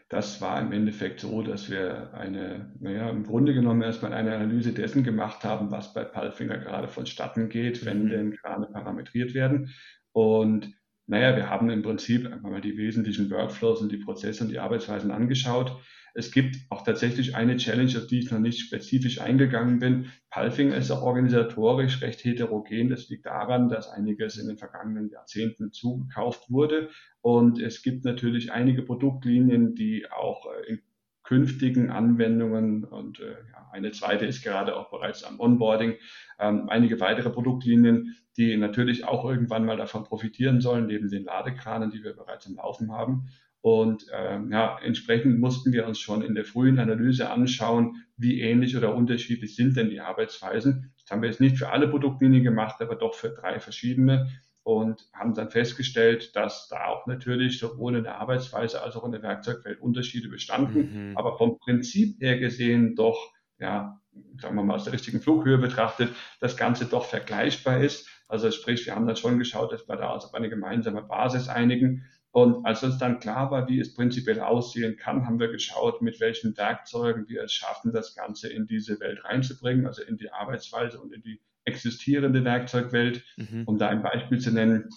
Das 0.10 0.40
war 0.42 0.62
im 0.62 0.74
Endeffekt 0.74 1.22
so, 1.22 1.42
dass 1.42 1.72
wir 1.72 2.14
eine, 2.14 2.72
naja, 2.80 3.10
im 3.10 3.24
Grunde 3.24 3.56
genommen 3.56 3.82
erstmal 3.82 4.14
eine 4.14 4.36
Analyse 4.36 4.74
dessen 4.74 5.04
gemacht 5.04 5.44
haben, 5.44 5.72
was 5.72 5.92
bei 5.96 6.04
Palfinger 6.04 6.60
gerade 6.60 6.88
vonstatten 6.88 7.50
geht, 7.50 7.84
wenn 7.84 8.04
mhm. 8.04 8.10
denn 8.10 8.38
Krane 8.38 8.68
parametriert 8.68 9.34
werden. 9.34 9.74
Und 10.12 10.72
naja, 11.10 11.36
wir 11.36 11.50
haben 11.50 11.72
im 11.72 11.82
Prinzip 11.82 12.28
einfach 12.28 12.52
mal 12.52 12.62
die 12.62 12.78
wesentlichen 12.78 13.32
Workflows 13.32 13.82
und 13.82 13.92
die 13.92 13.98
Prozesse 13.98 14.44
und 14.44 14.52
die 14.52 14.60
Arbeitsweisen 14.60 15.10
angeschaut. 15.10 15.76
Es 16.14 16.32
gibt 16.32 16.58
auch 16.70 16.84
tatsächlich 16.84 17.36
eine 17.36 17.58
Challenge, 17.58 17.98
auf 17.98 18.06
die 18.06 18.20
ich 18.20 18.32
noch 18.32 18.40
nicht 18.40 18.60
spezifisch 18.60 19.20
eingegangen 19.20 19.80
bin. 19.80 20.12
Palfing 20.30 20.72
ist 20.72 20.92
auch 20.92 21.02
organisatorisch 21.02 22.02
recht 22.02 22.24
heterogen. 22.24 22.90
Das 22.90 23.10
liegt 23.10 23.26
daran, 23.26 23.70
dass 23.70 23.90
einiges 23.90 24.38
in 24.38 24.48
den 24.48 24.58
vergangenen 24.58 25.10
Jahrzehnten 25.10 25.72
zugekauft 25.72 26.52
wurde. 26.52 26.90
Und 27.22 27.60
es 27.60 27.82
gibt 27.82 28.06
natürlich 28.06 28.52
einige 28.52 28.84
Produktlinien, 28.84 29.74
die 29.74 30.06
auch 30.12 30.46
äh, 30.46 30.74
in 30.74 30.82
künftigen 31.30 31.92
Anwendungen. 31.92 32.84
Und 32.84 33.20
äh, 33.20 33.36
ja, 33.54 33.70
eine 33.72 33.92
zweite 33.92 34.26
ist 34.26 34.44
gerade 34.44 34.76
auch 34.76 34.90
bereits 34.90 35.24
am 35.24 35.40
Onboarding. 35.40 35.94
Ähm, 36.40 36.68
einige 36.70 37.00
weitere 37.00 37.30
Produktlinien, 37.30 38.16
die 38.36 38.58
natürlich 38.58 39.06
auch 39.06 39.24
irgendwann 39.26 39.64
mal 39.64 39.78
davon 39.78 40.06
profitieren 40.06 40.60
sollen, 40.60 40.88
neben 40.88 41.08
den 41.08 41.26
Ladekranen, 41.26 41.92
die 41.92 42.04
wir 42.04 42.14
bereits 42.14 42.48
am 42.48 42.56
Laufen 42.56 42.92
haben. 42.92 43.28
Und 43.62 44.08
ähm, 44.12 44.52
ja, 44.52 44.80
entsprechend 44.82 45.40
mussten 45.40 45.72
wir 45.72 45.86
uns 45.86 46.00
schon 46.00 46.24
in 46.24 46.34
der 46.34 46.46
frühen 46.46 46.80
Analyse 46.80 47.30
anschauen, 47.30 47.98
wie 48.18 48.42
ähnlich 48.42 48.76
oder 48.76 48.96
unterschiedlich 48.96 49.56
sind 49.56 49.78
denn 49.78 49.92
die 49.92 50.00
Arbeitsweisen. 50.00 50.94
Das 51.00 51.12
haben 51.12 51.22
wir 51.22 51.30
jetzt 51.30 51.42
nicht 51.42 51.60
für 51.60 51.70
alle 51.70 51.90
Produktlinien 51.90 52.44
gemacht, 52.44 52.82
aber 52.82 52.96
doch 52.96 53.14
für 53.14 53.30
drei 53.30 53.60
verschiedene 53.60 54.32
und 54.70 55.10
haben 55.14 55.34
dann 55.34 55.50
festgestellt, 55.50 56.36
dass 56.36 56.68
da 56.68 56.86
auch 56.86 57.08
natürlich 57.08 57.58
sowohl 57.58 57.96
in 57.96 58.04
der 58.04 58.20
Arbeitsweise 58.20 58.84
als 58.84 58.96
auch 58.96 59.04
in 59.04 59.12
der 59.12 59.24
Werkzeugwelt 59.24 59.82
Unterschiede 59.82 60.30
bestanden, 60.30 61.10
mhm. 61.10 61.18
aber 61.18 61.38
vom 61.38 61.58
Prinzip 61.58 62.22
her 62.22 62.38
gesehen 62.38 62.96
doch, 62.96 63.18
ja, 63.58 64.00
sagen 64.40 64.56
wir 64.56 64.64
mal 64.64 64.76
aus 64.76 64.84
der 64.84 64.94
richtigen 64.94 65.22
Flughöhe 65.22 65.58
betrachtet, 65.58 66.10
das 66.40 66.56
Ganze 66.56 66.86
doch 66.86 67.06
vergleichbar 67.06 67.80
ist. 67.80 68.08
Also 68.28 68.52
sprich, 68.52 68.86
wir 68.86 68.96
haben 68.96 69.08
dann 69.08 69.16
schon 69.16 69.40
geschaut, 69.40 69.72
dass 69.72 69.90
wir 69.90 69.96
da 69.96 70.14
uns 70.14 70.26
auf 70.26 70.36
eine 70.36 70.50
gemeinsame 70.50 71.02
Basis 71.02 71.50
einigen 71.50 72.06
und 72.32 72.64
als 72.64 72.84
uns 72.84 73.00
dann 73.00 73.20
klar 73.20 73.50
war, 73.50 73.68
wie 73.68 73.80
es 73.80 73.96
prinzipiell 73.96 74.40
aussehen 74.40 74.98
kann, 74.98 75.26
haben 75.26 75.40
wir 75.40 75.48
geschaut, 75.48 76.04
mit 76.04 76.20
welchen 76.20 76.56
Werkzeugen 76.56 77.28
wir 77.28 77.44
es 77.44 77.54
schaffen, 77.54 77.92
das 77.92 78.14
Ganze 78.14 78.50
in 78.50 78.68
diese 78.68 79.00
Welt 79.00 79.26
reinzubringen, 79.26 79.88
also 79.88 80.04
in 80.04 80.18
die 80.18 80.32
Arbeitsweise 80.32 81.00
und 81.00 81.12
in 81.12 81.24
die 81.24 81.42
existierende 81.70 82.44
Werkzeugwelt. 82.44 83.24
Mhm. 83.38 83.64
Um 83.66 83.78
da 83.78 83.88
ein 83.88 84.04
Beispiel 84.04 84.40
zu 84.40 84.52
nennen, 84.52 84.90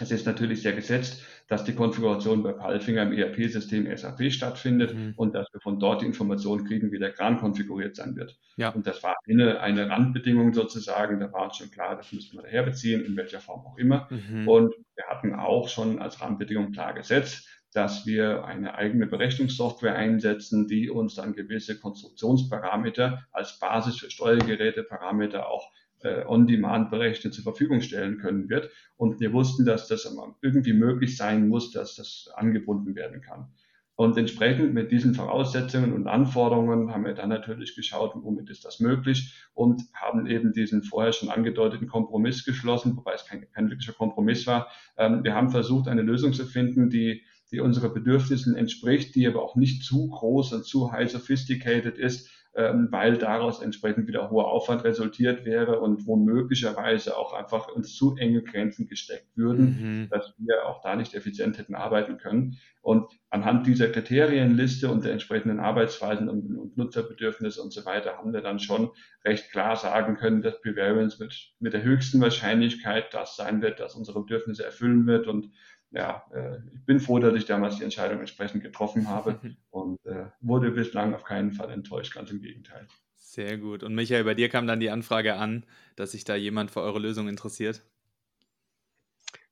es 0.00 0.10
ist 0.10 0.26
natürlich 0.26 0.62
sehr 0.62 0.72
gesetzt, 0.72 1.22
dass 1.48 1.64
die 1.64 1.74
Konfiguration 1.74 2.42
bei 2.42 2.52
Palfinger 2.52 3.02
im 3.02 3.12
ERP-System 3.12 3.94
SAP 3.96 4.32
stattfindet 4.32 4.94
mhm. 4.94 5.14
und 5.16 5.34
dass 5.34 5.52
wir 5.52 5.60
von 5.60 5.78
dort 5.78 6.02
die 6.02 6.06
Information 6.06 6.64
kriegen, 6.64 6.92
wie 6.92 6.98
der 6.98 7.12
Kran 7.12 7.38
konfiguriert 7.38 7.96
sein 7.96 8.16
wird. 8.16 8.38
Ja. 8.56 8.70
Und 8.70 8.86
das 8.86 9.02
war 9.02 9.16
eine, 9.28 9.60
eine 9.60 9.90
Randbedingung 9.90 10.54
sozusagen. 10.54 11.18
Da 11.20 11.32
war 11.32 11.44
uns 11.44 11.56
schon 11.56 11.70
klar, 11.70 11.96
das 11.96 12.12
müssen 12.12 12.38
wir 12.38 12.42
daher 12.42 12.62
beziehen, 12.62 13.04
in 13.04 13.16
welcher 13.16 13.40
Form 13.40 13.66
auch 13.66 13.76
immer. 13.76 14.08
Mhm. 14.10 14.48
Und 14.48 14.74
wir 14.94 15.04
hatten 15.08 15.34
auch 15.34 15.68
schon 15.68 16.00
als 16.00 16.20
Randbedingung 16.20 16.72
klar 16.72 16.94
gesetzt, 16.94 17.48
dass 17.72 18.06
wir 18.06 18.44
eine 18.44 18.74
eigene 18.74 19.06
Berechnungssoftware 19.06 19.94
einsetzen, 19.94 20.66
die 20.66 20.88
uns 20.88 21.14
dann 21.16 21.34
gewisse 21.34 21.78
Konstruktionsparameter 21.78 23.24
als 23.32 23.58
Basis 23.58 23.98
für 23.98 24.10
Steuergeräteparameter 24.10 25.48
auch 25.48 25.70
äh, 26.04 26.24
on-demand 26.26 26.90
berechnet 26.90 27.34
zur 27.34 27.44
Verfügung 27.44 27.80
stellen 27.80 28.18
können 28.18 28.48
wird. 28.48 28.70
Und 28.96 29.20
wir 29.20 29.32
wussten, 29.32 29.64
dass 29.64 29.88
das 29.88 30.12
irgendwie 30.42 30.72
möglich 30.72 31.16
sein 31.16 31.48
muss, 31.48 31.70
dass 31.70 31.96
das 31.96 32.28
angebunden 32.34 32.94
werden 32.94 33.20
kann. 33.20 33.52
Und 34.00 34.16
entsprechend 34.16 34.72
mit 34.72 34.92
diesen 34.92 35.14
Voraussetzungen 35.14 35.92
und 35.92 36.06
Anforderungen 36.06 36.90
haben 36.90 37.04
wir 37.04 37.12
dann 37.12 37.28
natürlich 37.28 37.76
geschaut, 37.76 38.12
womit 38.14 38.48
ist 38.48 38.64
das 38.64 38.80
möglich 38.80 39.34
und 39.52 39.82
haben 39.92 40.26
eben 40.26 40.54
diesen 40.54 40.82
vorher 40.82 41.12
schon 41.12 41.28
angedeuteten 41.28 41.86
Kompromiss 41.86 42.46
geschlossen, 42.46 42.96
wobei 42.96 43.12
es 43.12 43.26
kein, 43.26 43.46
kein 43.52 43.68
wirklicher 43.68 43.92
Kompromiss 43.92 44.46
war. 44.46 44.68
Ähm, 44.96 45.22
wir 45.22 45.34
haben 45.34 45.50
versucht, 45.50 45.86
eine 45.86 46.00
Lösung 46.00 46.32
zu 46.32 46.46
finden, 46.46 46.88
die, 46.88 47.24
die 47.52 47.60
unseren 47.60 47.92
Bedürfnissen 47.92 48.56
entspricht, 48.56 49.14
die 49.14 49.26
aber 49.26 49.42
auch 49.42 49.54
nicht 49.54 49.84
zu 49.84 50.08
groß 50.08 50.54
und 50.54 50.64
zu 50.64 50.92
high 50.92 51.10
sophisticated 51.10 51.98
ist, 51.98 52.30
weil 52.52 53.16
daraus 53.16 53.62
entsprechend 53.62 54.08
wieder 54.08 54.28
hoher 54.28 54.48
Aufwand 54.48 54.82
resultiert 54.82 55.44
wäre 55.44 55.78
und 55.78 56.06
wo 56.06 56.16
möglicherweise 56.16 57.16
auch 57.16 57.32
einfach 57.32 57.68
uns 57.68 57.94
zu 57.94 58.16
enge 58.16 58.42
Grenzen 58.42 58.88
gesteckt 58.88 59.36
würden, 59.36 59.66
mhm. 60.02 60.08
dass 60.10 60.34
wir 60.38 60.66
auch 60.66 60.82
da 60.82 60.96
nicht 60.96 61.14
effizient 61.14 61.58
hätten 61.58 61.76
arbeiten 61.76 62.18
können. 62.18 62.58
Und 62.82 63.06
anhand 63.28 63.68
dieser 63.68 63.88
Kriterienliste 63.88 64.90
und 64.90 65.04
der 65.04 65.12
entsprechenden 65.12 65.60
Arbeitsweisen 65.60 66.28
und, 66.28 66.56
und 66.56 66.76
Nutzerbedürfnisse 66.76 67.62
und 67.62 67.72
so 67.72 67.84
weiter 67.84 68.18
haben 68.18 68.32
wir 68.32 68.40
dann 68.40 68.58
schon 68.58 68.90
recht 69.24 69.52
klar 69.52 69.76
sagen 69.76 70.16
können, 70.16 70.42
dass 70.42 70.60
Prevariance 70.60 71.22
mit, 71.22 71.52
mit 71.60 71.72
der 71.72 71.84
höchsten 71.84 72.20
Wahrscheinlichkeit 72.20 73.14
das 73.14 73.36
sein 73.36 73.62
wird, 73.62 73.78
dass 73.78 73.94
unsere 73.94 74.20
Bedürfnisse 74.22 74.64
erfüllen 74.64 75.06
wird 75.06 75.28
und 75.28 75.52
ja, 75.90 76.24
äh, 76.32 76.58
ich 76.72 76.84
bin 76.84 77.00
froh, 77.00 77.18
dass 77.18 77.34
ich 77.34 77.46
damals 77.46 77.76
die 77.76 77.84
Entscheidung 77.84 78.20
entsprechend 78.20 78.62
getroffen 78.62 79.08
habe 79.08 79.38
und 79.70 80.04
äh, 80.06 80.26
wurde 80.40 80.70
bislang 80.70 81.14
auf 81.14 81.24
keinen 81.24 81.52
Fall 81.52 81.70
enttäuscht, 81.70 82.14
ganz 82.14 82.30
im 82.30 82.40
Gegenteil. 82.40 82.86
Sehr 83.14 83.58
gut. 83.58 83.82
Und 83.82 83.94
Michael, 83.94 84.24
bei 84.24 84.34
dir 84.34 84.48
kam 84.48 84.66
dann 84.66 84.80
die 84.80 84.90
Anfrage 84.90 85.36
an, 85.36 85.64
dass 85.96 86.12
sich 86.12 86.24
da 86.24 86.34
jemand 86.34 86.70
für 86.70 86.80
eure 86.80 86.98
Lösung 86.98 87.28
interessiert. 87.28 87.82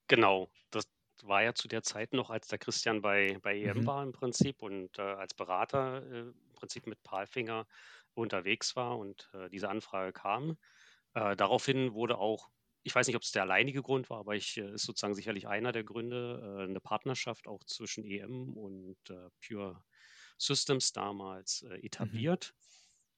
Genau, 0.08 0.48
das 0.70 0.88
war 1.22 1.42
ja 1.42 1.54
zu 1.54 1.68
der 1.68 1.82
Zeit 1.82 2.12
noch, 2.12 2.30
als 2.30 2.48
der 2.48 2.58
Christian 2.58 3.02
bei, 3.02 3.38
bei 3.42 3.56
EM 3.56 3.78
mhm. 3.78 3.86
war 3.86 4.02
im 4.02 4.12
Prinzip 4.12 4.62
und 4.62 4.98
äh, 4.98 5.02
als 5.02 5.34
Berater 5.34 6.02
äh, 6.10 6.20
im 6.20 6.34
Prinzip 6.54 6.86
mit 6.86 7.02
Palfinger 7.02 7.66
unterwegs 8.14 8.74
war 8.74 8.98
und 8.98 9.30
äh, 9.34 9.48
diese 9.48 9.68
Anfrage 9.68 10.12
kam. 10.12 10.56
Äh, 11.14 11.36
daraufhin 11.36 11.94
wurde 11.94 12.18
auch 12.18 12.48
ich 12.82 12.94
weiß 12.94 13.06
nicht, 13.06 13.16
ob 13.16 13.22
es 13.22 13.32
der 13.32 13.42
alleinige 13.42 13.82
Grund 13.82 14.08
war, 14.10 14.18
aber 14.18 14.34
ich 14.34 14.56
äh, 14.56 14.72
ist 14.74 14.84
sozusagen 14.84 15.14
sicherlich 15.14 15.46
einer 15.46 15.72
der 15.72 15.84
Gründe, 15.84 16.58
äh, 16.60 16.64
eine 16.64 16.80
Partnerschaft 16.80 17.46
auch 17.46 17.64
zwischen 17.64 18.04
EM 18.04 18.56
und 18.56 18.98
äh, 19.10 19.28
Pure 19.46 19.82
Systems 20.38 20.92
damals 20.92 21.62
mhm. 21.62 21.72
etabliert. 21.82 22.54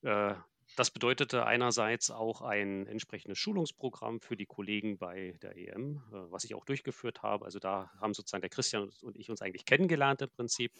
Mhm. 0.03 0.45
Das 0.77 0.91
bedeutete 0.91 1.47
einerseits 1.47 2.11
auch 2.11 2.43
ein 2.43 2.87
entsprechendes 2.87 3.39
Schulungsprogramm 3.39 4.21
für 4.21 4.37
die 4.37 4.47
Kollegen 4.47 4.99
bei 4.99 5.37
der 5.43 5.57
EM, 5.57 6.03
äh, 6.13 6.31
was 6.31 6.45
ich 6.45 6.55
auch 6.55 6.65
durchgeführt 6.65 7.23
habe. 7.23 7.45
Also 7.45 7.59
da 7.59 7.91
haben 8.01 8.15
sozusagen 8.15 8.43
der 8.43 8.51
Christian 8.51 8.91
und 9.03 9.17
ich 9.17 9.31
uns 9.31 9.43
eigentlich 9.43 9.65
kennengelernt 9.65 10.23
im 10.23 10.31
Prinzip. 10.31 10.73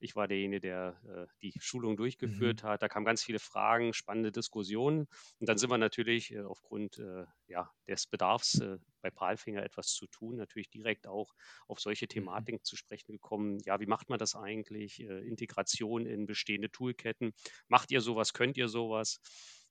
Ich 0.00 0.14
war 0.14 0.28
derjenige, 0.28 0.60
der 0.60 1.00
äh, 1.06 1.26
die 1.42 1.54
Schulung 1.60 1.96
durchgeführt 1.96 2.62
mhm. 2.62 2.68
hat. 2.68 2.82
Da 2.82 2.88
kamen 2.88 3.06
ganz 3.06 3.22
viele 3.22 3.38
Fragen, 3.38 3.94
spannende 3.94 4.32
Diskussionen. 4.32 5.08
Und 5.38 5.48
dann 5.48 5.58
sind 5.58 5.70
wir 5.70 5.78
natürlich 5.78 6.32
äh, 6.32 6.40
aufgrund 6.40 7.00
ja, 7.46 7.70
des 7.86 8.06
Bedarfs 8.06 8.60
bei 9.00 9.10
Palfinger 9.10 9.62
etwas 9.62 9.88
zu 9.88 10.06
tun, 10.06 10.36
natürlich 10.36 10.70
direkt 10.70 11.06
auch 11.06 11.34
auf 11.66 11.80
solche 11.80 12.06
mhm. 12.06 12.10
Thematiken 12.10 12.60
mhm. 12.60 12.64
zu 12.64 12.76
sprechen 12.76 13.12
gekommen. 13.12 13.58
Ja, 13.64 13.80
wie 13.80 13.86
macht 13.86 14.08
man 14.08 14.18
das 14.18 14.34
eigentlich? 14.34 15.00
Integration 15.00 16.06
in 16.06 16.26
bestehende 16.26 16.70
Toolketten. 16.70 17.32
Macht 17.68 17.90
ihr 17.90 18.00
sowas? 18.00 18.32
Könnt 18.32 18.56
ihr 18.56 18.68
sowas? 18.68 19.20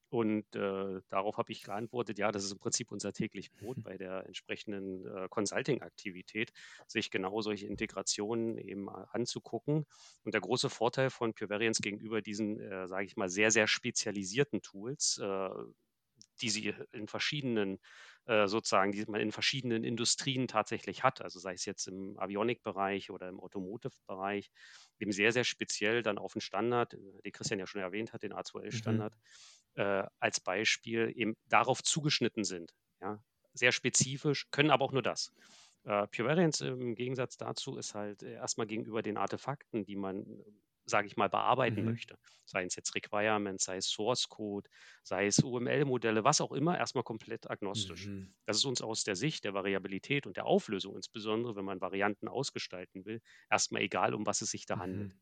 Und 0.10 0.56
äh, 0.56 1.02
darauf 1.10 1.38
habe 1.38 1.52
ich 1.52 1.64
geantwortet, 1.64 2.18
ja, 2.18 2.32
das 2.32 2.46
ist 2.46 2.54
im 2.54 2.60
Prinzip 2.60 2.92
unser 2.92 3.12
täglich 3.12 3.52
Brot 3.52 3.84
bei 3.84 3.98
der 3.98 4.26
entsprechenden 4.26 5.06
äh, 5.06 5.28
Consulting-Aktivität, 5.30 6.54
sich 6.88 7.12
genau 7.12 7.42
solche 7.42 7.68
Integrationen 7.68 8.58
eben 8.58 8.88
äh, 8.88 8.92
anzugucken. 9.12 9.86
Und 10.24 10.34
der 10.34 10.42
große 10.42 10.70
Vorteil 10.70 11.10
von 11.10 11.34
Purvariance 11.34 11.82
gegenüber 11.82 12.22
diesen, 12.22 12.60
äh, 12.60 12.88
sage 12.88 13.06
ich 13.06 13.18
mal, 13.18 13.30
sehr, 13.30 13.52
sehr 13.52 13.68
spezialisierten 13.68 14.62
Tools, 14.62 15.20
äh, 15.22 15.50
die 16.42 16.50
sie 16.50 16.74
in 16.92 17.08
verschiedenen 17.08 17.80
äh, 18.26 18.48
sozusagen, 18.48 18.92
die 18.92 19.06
man 19.08 19.22
in 19.22 19.32
verschiedenen 19.32 19.84
Industrien 19.84 20.48
tatsächlich 20.48 21.04
hat, 21.04 21.22
also 21.22 21.40
sei 21.40 21.54
es 21.54 21.66
jetzt 21.66 21.88
im 21.88 22.18
Avionik-Bereich 22.20 23.10
oder 23.12 23.30
im 23.30 23.40
Automotive-Bereich, 23.40 24.52
eben 25.00 25.12
sehr, 25.12 25.32
sehr 25.32 25.44
speziell 25.44 26.04
dann 26.04 26.18
auf 26.18 26.34
den 26.34 26.42
Standard, 26.42 26.94
den 26.94 27.32
Christian 27.32 27.60
ja 27.60 27.68
schon 27.68 27.82
erwähnt 27.82 28.14
hat, 28.14 28.24
den 28.24 28.34
A2L-Standard, 28.34 29.14
mhm 29.14 29.58
äh, 29.78 30.04
als 30.20 30.40
Beispiel 30.40 31.14
eben 31.16 31.38
darauf 31.46 31.82
zugeschnitten 31.84 32.44
sind. 32.44 32.74
Ja? 33.00 33.24
Sehr 33.54 33.72
spezifisch, 33.72 34.50
können 34.52 34.72
aber 34.72 34.84
auch 34.84 34.92
nur 34.92 35.02
das. 35.02 35.32
Äh, 35.84 36.08
Pure 36.08 36.30
Variance 36.30 36.68
im 36.68 36.96
Gegensatz 36.96 37.38
dazu 37.38 37.78
ist 37.78 37.96
halt 37.96 38.24
erstmal 38.24 38.68
gegenüber 38.68 39.02
den 39.02 39.18
Artefakten, 39.18 39.86
die 39.86 39.96
man, 39.96 40.26
sage 40.90 41.08
ich 41.08 41.18
mal, 41.18 41.30
bearbeiten 41.30 41.82
mhm. 41.82 41.92
möchte, 41.92 42.18
sei 42.46 42.64
es 42.64 42.76
jetzt 42.76 42.96
Requirements, 42.96 43.66
sei 43.66 43.78
es 43.78 43.90
Source 43.90 44.30
Code, 44.30 44.70
sei 45.04 45.28
es 45.28 45.40
UML-Modelle, 45.40 46.24
was 46.24 46.42
auch 46.42 46.54
immer, 46.54 46.78
erstmal 46.78 47.04
komplett 47.04 47.50
agnostisch. 47.50 48.08
Mhm. 48.08 48.34
Das 48.46 48.58
ist 48.58 48.66
uns 48.66 48.82
aus 48.82 49.04
der 49.04 49.16
Sicht 49.16 49.44
der 49.44 49.54
Variabilität 49.54 50.26
und 50.26 50.38
der 50.38 50.46
Auflösung, 50.46 50.96
insbesondere 50.96 51.56
wenn 51.56 51.66
man 51.66 51.82
Varianten 51.82 52.28
ausgestalten 52.28 53.06
will, 53.06 53.22
erstmal 53.50 53.82
egal, 53.82 54.14
um 54.14 54.26
was 54.26 54.42
es 54.42 54.50
sich 54.50 54.66
da 54.66 54.78
mhm. 54.78 54.82
handelt. 54.82 55.16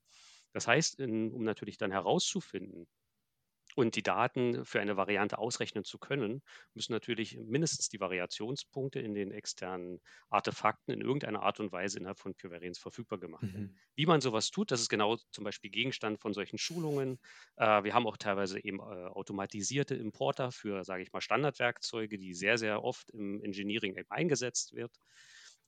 Das 0.54 0.68
heißt, 0.68 1.00
in, 1.00 1.32
um 1.32 1.44
natürlich 1.44 1.78
dann 1.78 1.92
herauszufinden, 1.92 2.88
und 3.76 3.96
die 3.96 4.04
Daten 4.04 4.66
für 4.66 4.80
eine 4.80 4.98
Variante 4.98 5.38
ausrechnen 5.38 5.84
zu 5.84 6.00
können, 6.00 6.42
müssen 6.74 6.94
natürlich 6.94 7.38
mindestens 7.38 7.90
die 7.90 8.00
Variationspunkte 8.00 9.00
in 9.00 9.14
den 9.14 9.32
externen 9.32 10.00
Artefakten 10.30 10.94
in 10.94 11.02
irgendeiner 11.02 11.44
Art 11.44 11.60
und 11.60 11.72
Weise 11.72 12.00
innerhalb 12.00 12.20
von 12.20 12.36
Purvariance 12.36 12.80
verfügbar 12.82 13.20
gemacht 13.20 13.54
werden. 13.54 13.68
Mhm. 13.68 13.78
Wie 13.96 14.06
man 14.06 14.22
sowas 14.22 14.50
tut, 14.52 14.72
das 14.72 14.82
ist 14.82 14.90
genau 14.90 15.18
zum 15.32 15.44
Beispiel 15.44 15.70
Gegenstand 15.72 16.20
von 16.20 16.34
solchen 16.34 16.58
Schulungen. 16.58 17.20
Äh, 17.58 17.84
wir 17.84 17.94
haben 17.94 18.08
auch 18.08 18.18
teilweise 18.18 18.64
eben 18.64 18.80
äh, 18.80 18.84
automatisierte 18.84 19.96
Importer 19.96 20.52
für, 20.52 20.84
sage 20.84 21.04
ich 21.04 21.12
mal, 21.12 21.22
Standardwerkzeuge, 21.22 22.18
die 22.18 22.34
sehr, 22.34 22.58
sehr 22.58 22.84
oft 22.84 23.10
im 23.12 23.44
Engineering 23.44 23.98
eingesetzt 24.10 24.74
wird. 24.74 24.96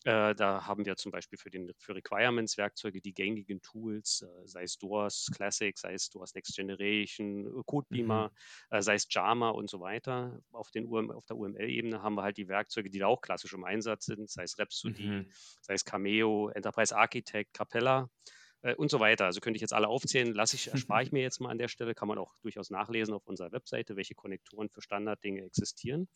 Äh, 0.03 0.36
da 0.36 0.65
haben 0.65 0.86
wir 0.86 0.95
zum 0.95 1.12
Beispiel 1.12 1.39
für, 1.39 1.49
den, 1.49 1.71
für 1.79 1.95
Requirements-Werkzeuge 1.95 3.01
die 3.01 3.13
gängigen 3.13 3.62
Tools, 3.62 4.21
äh, 4.21 4.47
sei 4.47 4.63
es 4.63 4.77
DOORS 4.77 5.31
Classic, 5.36 5.77
sei 5.77 5.93
es 5.93 6.10
DOORS 6.10 6.33
Next 6.36 6.55
Generation, 6.55 7.47
äh, 7.47 7.63
Codebeamer, 7.65 8.29
mhm. 8.29 8.77
äh, 8.77 8.81
sei 8.81 8.95
es 8.95 9.07
JAMA 9.10 9.49
und 9.49 9.69
so 9.69 9.79
weiter. 9.79 10.39
Auf, 10.51 10.69
den 10.71 10.86
UM, 10.86 11.12
auf 11.12 11.25
der 11.25 11.38
UML-Ebene 11.38 12.03
haben 12.03 12.15
wir 12.15 12.23
halt 12.23 12.38
die 12.38 12.47
Werkzeuge, 12.47 12.89
die 12.89 12.99
da 12.99 13.07
auch 13.07 13.21
klassisch 13.21 13.53
im 13.53 13.63
Einsatz 13.63 14.05
sind, 14.05 14.29
sei 14.29 14.43
es 14.43 14.57
Rhapsody, 14.60 15.07
mhm. 15.07 15.31
sei 15.62 15.73
es 15.73 15.83
Cameo, 15.83 16.49
Enterprise 16.49 16.95
Architect, 16.95 17.53
Capella. 17.53 18.10
äh, 18.62 18.75
und 18.75 18.91
so 18.91 18.99
weiter. 18.99 19.25
Also 19.25 19.39
könnte 19.39 19.57
ich 19.57 19.62
jetzt 19.62 19.73
alle 19.73 19.88
aufzählen, 19.88 20.33
lasse 20.33 20.55
ich, 20.55 20.67
erspare 20.71 21.03
ich 21.03 21.12
mir 21.12 21.21
jetzt 21.21 21.39
mal 21.41 21.49
an 21.49 21.57
der 21.57 21.67
Stelle, 21.67 21.95
kann 21.95 22.07
man 22.07 22.17
auch 22.17 22.36
durchaus 22.41 22.69
nachlesen 22.69 23.13
auf 23.13 23.25
unserer 23.25 23.51
Webseite, 23.51 23.95
welche 23.95 24.15
Konnektoren 24.15 24.69
für 24.69 24.81
Standarddinge 24.81 25.41
existieren. 25.41 26.07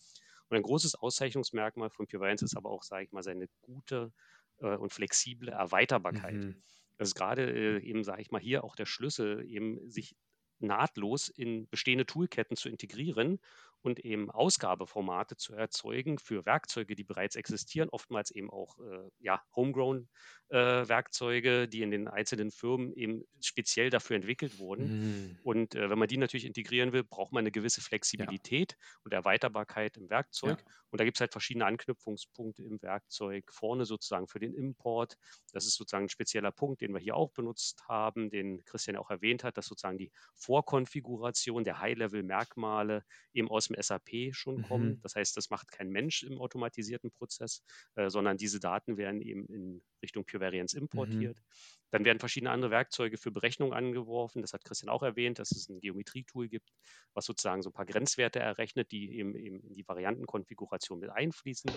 Und 0.51 0.57
ein 0.57 0.63
großes 0.63 0.95
Auszeichnungsmerkmal 0.95 1.89
von 1.89 2.07
Purvariance 2.07 2.43
ist 2.43 2.57
aber 2.57 2.71
auch, 2.71 2.83
sage 2.83 3.05
ich 3.05 3.13
mal, 3.13 3.23
seine 3.23 3.47
gute 3.61 4.11
äh, 4.57 4.75
und 4.75 4.91
flexible 4.91 5.47
Erweiterbarkeit. 5.47 6.33
Mhm. 6.33 6.61
Das 6.97 7.07
ist 7.07 7.15
gerade 7.15 7.49
äh, 7.49 7.79
eben, 7.81 8.03
sage 8.03 8.21
ich 8.21 8.31
mal, 8.31 8.41
hier 8.41 8.65
auch 8.65 8.75
der 8.75 8.85
Schlüssel, 8.85 9.45
eben 9.47 9.89
sich 9.89 10.13
nahtlos 10.59 11.29
in 11.29 11.69
bestehende 11.69 12.05
Toolketten 12.05 12.57
zu 12.57 12.67
integrieren 12.67 13.39
und 13.81 13.99
eben 13.99 14.29
Ausgabeformate 14.29 15.37
zu 15.37 15.53
erzeugen 15.53 16.19
für 16.19 16.45
Werkzeuge, 16.45 16.95
die 16.95 17.03
bereits 17.03 17.35
existieren, 17.35 17.89
oftmals 17.89 18.31
eben 18.31 18.49
auch 18.49 18.77
äh, 18.79 19.09
ja, 19.19 19.41
homegrown 19.55 20.07
äh, 20.49 21.67
die 21.67 21.81
in 21.81 21.91
den 21.91 22.07
einzelnen 22.07 22.51
Firmen 22.51 22.93
eben 22.93 23.23
speziell 23.39 23.89
dafür 23.89 24.17
entwickelt 24.17 24.59
wurden. 24.59 25.29
Mhm. 25.29 25.39
Und 25.43 25.75
äh, 25.75 25.89
wenn 25.89 25.97
man 25.97 26.07
die 26.07 26.17
natürlich 26.17 26.45
integrieren 26.45 26.91
will, 26.91 27.03
braucht 27.03 27.31
man 27.31 27.41
eine 27.41 27.51
gewisse 27.51 27.81
Flexibilität 27.81 28.73
ja. 28.73 28.87
und 29.03 29.13
Erweiterbarkeit 29.13 29.97
im 29.97 30.09
Werkzeug. 30.09 30.59
Ja. 30.59 30.73
Und 30.89 30.99
da 30.99 31.05
gibt 31.05 31.17
es 31.17 31.21
halt 31.21 31.31
verschiedene 31.31 31.65
Anknüpfungspunkte 31.65 32.63
im 32.63 32.81
Werkzeug. 32.81 33.45
Vorne 33.51 33.85
sozusagen 33.85 34.27
für 34.27 34.39
den 34.39 34.53
Import. 34.53 35.17
Das 35.53 35.65
ist 35.65 35.75
sozusagen 35.75 36.05
ein 36.05 36.09
spezieller 36.09 36.51
Punkt, 36.51 36.81
den 36.81 36.93
wir 36.93 36.99
hier 36.99 37.15
auch 37.15 37.31
benutzt 37.31 37.83
haben, 37.87 38.29
den 38.29 38.63
Christian 38.65 38.97
auch 38.97 39.09
erwähnt 39.09 39.45
hat, 39.45 39.57
dass 39.57 39.67
sozusagen 39.67 39.97
die 39.97 40.11
Vorkonfiguration 40.35 41.63
der 41.63 41.79
High-Level-Merkmale 41.79 43.05
eben 43.33 43.49
aus 43.49 43.69
dem 43.71 43.81
SAP 43.81 44.33
schon 44.33 44.57
mhm. 44.57 44.63
kommen. 44.63 45.01
Das 45.01 45.15
heißt, 45.15 45.35
das 45.37 45.49
macht 45.49 45.71
kein 45.71 45.89
Mensch 45.89 46.23
im 46.23 46.39
automatisierten 46.39 47.11
Prozess, 47.11 47.63
äh, 47.95 48.09
sondern 48.09 48.37
diese 48.37 48.59
Daten 48.59 48.97
werden 48.97 49.21
eben 49.21 49.45
in 49.47 49.81
Richtung 50.01 50.25
Pure 50.25 50.41
Variance 50.41 50.75
mhm. 50.75 50.83
importiert. 50.83 51.37
Mhm. 51.37 51.43
Dann 51.91 52.05
werden 52.05 52.19
verschiedene 52.19 52.51
andere 52.51 52.71
Werkzeuge 52.71 53.17
für 53.17 53.31
Berechnung 53.31 53.73
angeworfen. 53.73 54.41
Das 54.41 54.53
hat 54.53 54.63
Christian 54.63 54.89
auch 54.89 55.03
erwähnt, 55.03 55.39
dass 55.39 55.51
es 55.51 55.67
ein 55.69 55.81
Geometrie-Tool 55.81 56.47
gibt, 56.47 56.71
was 57.13 57.25
sozusagen 57.25 57.61
so 57.61 57.69
ein 57.69 57.73
paar 57.73 57.85
Grenzwerte 57.85 58.39
errechnet, 58.39 58.91
die 58.91 59.17
eben, 59.17 59.35
eben 59.35 59.59
in 59.61 59.75
die 59.75 59.87
Variantenkonfiguration 59.87 60.99
mit 60.99 61.09
einfließen. 61.09 61.71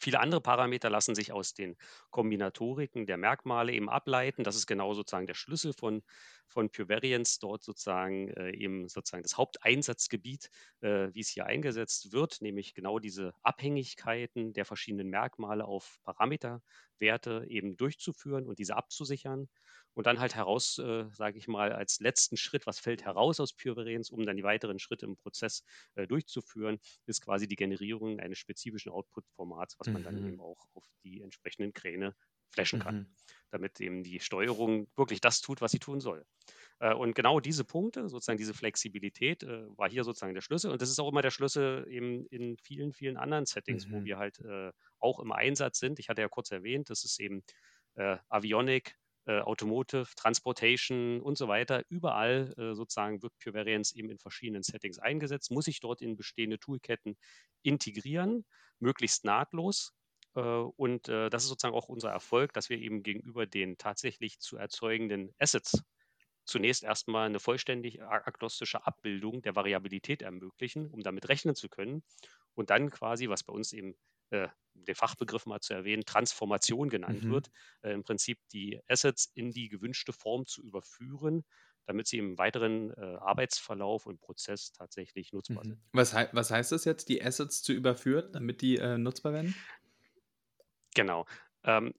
Viele 0.00 0.18
andere 0.20 0.40
Parameter 0.40 0.90
lassen 0.90 1.14
sich 1.14 1.30
aus 1.32 1.54
den 1.54 1.76
Kombinatoriken 2.10 3.06
der 3.06 3.16
Merkmale 3.18 3.72
eben 3.72 3.88
ableiten. 3.90 4.44
Das 4.44 4.56
ist 4.56 4.66
genau 4.66 4.94
sozusagen 4.94 5.26
der 5.26 5.34
Schlüssel 5.34 5.72
von, 5.72 6.02
von 6.46 6.70
Pure 6.70 6.88
Variance, 6.88 7.38
dort 7.40 7.62
sozusagen 7.62 8.28
äh, 8.30 8.50
eben 8.56 8.88
sozusagen 8.88 9.22
das 9.22 9.36
Haupteinsatzgebiet, 9.36 10.50
äh, 10.80 11.08
wie 11.12 11.20
es 11.20 11.28
hier 11.28 11.46
eingesetzt 11.46 12.12
wird, 12.12 12.40
nämlich 12.40 12.74
genau 12.74 12.98
diese 12.98 13.32
Abhängigkeiten 13.42 14.52
der 14.54 14.64
verschiedenen 14.64 15.10
Merkmale 15.10 15.64
auf 15.66 15.98
Parameterwerte 16.02 17.44
eben 17.48 17.76
durchzuführen 17.76 18.46
und 18.46 18.58
diese 18.58 18.76
abzusichern 18.76 19.48
und 19.94 20.06
dann 20.06 20.20
halt 20.20 20.34
heraus, 20.34 20.78
äh, 20.78 21.06
sage 21.12 21.38
ich 21.38 21.48
mal, 21.48 21.72
als 21.72 22.00
letzten 22.00 22.36
Schritt, 22.36 22.66
was 22.66 22.78
fällt 22.78 23.04
heraus 23.04 23.40
aus 23.40 23.52
Pure 23.52 23.76
Variance, 23.76 24.12
um 24.14 24.24
dann 24.24 24.36
die 24.36 24.42
weiteren 24.42 24.78
Schritte 24.78 25.06
im 25.06 25.16
Prozess 25.16 25.64
äh, 25.94 26.06
durchzuführen, 26.06 26.78
ist 27.06 27.22
quasi 27.22 27.48
die 27.48 27.56
Generierung 27.56 28.20
eines 28.20 28.38
spezifischen 28.38 28.92
Output-Formats, 28.92 29.78
was 29.78 29.89
mhm. 29.90 29.94
man 29.94 30.04
dann 30.04 30.20
mhm. 30.20 30.28
eben 30.28 30.40
auch 30.40 30.66
auf 30.74 30.84
die 31.04 31.20
entsprechenden 31.20 31.72
Kräne 31.72 32.14
flashen 32.50 32.80
kann, 32.80 32.96
mhm. 32.96 33.06
damit 33.50 33.80
eben 33.80 34.02
die 34.02 34.20
Steuerung 34.20 34.88
wirklich 34.96 35.20
das 35.20 35.40
tut, 35.40 35.60
was 35.60 35.72
sie 35.72 35.78
tun 35.78 36.00
soll. 36.00 36.26
Äh, 36.80 36.94
und 36.94 37.14
genau 37.14 37.40
diese 37.40 37.64
Punkte, 37.64 38.08
sozusagen 38.08 38.38
diese 38.38 38.54
Flexibilität, 38.54 39.42
äh, 39.42 39.66
war 39.76 39.88
hier 39.88 40.04
sozusagen 40.04 40.34
der 40.34 40.40
Schlüssel. 40.40 40.70
Und 40.70 40.82
das 40.82 40.90
ist 40.90 40.98
auch 40.98 41.10
immer 41.10 41.22
der 41.22 41.30
Schlüssel 41.30 41.86
eben 41.88 42.26
in 42.26 42.56
vielen, 42.56 42.92
vielen 42.92 43.16
anderen 43.16 43.46
Settings, 43.46 43.86
mhm. 43.86 43.92
wo 43.92 44.04
wir 44.04 44.18
halt 44.18 44.40
äh, 44.40 44.72
auch 44.98 45.20
im 45.20 45.32
Einsatz 45.32 45.78
sind. 45.78 45.98
Ich 45.98 46.08
hatte 46.08 46.22
ja 46.22 46.28
kurz 46.28 46.50
erwähnt, 46.50 46.90
das 46.90 47.04
ist 47.04 47.20
eben 47.20 47.42
Avionic, 48.28 48.96
äh, 49.26 49.40
Automotive, 49.40 50.06
Transportation 50.16 51.20
und 51.20 51.36
so 51.36 51.48
weiter. 51.48 51.84
Überall 51.88 52.54
äh, 52.56 52.74
sozusagen 52.74 53.22
wird 53.22 53.32
Pure 53.42 53.54
Variance 53.54 53.96
eben 53.96 54.10
in 54.10 54.18
verschiedenen 54.18 54.62
Settings 54.62 54.98
eingesetzt, 54.98 55.50
muss 55.50 55.68
ich 55.68 55.80
dort 55.80 56.02
in 56.02 56.16
bestehende 56.16 56.58
Toolketten 56.58 57.16
integrieren, 57.62 58.44
möglichst 58.78 59.24
nahtlos. 59.24 59.92
Äh, 60.34 60.40
und 60.40 61.08
äh, 61.08 61.30
das 61.30 61.42
ist 61.42 61.48
sozusagen 61.50 61.74
auch 61.74 61.88
unser 61.88 62.10
Erfolg, 62.10 62.52
dass 62.52 62.70
wir 62.70 62.78
eben 62.78 63.02
gegenüber 63.02 63.46
den 63.46 63.78
tatsächlich 63.78 64.40
zu 64.40 64.56
erzeugenden 64.56 65.34
Assets 65.38 65.82
zunächst 66.44 66.82
erstmal 66.82 67.26
eine 67.26 67.38
vollständig 67.38 68.02
agnostische 68.02 68.84
Abbildung 68.86 69.42
der 69.42 69.54
Variabilität 69.54 70.22
ermöglichen, 70.22 70.88
um 70.90 71.00
damit 71.02 71.28
rechnen 71.28 71.54
zu 71.54 71.68
können. 71.68 72.02
Und 72.54 72.70
dann 72.70 72.90
quasi, 72.90 73.28
was 73.28 73.44
bei 73.44 73.52
uns 73.52 73.72
eben 73.72 73.94
äh, 74.30 74.48
den 74.74 74.94
Fachbegriff 74.94 75.46
mal 75.46 75.60
zu 75.60 75.74
erwähnen, 75.74 76.04
Transformation 76.04 76.88
genannt 76.88 77.22
mhm. 77.22 77.32
wird, 77.32 77.50
äh, 77.82 77.92
im 77.92 78.02
Prinzip 78.02 78.38
die 78.52 78.80
Assets 78.88 79.30
in 79.34 79.50
die 79.50 79.68
gewünschte 79.68 80.12
Form 80.12 80.46
zu 80.46 80.62
überführen, 80.62 81.44
damit 81.86 82.06
sie 82.06 82.18
im 82.18 82.38
weiteren 82.38 82.92
äh, 82.92 83.16
Arbeitsverlauf 83.20 84.06
und 84.06 84.20
Prozess 84.20 84.72
tatsächlich 84.72 85.32
nutzbar 85.32 85.64
mhm. 85.64 85.70
sind. 85.70 85.82
Was, 85.92 86.16
he 86.16 86.26
was 86.32 86.50
heißt 86.50 86.72
das 86.72 86.84
jetzt, 86.84 87.08
die 87.08 87.22
Assets 87.22 87.62
zu 87.62 87.72
überführen, 87.72 88.32
damit 88.32 88.62
die 88.62 88.76
äh, 88.76 88.96
nutzbar 88.96 89.32
werden? 89.32 89.54
Genau. 90.94 91.26
Ähm, 91.64 91.94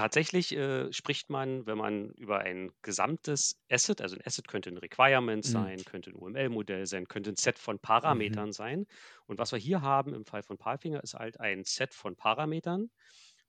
Tatsächlich 0.00 0.52
äh, 0.56 0.92
spricht 0.92 1.30
man, 1.30 1.66
wenn 1.66 1.76
man 1.76 2.10
über 2.12 2.38
ein 2.40 2.70
gesamtes 2.82 3.60
Asset, 3.70 4.00
also 4.00 4.16
ein 4.16 4.22
Asset 4.24 4.46
könnte 4.48 4.70
ein 4.70 4.78
Requirement 4.78 5.44
Mhm. 5.44 5.44
sein, 5.44 5.84
könnte 5.84 6.10
ein 6.10 6.16
UML-Modell 6.16 6.86
sein, 6.86 7.06
könnte 7.08 7.30
ein 7.30 7.36
Set 7.36 7.58
von 7.58 7.78
Mhm. 8.04 8.44
Parametern 8.44 8.52
sein. 8.52 8.86
Und 9.26 9.38
was 9.38 9.52
wir 9.52 9.58
hier 9.58 9.82
haben 9.82 10.14
im 10.14 10.24
Fall 10.24 10.42
von 10.44 10.58
Palfinger 10.58 11.02
ist 11.02 11.14
halt 11.14 11.40
ein 11.40 11.64
Set 11.64 11.92
von 11.94 12.16
Parametern. 12.16 12.90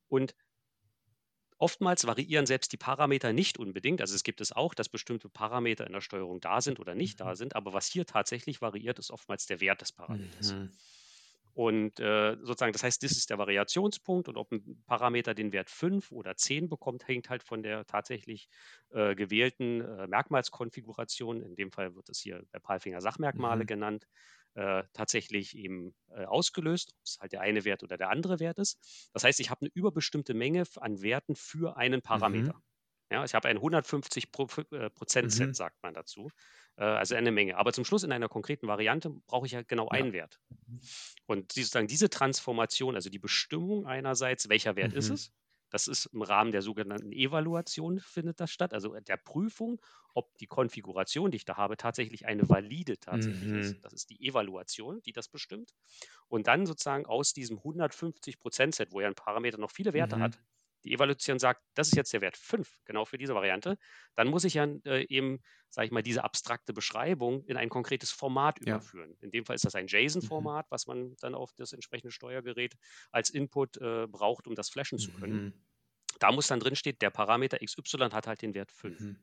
Und 0.07 0.35
oftmals 1.59 2.05
variieren 2.05 2.45
selbst 2.45 2.73
die 2.73 2.77
Parameter 2.77 3.31
nicht 3.31 3.57
unbedingt. 3.57 4.01
Also 4.01 4.15
es 4.15 4.23
gibt 4.23 4.41
es 4.41 4.51
auch, 4.51 4.73
dass 4.73 4.89
bestimmte 4.89 5.29
Parameter 5.29 5.87
in 5.87 5.93
der 5.93 6.01
Steuerung 6.01 6.41
da 6.41 6.59
sind 6.61 6.77
oder 6.79 6.93
nicht 6.95 7.19
da 7.21 7.35
mhm. 7.35 7.37
sind. 7.37 7.55
Aber 7.55 7.71
was 7.73 7.87
hier 7.87 8.05
tatsächlich 8.05 8.59
variiert, 8.61 8.99
ist 8.99 9.11
oftmals 9.11 9.45
der 9.45 9.61
Wert 9.61 9.79
des 9.81 9.91
Parameters. 9.93 10.55
Mhm. 10.55 10.77
Und 11.53 11.99
äh, 11.99 12.37
sozusagen, 12.41 12.73
das 12.73 12.83
heißt, 12.83 13.03
das 13.03 13.11
ist 13.11 13.29
der 13.29 13.37
Variationspunkt 13.37 14.29
und 14.29 14.37
ob 14.37 14.51
ein 14.51 14.83
Parameter 14.85 15.33
den 15.33 15.51
Wert 15.51 15.69
5 15.69 16.11
oder 16.11 16.35
10 16.35 16.69
bekommt, 16.69 17.07
hängt 17.07 17.29
halt 17.29 17.43
von 17.43 17.61
der 17.61 17.85
tatsächlich 17.85 18.47
äh, 18.91 19.15
gewählten 19.15 19.81
äh, 19.81 20.07
Merkmalskonfiguration. 20.07 21.41
In 21.41 21.55
dem 21.55 21.71
Fall 21.71 21.95
wird 21.95 22.09
es 22.09 22.19
hier 22.19 22.43
bei 22.51 22.59
Palfinger 22.59 23.01
Sachmerkmale 23.01 23.63
mhm. 23.63 23.67
genannt, 23.67 24.07
äh, 24.53 24.83
tatsächlich 24.93 25.57
eben 25.57 25.93
äh, 26.09 26.25
ausgelöst, 26.25 26.93
ob 26.93 27.05
es 27.05 27.17
halt 27.19 27.31
der 27.33 27.41
eine 27.41 27.65
Wert 27.65 27.83
oder 27.83 27.97
der 27.97 28.09
andere 28.09 28.39
Wert 28.39 28.57
ist. 28.57 29.09
Das 29.13 29.23
heißt, 29.23 29.39
ich 29.39 29.49
habe 29.49 29.61
eine 29.61 29.71
überbestimmte 29.73 30.33
Menge 30.33 30.63
an 30.77 31.01
Werten 31.01 31.35
für 31.35 31.77
einen 31.77 32.01
Parameter. 32.01 32.53
Mhm. 32.53 32.63
Ja, 33.11 33.25
ich 33.25 33.33
habe 33.35 33.49
ein 33.49 33.57
150 33.57 34.31
Pro, 34.31 34.47
äh, 34.71 34.89
Prozent 34.89 35.33
Set, 35.33 35.49
mhm. 35.49 35.53
sagt 35.53 35.83
man 35.83 35.93
dazu. 35.93 36.29
Äh, 36.77 36.83
also 36.83 37.15
eine 37.15 37.31
Menge. 37.31 37.57
Aber 37.57 37.73
zum 37.73 37.85
Schluss 37.85 38.03
in 38.03 38.11
einer 38.11 38.29
konkreten 38.29 38.67
Variante 38.67 39.09
brauche 39.09 39.45
ich 39.45 39.53
ja 39.53 39.61
genau 39.61 39.85
ja. 39.85 39.91
einen 39.91 40.13
Wert. 40.13 40.39
Und 41.25 41.51
sozusagen 41.51 41.87
diese 41.87 42.09
Transformation, 42.09 42.95
also 42.95 43.09
die 43.09 43.19
Bestimmung 43.19 43.85
einerseits, 43.85 44.49
welcher 44.49 44.75
Wert 44.75 44.93
mhm. 44.93 44.97
ist 44.97 45.09
es? 45.09 45.31
Das 45.69 45.87
ist 45.87 46.07
im 46.07 46.21
Rahmen 46.21 46.51
der 46.51 46.61
sogenannten 46.61 47.13
Evaluation 47.13 47.99
findet 48.01 48.41
das 48.41 48.51
statt, 48.51 48.73
also 48.73 48.93
der 48.99 49.15
Prüfung, 49.15 49.81
ob 50.13 50.37
die 50.37 50.47
Konfiguration, 50.47 51.31
die 51.31 51.37
ich 51.37 51.45
da 51.45 51.55
habe, 51.55 51.77
tatsächlich 51.77 52.25
eine 52.25 52.49
valide 52.49 52.99
tatsächlich 52.99 53.49
mhm. 53.49 53.59
ist. 53.59 53.81
Das 53.81 53.93
ist 53.93 54.09
die 54.09 54.27
Evaluation, 54.27 55.01
die 55.03 55.13
das 55.13 55.29
bestimmt. 55.29 55.73
Und 56.27 56.47
dann 56.47 56.65
sozusagen 56.65 57.05
aus 57.05 57.31
diesem 57.31 57.57
150%-Set, 57.59 58.91
wo 58.91 58.99
ja 58.99 59.07
ein 59.07 59.15
Parameter 59.15 59.57
noch 59.57 59.71
viele 59.71 59.93
Werte 59.93 60.17
mhm. 60.17 60.23
hat, 60.23 60.39
die 60.83 60.93
Evaluation 60.93 61.39
sagt, 61.39 61.61
das 61.73 61.87
ist 61.89 61.95
jetzt 61.95 62.13
der 62.13 62.21
Wert 62.21 62.37
5, 62.37 62.79
genau 62.85 63.05
für 63.05 63.17
diese 63.17 63.35
Variante, 63.35 63.77
dann 64.15 64.27
muss 64.27 64.43
ich 64.43 64.55
ja 64.55 64.65
äh, 64.85 65.05
eben, 65.07 65.39
sage 65.69 65.85
ich 65.85 65.91
mal, 65.91 66.03
diese 66.03 66.23
abstrakte 66.23 66.73
Beschreibung 66.73 67.43
in 67.45 67.57
ein 67.57 67.69
konkretes 67.69 68.11
Format 68.11 68.59
ja. 68.59 68.75
überführen. 68.75 69.15
In 69.21 69.31
dem 69.31 69.45
Fall 69.45 69.55
ist 69.55 69.65
das 69.65 69.75
ein 69.75 69.87
JSON-Format, 69.87 70.65
mhm. 70.65 70.71
was 70.71 70.87
man 70.87 71.15
dann 71.17 71.35
auf 71.35 71.51
das 71.53 71.73
entsprechende 71.73 72.11
Steuergerät 72.11 72.75
als 73.11 73.29
Input 73.29 73.77
äh, 73.77 74.07
braucht, 74.07 74.47
um 74.47 74.55
das 74.55 74.69
flashen 74.69 74.97
zu 74.97 75.11
können. 75.11 75.43
Mhm. 75.43 75.53
Da 76.19 76.31
muss 76.31 76.47
dann 76.47 76.59
drinstehen, 76.59 76.97
der 76.99 77.09
Parameter 77.09 77.57
XY 77.57 78.09
hat 78.11 78.27
halt 78.27 78.41
den 78.41 78.53
Wert 78.53 78.71
5. 78.71 78.99
Mhm. 78.99 79.17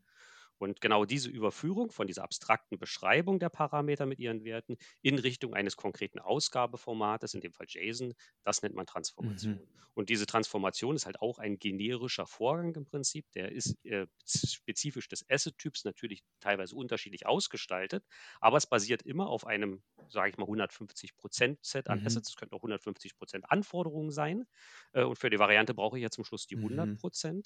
Und 0.59 0.81
genau 0.81 1.05
diese 1.05 1.31
Überführung 1.31 1.91
von 1.91 2.07
dieser 2.07 2.25
abstrakten 2.25 2.79
Beschreibung 2.79 3.39
der 3.39 3.49
Parameter 3.49 4.07
mit 4.07 4.19
ihren 4.19 4.45
Werten 4.45 4.77
in 5.03 5.19
Richtung 5.19 5.55
eines 5.55 5.77
konkreten 5.77 6.19
Ausgabeformates, 6.19 7.35
in 7.35 7.41
dem 7.41 7.53
Fall 7.53 7.67
JSON, 7.69 8.15
das 8.43 8.63
nennt 8.63 8.75
man 8.75 8.87
Transformation. 8.87 9.55
Mhm. 9.55 9.89
Und 9.99 10.11
diese 10.11 10.27
Transformation 10.27 10.95
ist 10.95 11.07
halt 11.07 11.21
auch 11.21 11.41
ein 11.41 11.59
generischer 11.59 12.25
Vorgang 12.25 12.73
im 12.77 12.85
Prinzip. 12.85 13.27
Der 13.33 13.51
ist 13.51 13.85
äh, 13.85 14.07
spezifisch 14.25 15.09
des 15.09 15.29
Asset-Typs 15.29 15.85
natürlich 15.85 16.23
teilweise 16.39 16.77
unterschiedlich 16.77 17.27
ausgestaltet, 17.27 18.05
aber 18.41 18.59
es 18.59 18.67
basiert 18.69 19.03
immer 19.03 19.29
auf 19.29 19.45
einem, 19.45 19.83
sage 20.09 20.31
ich 20.31 20.37
mal, 20.37 20.47
150%-Set 20.47 21.89
an 21.89 21.99
mhm. 21.99 22.07
Assets. 22.07 22.29
Es 22.29 22.37
könnten 22.37 22.55
auch 22.55 22.63
150% 22.63 23.43
Anforderungen 23.43 24.13
sein. 24.13 24.47
Äh, 24.93 25.03
und 25.03 25.19
für 25.19 25.31
die 25.31 25.41
Variante 25.41 25.75
brauche 25.75 25.99
ich 25.99 26.03
ja 26.05 26.11
zum 26.11 26.25
Schluss 26.25 26.47
die 26.47 26.57
100%. 26.57 27.33
Mhm. 27.33 27.43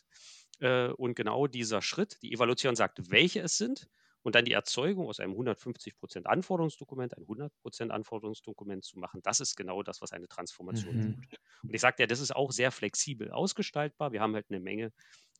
Äh, 0.61 0.89
und 0.89 1.15
genau 1.15 1.47
dieser 1.47 1.81
Schritt, 1.81 2.19
die 2.21 2.35
Evaluation 2.35 2.77
sagt, 2.77 3.02
welche 3.11 3.41
es 3.41 3.57
sind 3.57 3.89
und 4.23 4.35
dann 4.35 4.45
die 4.45 4.53
Erzeugung 4.53 5.09
aus 5.09 5.21
einem 5.21 5.35
150% 5.35 6.25
Anforderungsdokument, 6.25 7.17
ein 7.17 7.25
100% 7.25 7.91
Anforderungsdokument 7.91 8.85
zu 8.85 8.99
machen, 8.99 9.21
das 9.23 9.41
ist 9.41 9.57
genau 9.57 9.83
das, 9.83 10.01
was 10.01 10.13
eine 10.13 10.29
Transformation 10.29 10.97
mhm. 10.97 11.15
tut. 11.17 11.39
Und 11.63 11.75
ich 11.75 11.81
sagte 11.81 12.03
ja, 12.03 12.07
das 12.07 12.21
ist 12.21 12.35
auch 12.35 12.53
sehr 12.53 12.71
flexibel 12.71 13.31
ausgestaltbar. 13.31 14.13
Wir 14.13 14.21
haben 14.21 14.35
halt 14.35 14.47
eine 14.49 14.61
Menge 14.61 14.93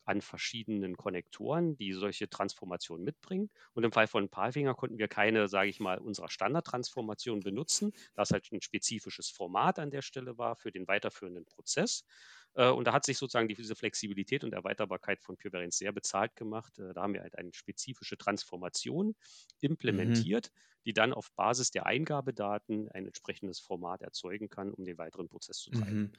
an 0.05 0.21
verschiedenen 0.21 0.97
Konnektoren, 0.97 1.77
die 1.77 1.93
solche 1.93 2.29
Transformationen 2.29 3.05
mitbringen. 3.05 3.49
Und 3.73 3.83
im 3.83 3.91
Fall 3.91 4.07
von 4.07 4.29
Palfinger 4.29 4.75
konnten 4.75 4.97
wir 4.97 5.07
keine, 5.07 5.47
sage 5.47 5.69
ich 5.69 5.79
mal, 5.79 5.97
unserer 5.97 6.29
Standardtransformation 6.29 7.39
benutzen, 7.39 7.93
da 8.13 8.23
es 8.23 8.31
halt 8.31 8.51
ein 8.51 8.61
spezifisches 8.61 9.29
Format 9.29 9.79
an 9.79 9.91
der 9.91 10.01
Stelle 10.01 10.37
war 10.37 10.55
für 10.55 10.71
den 10.71 10.87
weiterführenden 10.87 11.45
Prozess. 11.45 12.03
Äh, 12.55 12.69
und 12.69 12.85
da 12.85 12.93
hat 12.93 13.05
sich 13.05 13.17
sozusagen 13.17 13.47
diese 13.47 13.75
Flexibilität 13.75 14.43
und 14.43 14.53
Erweiterbarkeit 14.53 15.21
von 15.21 15.37
PureVariant 15.37 15.73
sehr 15.73 15.91
bezahlt 15.91 16.35
gemacht. 16.35 16.77
Äh, 16.79 16.93
da 16.93 17.01
haben 17.01 17.13
wir 17.13 17.21
halt 17.21 17.37
eine 17.37 17.53
spezifische 17.53 18.17
Transformation 18.17 19.07
mhm. 19.07 19.13
implementiert, 19.61 20.51
mhm. 20.53 20.81
die 20.85 20.93
dann 20.93 21.13
auf 21.13 21.31
Basis 21.33 21.71
der 21.71 21.85
Eingabedaten 21.85 22.89
ein 22.89 23.05
entsprechendes 23.05 23.59
Format 23.59 24.01
erzeugen 24.01 24.49
kann, 24.49 24.71
um 24.71 24.85
den 24.85 24.97
weiteren 24.97 25.29
Prozess 25.29 25.57
zu 25.57 25.71
treiben. 25.71 26.13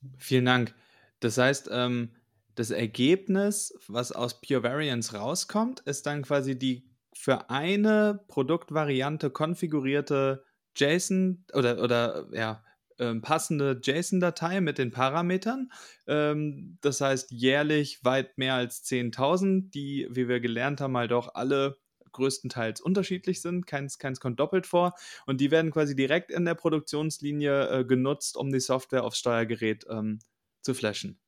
Mhm. 0.00 0.18
Vielen 0.18 0.44
Dank. 0.44 0.74
Das 1.20 1.36
heißt, 1.36 1.68
ähm, 1.70 2.16
das 2.54 2.70
Ergebnis, 2.70 3.74
was 3.86 4.12
aus 4.12 4.40
Pure 4.40 4.62
Variants 4.62 5.14
rauskommt, 5.14 5.80
ist 5.80 6.06
dann 6.06 6.22
quasi 6.22 6.58
die 6.58 6.90
für 7.12 7.50
eine 7.50 8.24
Produktvariante 8.28 9.30
konfigurierte 9.30 10.44
JSON 10.76 11.44
oder, 11.52 11.82
oder 11.82 12.28
ja, 12.32 12.64
ähm, 13.00 13.22
passende 13.22 13.80
JSON-Datei 13.82 14.60
mit 14.60 14.78
den 14.78 14.92
Parametern. 14.92 15.72
Ähm, 16.06 16.78
das 16.80 17.00
heißt 17.00 17.32
jährlich 17.32 18.04
weit 18.04 18.38
mehr 18.38 18.54
als 18.54 18.84
10.000, 18.84 19.70
die, 19.70 20.06
wie 20.10 20.28
wir 20.28 20.40
gelernt 20.40 20.80
haben, 20.80 20.96
halt 20.96 21.12
auch 21.12 21.34
alle 21.34 21.78
größtenteils 22.12 22.80
unterschiedlich 22.80 23.40
sind. 23.40 23.66
Keins, 23.66 23.98
keins 23.98 24.20
kommt 24.20 24.40
doppelt 24.40 24.66
vor. 24.66 24.94
Und 25.26 25.40
die 25.40 25.50
werden 25.50 25.70
quasi 25.70 25.96
direkt 25.96 26.30
in 26.30 26.44
der 26.44 26.54
Produktionslinie 26.54 27.68
äh, 27.68 27.84
genutzt, 27.84 28.36
um 28.36 28.52
die 28.52 28.60
Software 28.60 29.04
aufs 29.04 29.18
Steuergerät 29.18 29.86
ähm, 29.88 30.20
zu 30.62 30.74
flashen. 30.74 31.18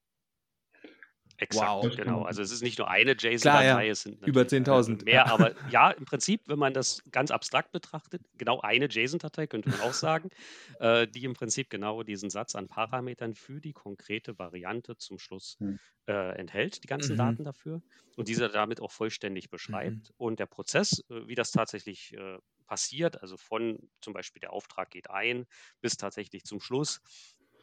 Exakt, 1.43 1.85
wow. 1.85 1.97
genau. 1.97 2.23
Also 2.23 2.41
es 2.41 2.53
ist 2.53 2.63
nicht 2.63 2.79
nur 2.79 2.89
eine 2.89 3.17
JSON-Datei, 3.19 3.87
ja. 3.87 3.91
es 3.91 4.03
sind 4.03 4.25
über 4.25 4.43
10.000 4.43 5.05
mehr, 5.05 5.27
aber 5.27 5.53
ja, 5.73 5.91
im 5.91 6.05
Prinzip, 6.05 6.43
wenn 6.47 6.59
man 6.59 6.73
das 6.73 7.03
ganz 7.11 7.33
abstrakt 7.33 7.73
betrachtet, 7.73 8.23
genau 8.39 8.61
eine 8.61 8.87
JSON-Datei 8.87 9.49
könnte 9.49 9.71
man 9.71 9.81
auch 9.81 9.93
sagen, 9.93 10.31
äh, 10.79 11.09
die 11.09 11.25
im 11.25 11.35
Prinzip 11.35 11.69
genau 11.69 12.05
diesen 12.05 12.31
Satz 12.31 12.55
an 12.55 12.69
Parametern 12.69 13.35
für 13.35 13.61
die 13.61 13.73
konkrete 13.73 14.39
Variante 14.39 14.97
zum 14.97 15.19
Schluss 15.19 15.57
hm. 15.59 15.81
äh, 16.07 16.39
enthält, 16.39 16.85
die 16.85 16.87
ganzen 16.87 17.15
mhm. 17.15 17.19
Daten 17.19 17.45
dafür 17.45 17.83
und 18.17 18.29
diese 18.29 18.49
damit 18.49 18.81
auch 18.81 18.93
vollständig 18.93 19.51
beschreibt. 19.51 20.11
Mhm. 20.11 20.15
Und 20.19 20.39
der 20.39 20.47
Prozess, 20.47 21.05
äh, 21.11 21.27
wie 21.27 21.35
das 21.35 21.51
tatsächlich 21.51 22.15
äh, 22.17 22.39
passiert, 22.69 23.21
also 23.21 23.37
von 23.37 23.81
zum 24.01 24.13
Beispiel 24.13 24.39
der 24.39 24.53
Auftrag 24.53 24.91
geht 24.91 25.11
ein 25.11 25.47
bis 25.81 25.97
tatsächlich 25.97 26.45
zum 26.45 26.61
Schluss, 26.61 27.01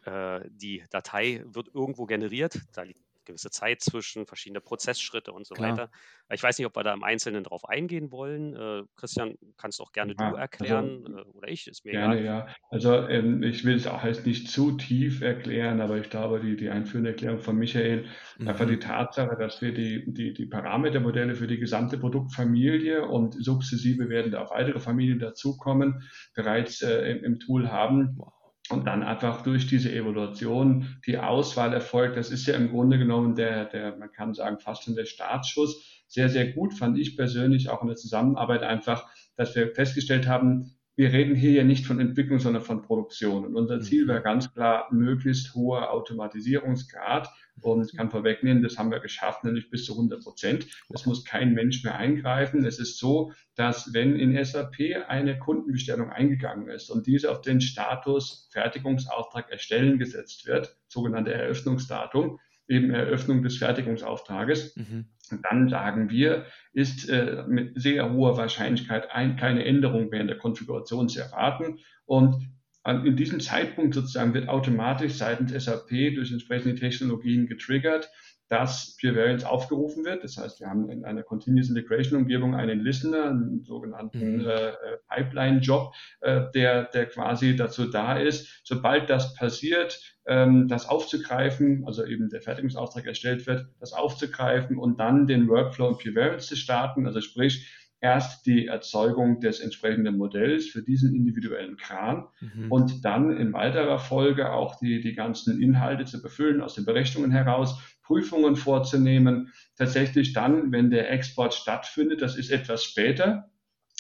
äh, 0.04 0.42
die 0.50 0.84
Datei 0.90 1.44
wird 1.46 1.70
irgendwo 1.74 2.06
generiert, 2.06 2.60
da 2.74 2.84
liegt 2.84 3.09
gewisse 3.30 3.50
Zeit 3.50 3.82
zwischen, 3.82 4.26
verschiedene 4.26 4.62
Prozessschritte 4.62 5.32
und 5.32 5.48
so 5.48 5.56
Klar. 5.56 5.72
weiter. 5.72 5.92
Ich 6.32 6.44
weiß 6.44 6.58
nicht, 6.58 6.68
ob 6.68 6.76
wir 6.76 6.84
da 6.84 6.94
im 6.94 7.04
Einzelnen 7.04 7.44
drauf 7.44 7.68
eingehen 7.68 8.12
wollen. 8.12 8.56
Äh, 8.56 8.84
Christian, 8.96 9.36
kannst 9.58 9.82
auch 9.82 9.92
gerne 9.92 10.16
ja, 10.20 10.30
du 10.30 10.36
erklären 10.36 11.04
also, 11.06 11.18
äh, 11.18 11.38
oder 11.38 11.48
ich, 11.48 11.68
ist 11.68 11.86
mir 11.86 11.92
gerne, 11.92 12.20
egal. 12.20 12.26
ja. 12.26 12.56
Also 12.70 13.08
ähm, 13.08 13.42
ich 13.44 13.64
will 13.66 13.76
es 13.76 13.88
auch 13.88 14.04
heißt 14.04 14.26
nicht 14.26 14.50
zu 14.50 14.74
tief 14.74 15.22
erklären, 15.22 15.82
aber 15.82 15.98
ich 15.98 16.10
glaube, 16.10 16.40
die, 16.40 16.56
die 16.56 16.70
einführende 16.70 17.12
Erklärung 17.12 17.40
von 17.40 17.58
Michael, 17.58 18.06
mhm. 18.38 18.48
einfach 18.48 18.68
die 18.68 18.80
Tatsache, 18.80 19.38
dass 19.38 19.62
wir 19.62 19.74
die, 19.74 20.12
die, 20.12 20.34
die 20.34 20.46
Parametermodelle 20.46 21.36
für 21.36 21.48
die 21.48 21.60
gesamte 21.60 21.98
Produktfamilie 21.98 23.08
und 23.08 23.34
sukzessive 23.44 24.10
werden 24.10 24.32
da 24.32 24.42
auch 24.42 24.52
weitere 24.52 24.80
Familien 24.80 25.20
dazukommen, 25.20 26.04
bereits 26.36 26.82
äh, 26.82 27.12
im, 27.12 27.24
im 27.24 27.40
Tool 27.40 27.72
haben. 27.72 28.16
Wow 28.18 28.39
und 28.70 28.86
dann 28.86 29.04
einfach 29.04 29.42
durch 29.42 29.68
diese 29.68 29.92
Evaluation 29.92 30.98
die 31.06 31.18
Auswahl 31.18 31.74
erfolgt. 31.74 32.18
Das 32.18 32.32
ist 32.32 32.46
ja 32.46 32.56
im 32.56 32.70
Grunde 32.70 32.98
genommen 32.98 33.36
der, 33.36 33.66
der, 33.66 33.98
man 33.98 34.12
kann 34.12 34.34
sagen, 34.34 34.60
fast 34.60 34.84
schon 34.84 34.96
der 34.96 35.06
Startschuss. 35.06 36.04
Sehr, 36.08 36.30
sehr 36.30 36.52
gut 36.54 36.74
fand 36.74 36.98
ich 36.98 37.18
persönlich 37.18 37.70
auch 37.70 37.82
in 37.82 37.88
der 37.88 37.98
Zusammenarbeit 37.98 38.64
einfach, 38.64 39.10
dass 39.36 39.56
wir 39.56 39.74
festgestellt 39.74 40.28
haben, 40.28 40.76
wir 41.00 41.14
reden 41.14 41.34
hier 41.34 41.54
ja 41.54 41.64
nicht 41.64 41.86
von 41.86 42.02
Entwicklung, 42.02 42.40
sondern 42.40 42.62
von 42.62 42.82
Produktion. 42.82 43.46
Und 43.46 43.56
unser 43.56 43.80
Ziel 43.80 44.06
war 44.10 44.20
mhm. 44.20 44.24
ganz 44.24 44.54
klar, 44.54 44.88
möglichst 44.92 45.56
hoher 45.56 45.94
Automatisierungsgrad. 45.94 47.30
Und 47.62 47.86
ich 47.86 47.98
kann 47.98 48.10
vorwegnehmen, 48.10 48.64
das 48.64 48.78
haben 48.78 48.92
wir 48.92 49.00
geschafft, 49.00 49.44
nämlich 49.44 49.70
bis 49.70 49.86
zu 49.86 49.94
100 49.94 50.24
Prozent. 50.24 50.68
Es 50.90 51.06
muss 51.06 51.26
kein 51.26 51.54
Mensch 51.54 51.84
mehr 51.84 51.96
eingreifen. 51.96 52.66
Es 52.66 52.80
ist 52.80 52.98
so, 52.98 53.32
dass 53.56 53.94
wenn 53.94 54.16
in 54.16 54.44
SAP 54.44 55.06
eine 55.08 55.38
Kundenbestellung 55.40 56.10
eingegangen 56.10 56.70
ist 56.70 56.90
und 56.90 57.08
diese 57.08 57.32
auf 57.32 57.42
den 57.42 57.62
Status 57.62 58.50
Fertigungsauftrag 58.52 59.52
erstellen 59.52 60.00
gesetzt 60.00 60.48
wird, 60.48 60.78
sogenannte 60.88 61.34
Eröffnungsdatum, 61.34 62.40
eben 62.68 62.92
Eröffnung 62.92 63.42
des 63.42 63.58
Fertigungsauftrages, 63.58 64.76
mhm. 64.76 65.06
dann 65.50 65.70
sagen 65.70 66.10
wir, 66.10 66.46
ist 66.72 67.10
äh, 67.10 67.44
mit 67.48 67.82
sehr 67.82 68.14
hoher 68.14 68.38
Wahrscheinlichkeit 68.38 69.12
ein, 69.12 69.38
keine 69.38 69.66
Änderung 69.66 70.10
mehr 70.10 70.22
in 70.22 70.28
der 70.28 70.38
Konfiguration 70.38 71.10
zu 71.10 71.20
erwarten. 71.20 71.80
Und 72.06 72.48
in 72.92 73.16
diesem 73.16 73.40
Zeitpunkt 73.40 73.94
sozusagen 73.94 74.34
wird 74.34 74.50
automatisch 74.50 75.14
seitens 75.14 75.52
SAP 75.52 75.90
durch 76.16 76.32
entsprechende 76.32 76.76
Technologien 76.76 77.48
getriggert, 77.48 78.10
dass 78.50 78.98
Pure 79.00 79.16
Variants 79.16 79.44
aufgerufen 79.44 80.04
wird. 80.04 80.24
Das 80.24 80.38
heißt, 80.38 80.60
wir 80.60 80.68
haben 80.68 80.90
in 80.90 81.06
einer 81.06 81.22
Continuous 81.22 81.70
Integration 81.70 82.22
Umgebung 82.22 82.56
einen 82.56 82.80
Listener, 82.80 83.26
einen 83.26 83.64
sogenannten 83.64 84.38
mhm. 84.38 84.48
äh, 84.48 84.72
Pipeline-Job, 85.08 85.94
äh, 86.22 86.42
der, 86.56 86.86
der 86.86 87.06
quasi 87.06 87.56
dazu 87.56 87.86
da 87.86 88.18
ist, 88.18 88.62
sobald 88.64 89.10
das 89.10 89.36
passiert, 89.36 90.00
ähm, 90.26 90.68
das 90.68 90.90
aufzugreifen, 90.90 91.84
also 91.86 92.04
eben 92.06 92.30
der 92.30 92.42
Fertigungsauftrag 92.42 93.06
erstellt 93.06 93.46
wird, 93.46 93.68
das 93.80 93.94
aufzugreifen 93.94 94.78
und 94.80 95.00
dann 95.00 95.28
den 95.28 95.48
Workflow 95.48 95.90
in 95.90 95.98
Pure 95.98 96.16
Variants 96.16 96.48
zu 96.48 96.56
starten. 96.56 97.06
Also 97.06 97.22
sprich, 97.22 97.68
erst 98.02 98.46
die 98.46 98.68
Erzeugung 98.68 99.42
des 99.42 99.60
entsprechenden 99.60 100.18
Modells 100.18 100.68
für 100.68 100.82
diesen 100.82 101.14
individuellen 101.14 101.78
Kran 101.78 102.28
mhm. 102.40 102.72
und 102.72 103.06
dann 103.06 103.36
in 103.36 103.54
weiterer 103.54 104.00
Folge 104.00 104.52
auch 104.52 104.80
die, 104.80 105.02
die 105.02 105.14
ganzen 105.14 105.62
Inhalte 105.62 106.06
zu 106.06 106.22
befüllen 106.22 106.62
aus 106.62 106.76
den 106.76 106.86
Berechnungen 106.86 107.32
heraus, 107.32 107.80
Prüfungen 108.04 108.56
vorzunehmen. 108.56 109.52
Tatsächlich 109.78 110.34
dann, 110.34 110.72
wenn 110.72 110.90
der 110.90 111.12
Export 111.12 111.54
stattfindet, 111.54 112.22
das 112.22 112.38
ist 112.38 112.52
etwas 112.52 112.84
später, 112.84 113.50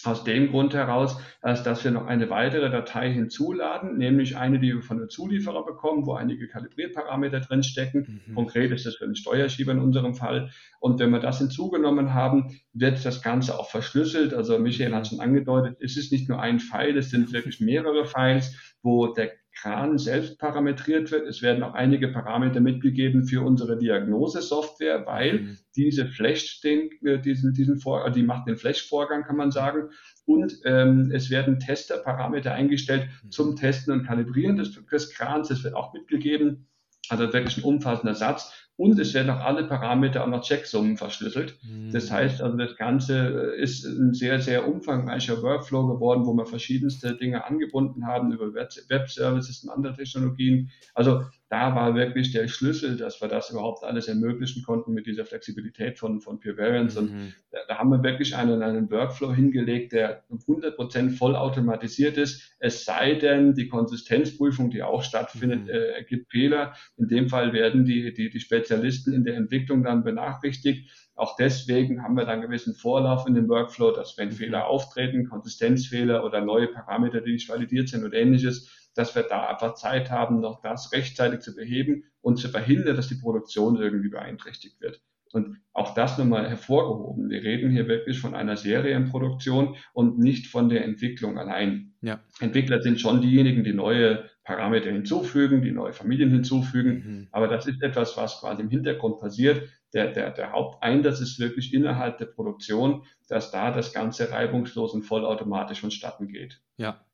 aus 0.07 0.23
dem 0.23 0.49
Grund 0.49 0.73
heraus, 0.73 1.17
als 1.41 1.63
dass 1.63 1.83
wir 1.83 1.91
noch 1.91 2.07
eine 2.07 2.29
weitere 2.29 2.69
Datei 2.69 3.11
hinzuladen, 3.11 3.97
nämlich 3.97 4.37
eine, 4.37 4.59
die 4.59 4.73
wir 4.73 4.81
von 4.81 4.97
einem 4.97 5.09
Zulieferer 5.09 5.65
bekommen, 5.65 6.05
wo 6.05 6.13
einige 6.13 6.47
Kalibrierparameter 6.47 7.39
drinstecken. 7.39 8.21
Mhm. 8.27 8.35
Konkret 8.35 8.71
ist 8.71 8.85
das 8.85 8.95
für 8.95 9.05
den 9.05 9.15
Steuerschieber 9.15 9.71
in 9.71 9.79
unserem 9.79 10.15
Fall. 10.15 10.51
Und 10.79 10.99
wenn 10.99 11.09
wir 11.11 11.19
das 11.19 11.39
hinzugenommen 11.39 12.13
haben, 12.13 12.59
wird 12.73 13.03
das 13.03 13.21
Ganze 13.21 13.59
auch 13.59 13.69
verschlüsselt. 13.69 14.33
Also 14.33 14.57
Michael 14.59 14.93
hat 14.93 15.07
schon 15.07 15.19
angedeutet, 15.19 15.77
es 15.81 15.97
ist 15.97 16.11
nicht 16.11 16.29
nur 16.29 16.41
ein 16.41 16.59
File, 16.59 16.97
es 16.97 17.09
sind 17.09 17.33
wirklich 17.33 17.59
mehrere 17.59 18.05
Files, 18.05 18.68
wo 18.81 19.07
der 19.07 19.31
Kran 19.61 19.97
selbst 19.97 20.39
parametriert 20.39 21.11
wird. 21.11 21.27
Es 21.27 21.41
werden 21.41 21.63
auch 21.63 21.73
einige 21.73 22.07
Parameter 22.07 22.61
mitgegeben 22.61 23.25
für 23.25 23.41
unsere 23.41 23.77
Diagnosesoftware, 23.77 25.05
weil 25.05 25.39
mhm. 25.39 25.57
diese 25.75 26.05
flasht 26.05 26.63
den, 26.63 26.89
äh, 27.03 27.19
diesen, 27.19 27.53
diesen 27.53 27.79
Vor 27.79 28.05
äh, 28.05 28.11
die 28.11 28.23
macht 28.23 28.47
den 28.47 28.57
Flash-Vorgang, 28.57 29.23
kann 29.23 29.35
man 29.35 29.51
sagen. 29.51 29.89
Und 30.25 30.61
ähm, 30.63 31.11
es 31.13 31.29
werden 31.29 31.59
Testerparameter 31.59 32.53
eingestellt 32.53 33.09
mhm. 33.23 33.31
zum 33.31 33.55
Testen 33.55 33.93
und 33.93 34.05
Kalibrieren 34.05 34.55
des, 34.55 34.79
des 34.85 35.09
Krans. 35.13 35.49
Das 35.49 35.63
wird 35.63 35.75
auch 35.75 35.93
mitgegeben. 35.93 36.67
Also 37.09 37.33
wirklich 37.33 37.57
ein 37.57 37.63
umfassender 37.63 38.15
Satz. 38.15 38.68
Und 38.79 38.97
es 38.97 39.13
werden 39.13 39.29
auch 39.29 39.41
alle 39.41 39.65
Parameter 39.65 40.23
auch 40.23 40.29
noch 40.29 40.41
Checksummen 40.41 40.95
verschlüsselt. 40.95 41.57
Mhm. 41.63 41.91
Das 41.91 42.09
heißt 42.09 42.41
also, 42.41 42.55
das 42.55 42.77
Ganze 42.77 43.27
ist 43.57 43.83
ein 43.83 44.13
sehr, 44.13 44.39
sehr 44.39 44.69
umfangreicher 44.69 45.41
Workflow 45.43 45.85
geworden, 45.85 46.25
wo 46.25 46.33
wir 46.33 46.45
verschiedenste 46.45 47.17
Dinge 47.17 47.43
angebunden 47.43 48.07
haben 48.07 48.31
über 48.31 48.53
Web-Services 48.53 49.65
und 49.65 49.69
andere 49.71 49.97
Technologien. 49.97 50.71
Also 50.93 51.25
da 51.49 51.73
war 51.75 51.95
wirklich 51.95 52.31
der 52.31 52.47
Schlüssel, 52.47 52.95
dass 52.95 53.21
wir 53.21 53.27
das 53.27 53.49
überhaupt 53.49 53.83
alles 53.83 54.07
ermöglichen 54.07 54.63
konnten 54.63 54.93
mit 54.93 55.07
dieser 55.07 55.25
Flexibilität 55.25 55.97
von, 55.97 56.21
von 56.21 56.39
Pure 56.39 56.57
Variants. 56.57 56.95
Mhm. 56.95 57.01
Und 57.01 57.33
da, 57.49 57.57
da, 57.67 57.77
haben 57.79 57.89
wir 57.89 58.03
wirklich 58.03 58.35
einen, 58.35 58.61
einen 58.61 58.89
Workflow 58.91 59.33
hingelegt, 59.33 59.93
der 59.93 60.23
100% 60.29 61.17
vollautomatisiert 61.17 62.17
ist. 62.17 62.55
Es 62.59 62.85
sei 62.85 63.15
denn, 63.15 63.55
die 63.55 63.67
Konsistenzprüfung, 63.67 64.69
die 64.69 64.83
auch 64.83 65.01
stattfindet, 65.01 65.63
mhm. 65.63 65.69
äh, 65.69 65.87
ergibt 65.93 66.31
Fehler. 66.31 66.73
In 66.97 67.07
dem 67.07 67.29
Fall 67.29 67.51
werden 67.51 67.83
die, 67.83 68.13
die, 68.13 68.29
die 68.29 68.39
Spezialisten 68.69 69.13
in 69.13 69.23
der 69.23 69.35
Entwicklung 69.35 69.83
dann 69.83 70.03
benachrichtigt. 70.03 70.91
Auch 71.15 71.35
deswegen 71.35 72.03
haben 72.03 72.15
wir 72.15 72.25
dann 72.25 72.41
gewissen 72.41 72.75
Vorlauf 72.75 73.27
in 73.27 73.33
dem 73.33 73.49
Workflow, 73.49 73.91
dass 73.91 74.15
wenn 74.17 74.29
mhm. 74.29 74.33
Fehler 74.33 74.67
auftreten, 74.67 75.27
Konsistenzfehler 75.27 76.23
oder 76.23 76.41
neue 76.41 76.67
Parameter, 76.67 77.21
die 77.21 77.33
nicht 77.33 77.49
validiert 77.49 77.89
sind 77.89 78.05
oder 78.05 78.17
ähnliches, 78.17 78.69
dass 78.93 79.15
wir 79.15 79.23
da 79.23 79.47
einfach 79.47 79.73
Zeit 79.73 80.11
haben, 80.11 80.39
noch 80.39 80.61
das 80.61 80.91
rechtzeitig 80.91 81.39
zu 81.39 81.55
beheben 81.55 82.03
und 82.21 82.37
zu 82.37 82.49
verhindern, 82.49 82.95
dass 82.95 83.07
die 83.07 83.15
Produktion 83.15 83.75
irgendwie 83.75 84.09
beeinträchtigt 84.09 84.79
wird. 84.81 85.01
Und 85.31 85.57
auch 85.73 85.93
das 85.93 86.17
nochmal 86.17 86.49
hervorgehoben. 86.49 87.29
Wir 87.29 87.43
reden 87.43 87.71
hier 87.71 87.87
wirklich 87.87 88.19
von 88.19 88.33
einer 88.33 88.57
Serienproduktion 88.57 89.75
und 89.93 90.17
nicht 90.17 90.47
von 90.47 90.69
der 90.69 90.83
Entwicklung 90.83 91.37
allein. 91.37 91.93
Ja. 92.01 92.21
Entwickler 92.39 92.81
sind 92.81 92.99
schon 92.99 93.21
diejenigen, 93.21 93.63
die 93.63 93.73
neue 93.73 94.29
Parameter 94.43 94.91
hinzufügen, 94.91 95.61
die 95.61 95.71
neue 95.71 95.93
Familien 95.93 96.31
hinzufügen. 96.31 96.91
Mhm. 96.91 97.27
Aber 97.31 97.47
das 97.47 97.67
ist 97.67 97.81
etwas, 97.83 98.17
was 98.17 98.39
quasi 98.39 98.63
im 98.63 98.69
Hintergrund 98.69 99.19
passiert. 99.19 99.69
der, 99.93 100.11
der, 100.11 100.31
der 100.31 100.51
Haupteinsatz 100.51 101.19
ist 101.19 101.39
wirklich 101.39 101.73
innerhalb 101.73 102.17
der 102.17 102.25
Produktion, 102.25 103.03
dass 103.27 103.51
da 103.51 103.71
das 103.71 103.93
Ganze 103.93 104.31
reibungslos 104.31 104.93
und 104.93 105.03
vollautomatisch 105.03 105.81
vonstatten 105.81 106.27
geht. 106.27 106.61
Ja. 106.77 107.05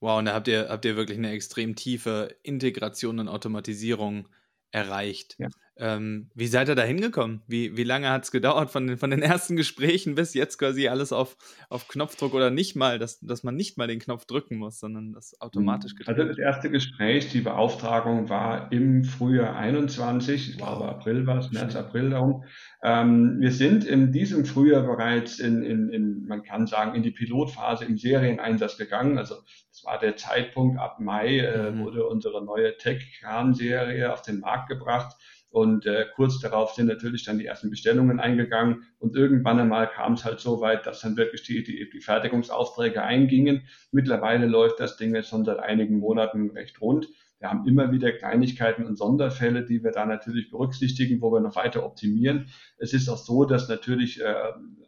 Wow, 0.00 0.18
und 0.18 0.24
da 0.24 0.34
habt 0.34 0.48
ihr, 0.48 0.68
habt 0.68 0.84
ihr 0.84 0.96
wirklich 0.96 1.18
eine 1.18 1.30
extrem 1.30 1.76
tiefe 1.76 2.34
Integration 2.42 3.18
und 3.18 3.28
Automatisierung 3.28 4.28
erreicht. 4.70 5.36
Ja. 5.38 5.48
Ähm, 5.82 6.28
wie 6.34 6.46
seid 6.46 6.68
ihr 6.68 6.74
da 6.74 6.82
hingekommen? 6.82 7.40
Wie, 7.46 7.74
wie 7.74 7.84
lange 7.84 8.10
hat 8.10 8.24
es 8.24 8.30
gedauert 8.30 8.70
von 8.70 8.86
den, 8.86 8.98
von 8.98 9.10
den 9.10 9.22
ersten 9.22 9.56
Gesprächen 9.56 10.14
bis 10.14 10.34
jetzt 10.34 10.58
quasi 10.58 10.88
alles 10.88 11.10
auf, 11.10 11.38
auf 11.70 11.88
Knopfdruck 11.88 12.34
oder 12.34 12.50
nicht 12.50 12.76
mal, 12.76 12.98
dass, 12.98 13.18
dass 13.20 13.42
man 13.44 13.56
nicht 13.56 13.78
mal 13.78 13.86
den 13.86 13.98
Knopf 13.98 14.26
drücken 14.26 14.58
muss, 14.58 14.78
sondern 14.78 15.14
das 15.14 15.40
automatisch 15.40 15.94
gedrückt 15.94 16.18
Also 16.18 16.28
das 16.28 16.38
erste 16.38 16.70
Gespräch, 16.70 17.30
die 17.30 17.40
Beauftragung 17.40 18.28
war 18.28 18.70
im 18.72 19.04
Frühjahr 19.04 19.56
21, 19.56 20.50
ich 20.50 20.58
glaube 20.58 20.86
April 20.86 21.26
war 21.26 21.38
es, 21.38 21.50
März, 21.50 21.74
April 21.76 22.10
darum. 22.10 22.44
Ähm, 22.82 23.38
wir 23.40 23.52
sind 23.52 23.84
in 23.84 24.12
diesem 24.12 24.44
Frühjahr 24.44 24.82
bereits 24.82 25.38
in, 25.38 25.62
in, 25.62 25.88
in, 25.88 26.26
man 26.26 26.42
kann 26.42 26.66
sagen, 26.66 26.94
in 26.94 27.02
die 27.02 27.10
Pilotphase 27.10 27.86
im 27.86 27.96
Serieneinsatz 27.96 28.76
gegangen. 28.76 29.16
Also 29.16 29.36
das 29.70 29.82
war 29.84 29.98
der 29.98 30.16
Zeitpunkt, 30.16 30.78
ab 30.78 31.00
Mai 31.00 31.38
äh, 31.38 31.70
mhm. 31.70 31.84
wurde 31.84 32.06
unsere 32.06 32.44
neue 32.44 32.76
Tech-Kran-Serie 32.76 34.12
auf 34.12 34.20
den 34.20 34.40
Markt 34.40 34.68
gebracht. 34.68 35.16
Und 35.50 35.84
äh, 35.84 36.06
kurz 36.14 36.38
darauf 36.38 36.74
sind 36.74 36.86
natürlich 36.86 37.24
dann 37.24 37.38
die 37.38 37.46
ersten 37.46 37.70
Bestellungen 37.70 38.20
eingegangen 38.20 38.84
und 38.98 39.16
irgendwann 39.16 39.58
einmal 39.58 39.90
kam 39.90 40.12
es 40.12 40.24
halt 40.24 40.38
so 40.38 40.60
weit, 40.60 40.86
dass 40.86 41.00
dann 41.00 41.16
wirklich 41.16 41.42
die, 41.42 41.64
die, 41.64 41.90
die 41.90 42.00
Fertigungsaufträge 42.00 43.02
eingingen. 43.02 43.62
Mittlerweile 43.90 44.46
läuft 44.46 44.78
das 44.78 44.96
Ding 44.96 45.14
jetzt 45.14 45.28
schon 45.28 45.44
seit 45.44 45.58
einigen 45.58 45.98
Monaten 45.98 46.50
recht 46.50 46.80
rund. 46.80 47.08
Wir 47.40 47.48
haben 47.48 47.66
immer 47.66 47.90
wieder 47.90 48.12
Kleinigkeiten 48.12 48.84
und 48.84 48.96
Sonderfälle, 48.96 49.64
die 49.64 49.82
wir 49.82 49.92
da 49.92 50.04
natürlich 50.04 50.50
berücksichtigen, 50.50 51.22
wo 51.22 51.32
wir 51.32 51.40
noch 51.40 51.56
weiter 51.56 51.84
optimieren. 51.84 52.50
Es 52.76 52.92
ist 52.92 53.08
auch 53.08 53.16
so, 53.16 53.44
dass 53.44 53.68
natürlich 53.68 54.20
äh, 54.20 54.34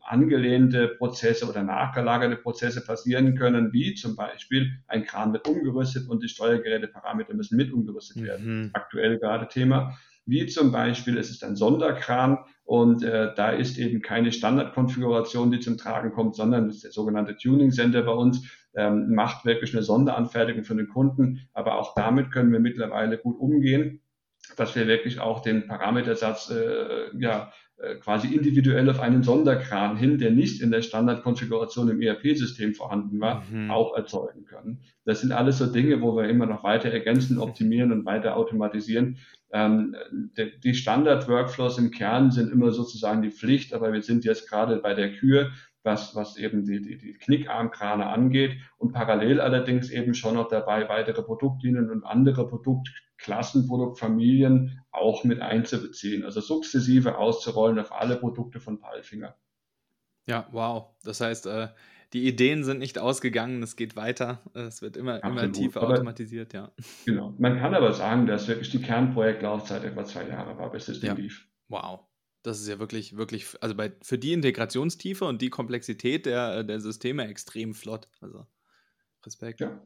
angelehnte 0.02 0.88
Prozesse 0.88 1.48
oder 1.48 1.62
nachgelagerte 1.62 2.36
Prozesse 2.36 2.84
passieren 2.84 3.36
können, 3.36 3.72
wie 3.72 3.94
zum 3.94 4.16
Beispiel 4.16 4.70
ein 4.86 5.04
Kran 5.04 5.32
wird 5.32 5.48
umgerüstet 5.48 6.08
und 6.08 6.22
die 6.22 6.28
Steuergeräteparameter 6.28 7.34
müssen 7.34 7.56
mit 7.56 7.72
umgerüstet 7.72 8.22
werden. 8.22 8.64
Mhm. 8.64 8.70
Aktuell 8.74 9.18
gerade 9.18 9.48
Thema 9.48 9.96
wie 10.26 10.46
zum 10.46 10.72
Beispiel 10.72 11.18
es 11.18 11.30
ist 11.30 11.44
ein 11.44 11.56
Sonderkran 11.56 12.38
und 12.64 13.02
äh, 13.02 13.34
da 13.34 13.50
ist 13.50 13.78
eben 13.78 14.02
keine 14.02 14.32
Standardkonfiguration, 14.32 15.50
die 15.50 15.60
zum 15.60 15.78
Tragen 15.78 16.12
kommt, 16.12 16.36
sondern 16.36 16.66
das 16.66 16.76
ist 16.76 16.84
der 16.84 16.92
sogenannte 16.92 17.36
Tuning 17.36 17.70
Center 17.70 18.02
bei 18.02 18.12
uns, 18.12 18.48
ähm, 18.74 19.14
macht 19.14 19.44
wirklich 19.44 19.74
eine 19.74 19.82
Sonderanfertigung 19.82 20.64
für 20.64 20.76
den 20.76 20.88
Kunden, 20.88 21.48
aber 21.52 21.78
auch 21.78 21.94
damit 21.94 22.30
können 22.30 22.52
wir 22.52 22.60
mittlerweile 22.60 23.18
gut 23.18 23.38
umgehen 23.38 24.02
dass 24.56 24.74
wir 24.74 24.86
wirklich 24.86 25.20
auch 25.20 25.40
den 25.40 25.66
Parametersatz 25.66 26.50
äh, 26.50 27.16
ja, 27.18 27.52
quasi 28.00 28.34
individuell 28.34 28.88
auf 28.88 29.00
einen 29.00 29.22
Sonderkran 29.22 29.96
hin, 29.96 30.18
der 30.18 30.30
nicht 30.30 30.60
in 30.60 30.70
der 30.70 30.82
Standardkonfiguration 30.82 31.88
im 31.88 32.00
ERP-System 32.00 32.74
vorhanden 32.74 33.20
war, 33.20 33.44
mhm. 33.50 33.70
auch 33.70 33.96
erzeugen 33.96 34.44
können. 34.44 34.82
Das 35.04 35.20
sind 35.20 35.32
alles 35.32 35.58
so 35.58 35.66
Dinge, 35.66 36.00
wo 36.00 36.16
wir 36.16 36.28
immer 36.28 36.46
noch 36.46 36.62
weiter 36.62 36.90
ergänzen, 36.90 37.38
optimieren 37.38 37.92
und 37.92 38.04
weiter 38.04 38.36
automatisieren. 38.36 39.18
Ähm, 39.52 39.96
die 40.64 40.74
Standard-Workflows 40.74 41.78
im 41.78 41.90
Kern 41.90 42.30
sind 42.30 42.52
immer 42.52 42.70
sozusagen 42.70 43.20
die 43.20 43.30
Pflicht, 43.30 43.74
aber 43.74 43.92
wir 43.92 44.02
sind 44.02 44.24
jetzt 44.24 44.48
gerade 44.48 44.76
bei 44.76 44.94
der 44.94 45.12
Kür, 45.12 45.50
was, 45.82 46.14
was 46.14 46.36
eben 46.36 46.64
die, 46.64 46.80
die, 46.80 46.96
die 46.96 47.14
Knickarmkrane 47.14 48.06
angeht 48.06 48.56
und 48.78 48.92
parallel 48.92 49.40
allerdings 49.40 49.90
eben 49.90 50.14
schon 50.14 50.34
noch 50.34 50.48
dabei, 50.48 50.88
weitere 50.88 51.22
Produktlinien 51.22 51.90
und 51.90 52.04
andere 52.04 52.46
Produktklassen, 52.46 53.11
Produktfamilien 53.66 54.82
auch 54.90 55.24
mit 55.24 55.40
einzubeziehen, 55.40 56.24
also 56.24 56.40
sukzessive 56.40 57.18
auszurollen 57.18 57.78
auf 57.78 57.92
alle 57.92 58.16
Produkte 58.16 58.60
von 58.60 58.78
Palfinger. 58.78 59.36
Ja, 60.26 60.48
wow. 60.52 60.90
Das 61.02 61.20
heißt, 61.20 61.46
äh, 61.46 61.68
die 62.12 62.26
Ideen 62.26 62.62
sind 62.62 62.78
nicht 62.78 62.98
ausgegangen, 62.98 63.62
es 63.62 63.76
geht 63.76 63.96
weiter, 63.96 64.42
es 64.54 64.82
wird 64.82 64.96
immer, 64.96 65.24
immer 65.24 65.50
tiefer 65.50 65.82
aber, 65.82 65.94
automatisiert, 65.94 66.52
ja. 66.52 66.70
Genau. 67.06 67.34
Man 67.38 67.58
kann 67.58 67.74
aber 67.74 67.92
sagen, 67.92 68.26
dass 68.26 68.48
wirklich 68.48 68.70
die 68.70 68.82
Kernprojektlaufzeit 68.82 69.84
etwa 69.84 70.04
zwei 70.04 70.28
Jahre 70.28 70.58
war, 70.58 70.70
bis 70.70 70.86
das 70.86 71.00
Ding 71.00 71.08
ja. 71.08 71.14
lief. 71.14 71.48
Wow. 71.68 72.00
Das 72.42 72.60
ist 72.60 72.68
ja 72.68 72.78
wirklich, 72.78 73.16
wirklich, 73.16 73.46
also 73.60 73.74
bei, 73.74 73.92
für 74.02 74.18
die 74.18 74.32
Integrationstiefe 74.32 75.24
und 75.24 75.40
die 75.40 75.48
Komplexität 75.48 76.26
der, 76.26 76.64
der 76.64 76.80
Systeme 76.80 77.26
extrem 77.28 77.72
flott. 77.72 78.08
Also 78.20 78.46
Respekt. 79.24 79.60
Ja. 79.60 79.80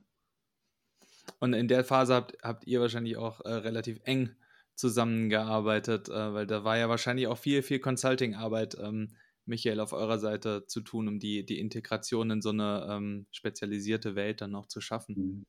Und 1.41 1.53
in 1.55 1.68
der 1.68 1.85
Phase 1.85 2.14
habt, 2.14 2.37
habt 2.43 2.66
ihr 2.66 2.81
wahrscheinlich 2.81 3.16
auch 3.16 3.41
äh, 3.41 3.49
relativ 3.53 4.01
eng 4.05 4.37
zusammengearbeitet, 4.74 6.09
äh, 6.09 6.35
weil 6.35 6.47
da 6.47 6.64
war 6.64 6.77
ja 6.79 6.89
wahrscheinlich 6.89 7.27
auch 7.27 7.39
viel, 7.39 7.62
viel 7.62 7.79
Consulting-Arbeit, 7.81 8.77
ähm, 8.81 9.16
Michael, 9.45 9.81
auf 9.81 9.93
eurer 9.93 10.18
Seite 10.18 10.66
zu 10.66 10.81
tun, 10.81 11.09
um 11.09 11.18
die, 11.18 11.47
die 11.47 11.61
Integration 11.61 12.31
in 12.31 12.43
so 12.43 12.51
eine 12.51 12.87
ähm, 12.91 13.27
spezialisierte 13.31 14.14
Welt 14.16 14.41
dann 14.41 14.51
noch 14.51 14.66
zu 14.66 14.81
schaffen. 14.81 15.20
Mhm. 15.20 15.47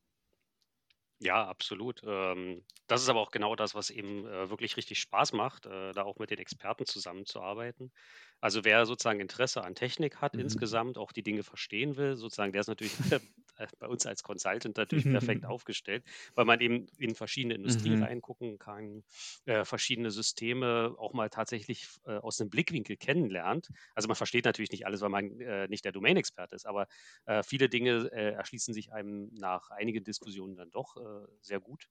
Ja, 1.20 1.48
absolut. 1.48 2.02
Ähm, 2.06 2.64
das 2.86 3.02
ist 3.02 3.10
aber 3.10 3.22
auch 3.22 3.32
genau 3.32 3.56
das, 3.56 3.74
was 3.74 3.90
eben 3.90 4.28
äh, 4.28 4.50
wirklich 4.52 4.78
richtig 4.78 5.00
Spaß 5.00 5.34
macht, 5.34 5.66
äh, 5.66 5.92
da 5.94 6.04
auch 6.04 6.20
mit 6.20 6.30
den 6.30 6.38
Experten 6.38 6.86
zusammenzuarbeiten. 6.86 7.92
Also 8.40 8.64
wer 8.64 8.86
sozusagen 8.86 9.20
Interesse 9.20 9.64
an 9.64 9.74
Technik 9.74 10.18
hat 10.22 10.36
Mhm. 10.36 10.38
insgesamt, 10.38 10.98
auch 11.00 11.12
die 11.12 11.24
Dinge 11.24 11.42
verstehen 11.44 11.98
will, 11.98 12.16
sozusagen, 12.18 12.52
der 12.54 12.62
ist 12.62 12.68
natürlich 12.68 13.00
bei 13.80 13.88
uns 13.88 14.06
als 14.06 14.24
Consultant 14.24 14.78
natürlich 14.78 15.10
perfekt 15.10 15.46
aufgestellt, 15.46 16.04
weil 16.36 16.46
man 16.46 16.60
eben 16.62 16.88
in 16.98 17.16
verschiedene 17.16 17.56
Industrien 17.56 17.94
Mhm. 17.94 18.04
reingucken 18.04 18.58
kann, 18.60 19.04
äh, 19.46 19.66
verschiedene 19.66 20.12
Systeme 20.12 20.96
auch 20.98 21.14
mal 21.14 21.30
tatsächlich 21.30 21.88
äh, 22.06 22.18
aus 22.18 22.40
einem 22.40 22.50
Blickwinkel 22.50 22.98
kennenlernt. 22.98 23.70
Also 23.96 24.08
man 24.08 24.16
versteht 24.16 24.46
natürlich 24.46 24.72
nicht 24.72 24.86
alles, 24.86 25.02
weil 25.02 25.10
man 25.10 25.40
äh, 25.40 25.68
nicht 25.68 25.86
der 25.86 25.92
Domain-Experte 25.92 26.56
ist, 26.56 26.66
aber 26.66 26.88
äh, 27.26 27.44
viele 27.44 27.70
Dinge 27.70 28.10
äh, 28.12 28.32
erschließen 28.34 28.74
sich 28.74 28.92
einem 28.94 29.30
nach 29.34 29.72
einigen 29.72 30.04
Diskussionen 30.04 30.56
dann 30.56 30.72
doch 30.72 30.98
äh, 30.98 31.28
sehr 31.42 31.60
gut. 31.60 31.88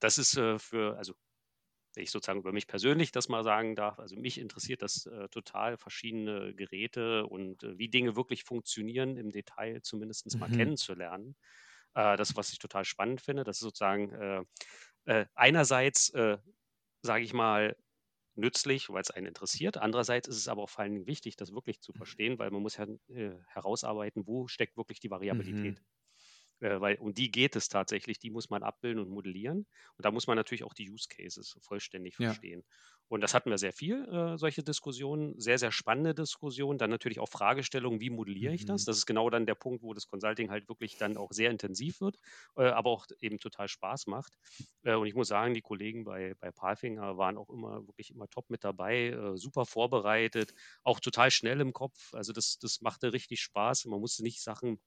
Das 0.00 0.18
ist 0.18 0.32
für, 0.58 0.96
also 0.98 1.14
ich 1.96 2.10
sozusagen 2.10 2.40
über 2.40 2.52
mich 2.52 2.66
persönlich 2.66 3.12
das 3.12 3.28
mal 3.28 3.44
sagen 3.44 3.74
darf, 3.74 3.98
also 3.98 4.16
mich 4.16 4.38
interessiert 4.38 4.82
das 4.82 5.06
äh, 5.06 5.28
total, 5.28 5.76
verschiedene 5.76 6.54
Geräte 6.54 7.26
und 7.26 7.62
äh, 7.62 7.78
wie 7.78 7.88
Dinge 7.88 8.16
wirklich 8.16 8.44
funktionieren 8.44 9.16
im 9.16 9.30
Detail 9.30 9.80
zumindest 9.82 10.38
mal 10.38 10.48
mhm. 10.48 10.56
kennenzulernen. 10.56 11.36
Äh, 11.94 12.16
das, 12.16 12.36
was 12.36 12.52
ich 12.52 12.58
total 12.58 12.84
spannend 12.84 13.20
finde, 13.20 13.44
das 13.44 13.56
ist 13.56 13.62
sozusagen 13.62 14.10
äh, 14.12 14.44
äh, 15.04 15.26
einerseits, 15.34 16.10
äh, 16.10 16.38
sage 17.02 17.24
ich 17.24 17.32
mal, 17.32 17.76
nützlich, 18.34 18.88
weil 18.88 19.02
es 19.02 19.10
einen 19.10 19.26
interessiert. 19.26 19.76
Andererseits 19.76 20.26
ist 20.28 20.38
es 20.38 20.48
aber 20.48 20.62
auch 20.62 20.70
vor 20.70 20.84
allen 20.84 20.94
Dingen 20.94 21.06
wichtig, 21.06 21.36
das 21.36 21.52
wirklich 21.52 21.80
zu 21.80 21.92
mhm. 21.92 21.96
verstehen, 21.96 22.38
weil 22.38 22.50
man 22.50 22.62
muss 22.62 22.78
ja 22.78 22.86
herausarbeiten, 23.48 24.26
wo 24.26 24.46
steckt 24.48 24.76
wirklich 24.76 25.00
die 25.00 25.10
Variabilität. 25.10 25.80
Mhm 25.80 25.84
äh, 26.62 26.80
weil 26.80 26.96
um 26.96 27.12
die 27.12 27.30
geht 27.30 27.56
es 27.56 27.68
tatsächlich, 27.68 28.18
die 28.18 28.30
muss 28.30 28.48
man 28.50 28.62
abbilden 28.62 29.02
und 29.02 29.10
modellieren. 29.10 29.66
Und 29.96 30.04
da 30.04 30.10
muss 30.10 30.26
man 30.26 30.36
natürlich 30.36 30.64
auch 30.64 30.74
die 30.74 30.90
Use 30.90 31.08
Cases 31.08 31.56
vollständig 31.60 32.16
ja. 32.18 32.28
verstehen. 32.28 32.64
Und 33.08 33.20
das 33.20 33.34
hatten 33.34 33.50
wir 33.50 33.58
sehr 33.58 33.74
viel, 33.74 34.08
äh, 34.08 34.38
solche 34.38 34.62
Diskussionen, 34.62 35.38
sehr, 35.38 35.58
sehr 35.58 35.70
spannende 35.70 36.14
Diskussionen. 36.14 36.78
Dann 36.78 36.88
natürlich 36.88 37.18
auch 37.20 37.28
Fragestellungen, 37.28 38.00
wie 38.00 38.08
modelliere 38.08 38.54
ich 38.54 38.64
das? 38.64 38.82
Mhm. 38.82 38.86
Das 38.86 38.96
ist 38.96 39.06
genau 39.06 39.28
dann 39.28 39.44
der 39.44 39.54
Punkt, 39.54 39.82
wo 39.82 39.92
das 39.92 40.06
Consulting 40.06 40.50
halt 40.50 40.68
wirklich 40.68 40.96
dann 40.96 41.18
auch 41.18 41.30
sehr 41.32 41.50
intensiv 41.50 42.00
wird, 42.00 42.16
äh, 42.56 42.62
aber 42.68 42.90
auch 42.90 43.06
eben 43.20 43.38
total 43.38 43.68
Spaß 43.68 44.06
macht. 44.06 44.32
Äh, 44.82 44.94
und 44.94 45.06
ich 45.06 45.14
muss 45.14 45.28
sagen, 45.28 45.52
die 45.52 45.60
Kollegen 45.60 46.04
bei, 46.04 46.34
bei 46.40 46.50
Palfinger 46.52 47.18
waren 47.18 47.36
auch 47.36 47.50
immer 47.50 47.86
wirklich 47.86 48.10
immer 48.10 48.28
top 48.28 48.48
mit 48.48 48.64
dabei, 48.64 49.08
äh, 49.08 49.36
super 49.36 49.66
vorbereitet, 49.66 50.54
auch 50.82 51.00
total 51.00 51.30
schnell 51.30 51.60
im 51.60 51.74
Kopf. 51.74 52.14
Also 52.14 52.32
das, 52.32 52.58
das 52.60 52.80
machte 52.80 53.12
richtig 53.12 53.40
Spaß. 53.40 53.84
Man 53.86 54.00
musste 54.00 54.22
nicht 54.22 54.40
Sachen 54.42 54.80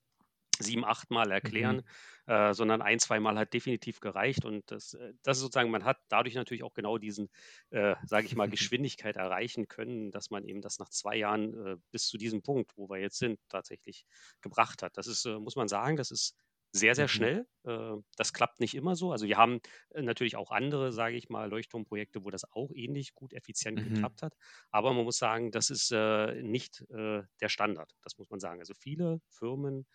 sieben, 0.59 0.85
acht 0.85 1.11
Mal 1.11 1.31
erklären, 1.31 1.83
mhm. 2.27 2.33
äh, 2.33 2.53
sondern 2.53 2.81
ein, 2.81 2.99
zwei 2.99 3.19
Mal 3.19 3.37
hat 3.37 3.53
definitiv 3.53 3.99
gereicht. 3.99 4.45
Und 4.45 4.69
das, 4.71 4.93
äh, 4.93 5.13
das 5.23 5.37
ist 5.37 5.41
sozusagen, 5.43 5.71
man 5.71 5.85
hat 5.85 5.97
dadurch 6.09 6.35
natürlich 6.35 6.63
auch 6.63 6.73
genau 6.73 6.97
diesen, 6.97 7.29
äh, 7.71 7.95
sage 8.05 8.25
ich 8.27 8.35
mal, 8.35 8.49
Geschwindigkeit 8.73 9.17
erreichen 9.17 9.67
können, 9.67 10.11
dass 10.11 10.29
man 10.29 10.43
eben 10.43 10.61
das 10.61 10.79
nach 10.79 10.89
zwei 10.89 11.17
Jahren 11.17 11.53
äh, 11.65 11.77
bis 11.91 12.07
zu 12.07 12.17
diesem 12.17 12.41
Punkt, 12.41 12.71
wo 12.75 12.89
wir 12.89 12.99
jetzt 12.99 13.17
sind, 13.17 13.39
tatsächlich 13.49 14.05
gebracht 14.41 14.83
hat. 14.83 14.97
Das 14.97 15.07
ist, 15.07 15.25
äh, 15.25 15.39
muss 15.39 15.55
man 15.55 15.67
sagen, 15.67 15.95
das 15.97 16.11
ist 16.11 16.35
sehr, 16.71 16.93
sehr 16.93 17.05
mhm. 17.05 17.09
schnell. 17.09 17.47
Äh, 17.63 17.95
das 18.17 18.33
klappt 18.33 18.59
nicht 18.59 18.75
immer 18.75 18.95
so. 18.95 19.11
Also 19.11 19.27
wir 19.27 19.37
haben 19.37 19.59
äh, 19.91 20.01
natürlich 20.01 20.35
auch 20.35 20.51
andere, 20.51 20.91
sage 20.91 21.15
ich 21.15 21.29
mal, 21.29 21.49
Leuchtturmprojekte, 21.49 22.25
wo 22.25 22.29
das 22.29 22.43
auch 22.51 22.69
ähnlich 22.73 23.13
gut, 23.13 23.33
effizient 23.33 23.79
mhm. 23.79 23.93
geklappt 23.93 24.21
hat. 24.21 24.35
Aber 24.71 24.93
man 24.93 25.05
muss 25.05 25.17
sagen, 25.17 25.51
das 25.51 25.69
ist 25.69 25.91
nicht 25.91 26.83
der 26.89 27.49
Standard. 27.49 27.95
Das 28.03 28.17
muss 28.17 28.29
man 28.29 28.39
sagen. 28.39 28.59
Also 28.59 28.73
viele 28.73 29.21
Firmen 29.29 29.85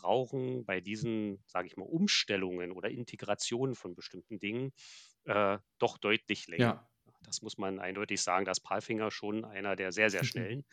brauchen 0.00 0.64
bei 0.64 0.80
diesen, 0.80 1.42
sage 1.46 1.66
ich 1.68 1.76
mal, 1.76 1.84
Umstellungen 1.84 2.72
oder 2.72 2.90
Integrationen 2.90 3.74
von 3.74 3.94
bestimmten 3.94 4.38
Dingen 4.40 4.72
doch 5.78 5.98
deutlich 5.98 6.48
länger. 6.48 6.80
Ja. 6.80 6.89
Das 7.22 7.42
muss 7.42 7.58
man 7.58 7.78
eindeutig 7.78 8.22
sagen. 8.22 8.44
Da 8.44 8.52
ist 8.52 8.60
Palfinger 8.60 9.10
schon 9.10 9.44
einer 9.44 9.76
der 9.76 9.92
sehr, 9.92 10.10
sehr 10.10 10.24
schnellen. 10.24 10.64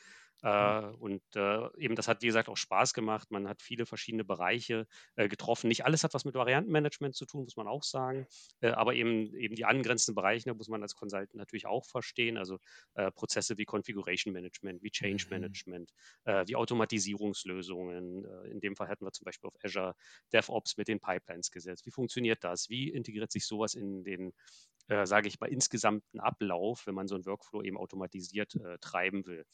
Äh, 0.43 0.81
und 0.99 1.23
äh, 1.35 1.67
eben 1.77 1.95
das 1.95 2.07
hat, 2.07 2.21
wie 2.21 2.27
gesagt, 2.27 2.49
auch 2.49 2.57
Spaß 2.57 2.93
gemacht. 2.93 3.31
Man 3.31 3.47
hat 3.47 3.61
viele 3.61 3.85
verschiedene 3.85 4.23
Bereiche 4.23 4.87
äh, 5.15 5.27
getroffen. 5.27 5.67
Nicht 5.67 5.85
alles 5.85 6.03
hat 6.03 6.13
was 6.13 6.25
mit 6.25 6.35
Variantenmanagement 6.35 7.15
zu 7.15 7.25
tun, 7.25 7.43
muss 7.43 7.55
man 7.55 7.67
auch 7.67 7.83
sagen. 7.83 8.27
Äh, 8.61 8.69
aber 8.69 8.93
eben, 8.93 9.35
eben 9.35 9.55
die 9.55 9.65
angrenzenden 9.65 10.15
Bereiche 10.15 10.53
muss 10.53 10.67
man 10.67 10.83
als 10.83 10.95
Consultant 10.95 11.33
natürlich 11.33 11.65
auch 11.65 11.85
verstehen. 11.85 12.37
Also 12.37 12.59
äh, 12.93 13.11
Prozesse 13.11 13.57
wie 13.57 13.65
Configuration 13.65 14.31
Management, 14.33 14.83
wie 14.83 14.91
Change 14.91 15.25
mhm. 15.25 15.29
Management, 15.31 15.91
äh, 16.25 16.45
wie 16.47 16.55
Automatisierungslösungen. 16.55 18.25
in 18.51 18.59
dem 18.59 18.75
Fall 18.75 18.89
hatten 18.89 19.05
wir 19.05 19.11
zum 19.11 19.25
Beispiel 19.25 19.47
auf 19.47 19.55
Azure 19.63 19.95
DevOps 20.33 20.77
mit 20.77 20.87
den 20.87 20.99
Pipelines 20.99 21.51
gesetzt. 21.51 21.85
Wie 21.85 21.91
funktioniert 21.91 22.43
das? 22.43 22.69
Wie 22.69 22.89
integriert 22.89 23.31
sich 23.31 23.45
sowas 23.45 23.73
in 23.73 24.03
den 24.03 24.33
äh, 24.87 25.05
sage 25.05 25.27
ich 25.27 25.39
mal, 25.39 25.47
insgesamten 25.47 26.19
Ablauf, 26.19 26.87
wenn 26.87 26.95
man 26.95 27.07
so 27.07 27.15
einen 27.15 27.25
Workflow 27.25 27.61
eben 27.61 27.77
automatisiert 27.77 28.55
äh, 28.55 28.77
treiben 28.79 29.25
will. 29.25 29.45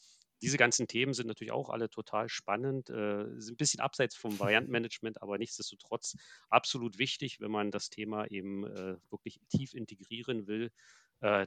Diese 0.42 0.58
ganzen 0.58 0.86
Themen 0.86 1.14
sind 1.14 1.26
natürlich 1.26 1.52
auch 1.52 1.70
alle 1.70 1.88
total 1.88 2.28
spannend, 2.28 2.90
äh, 2.90 3.24
sind 3.38 3.54
ein 3.54 3.56
bisschen 3.56 3.80
abseits 3.80 4.14
vom 4.14 4.38
Variantenmanagement, 4.38 5.22
aber 5.22 5.38
nichtsdestotrotz 5.38 6.16
absolut 6.50 6.98
wichtig, 6.98 7.40
wenn 7.40 7.50
man 7.50 7.70
das 7.70 7.88
Thema 7.88 8.26
eben 8.30 8.64
äh, 8.66 8.96
wirklich 9.10 9.40
tief 9.48 9.74
integrieren 9.74 10.46
will 10.46 10.70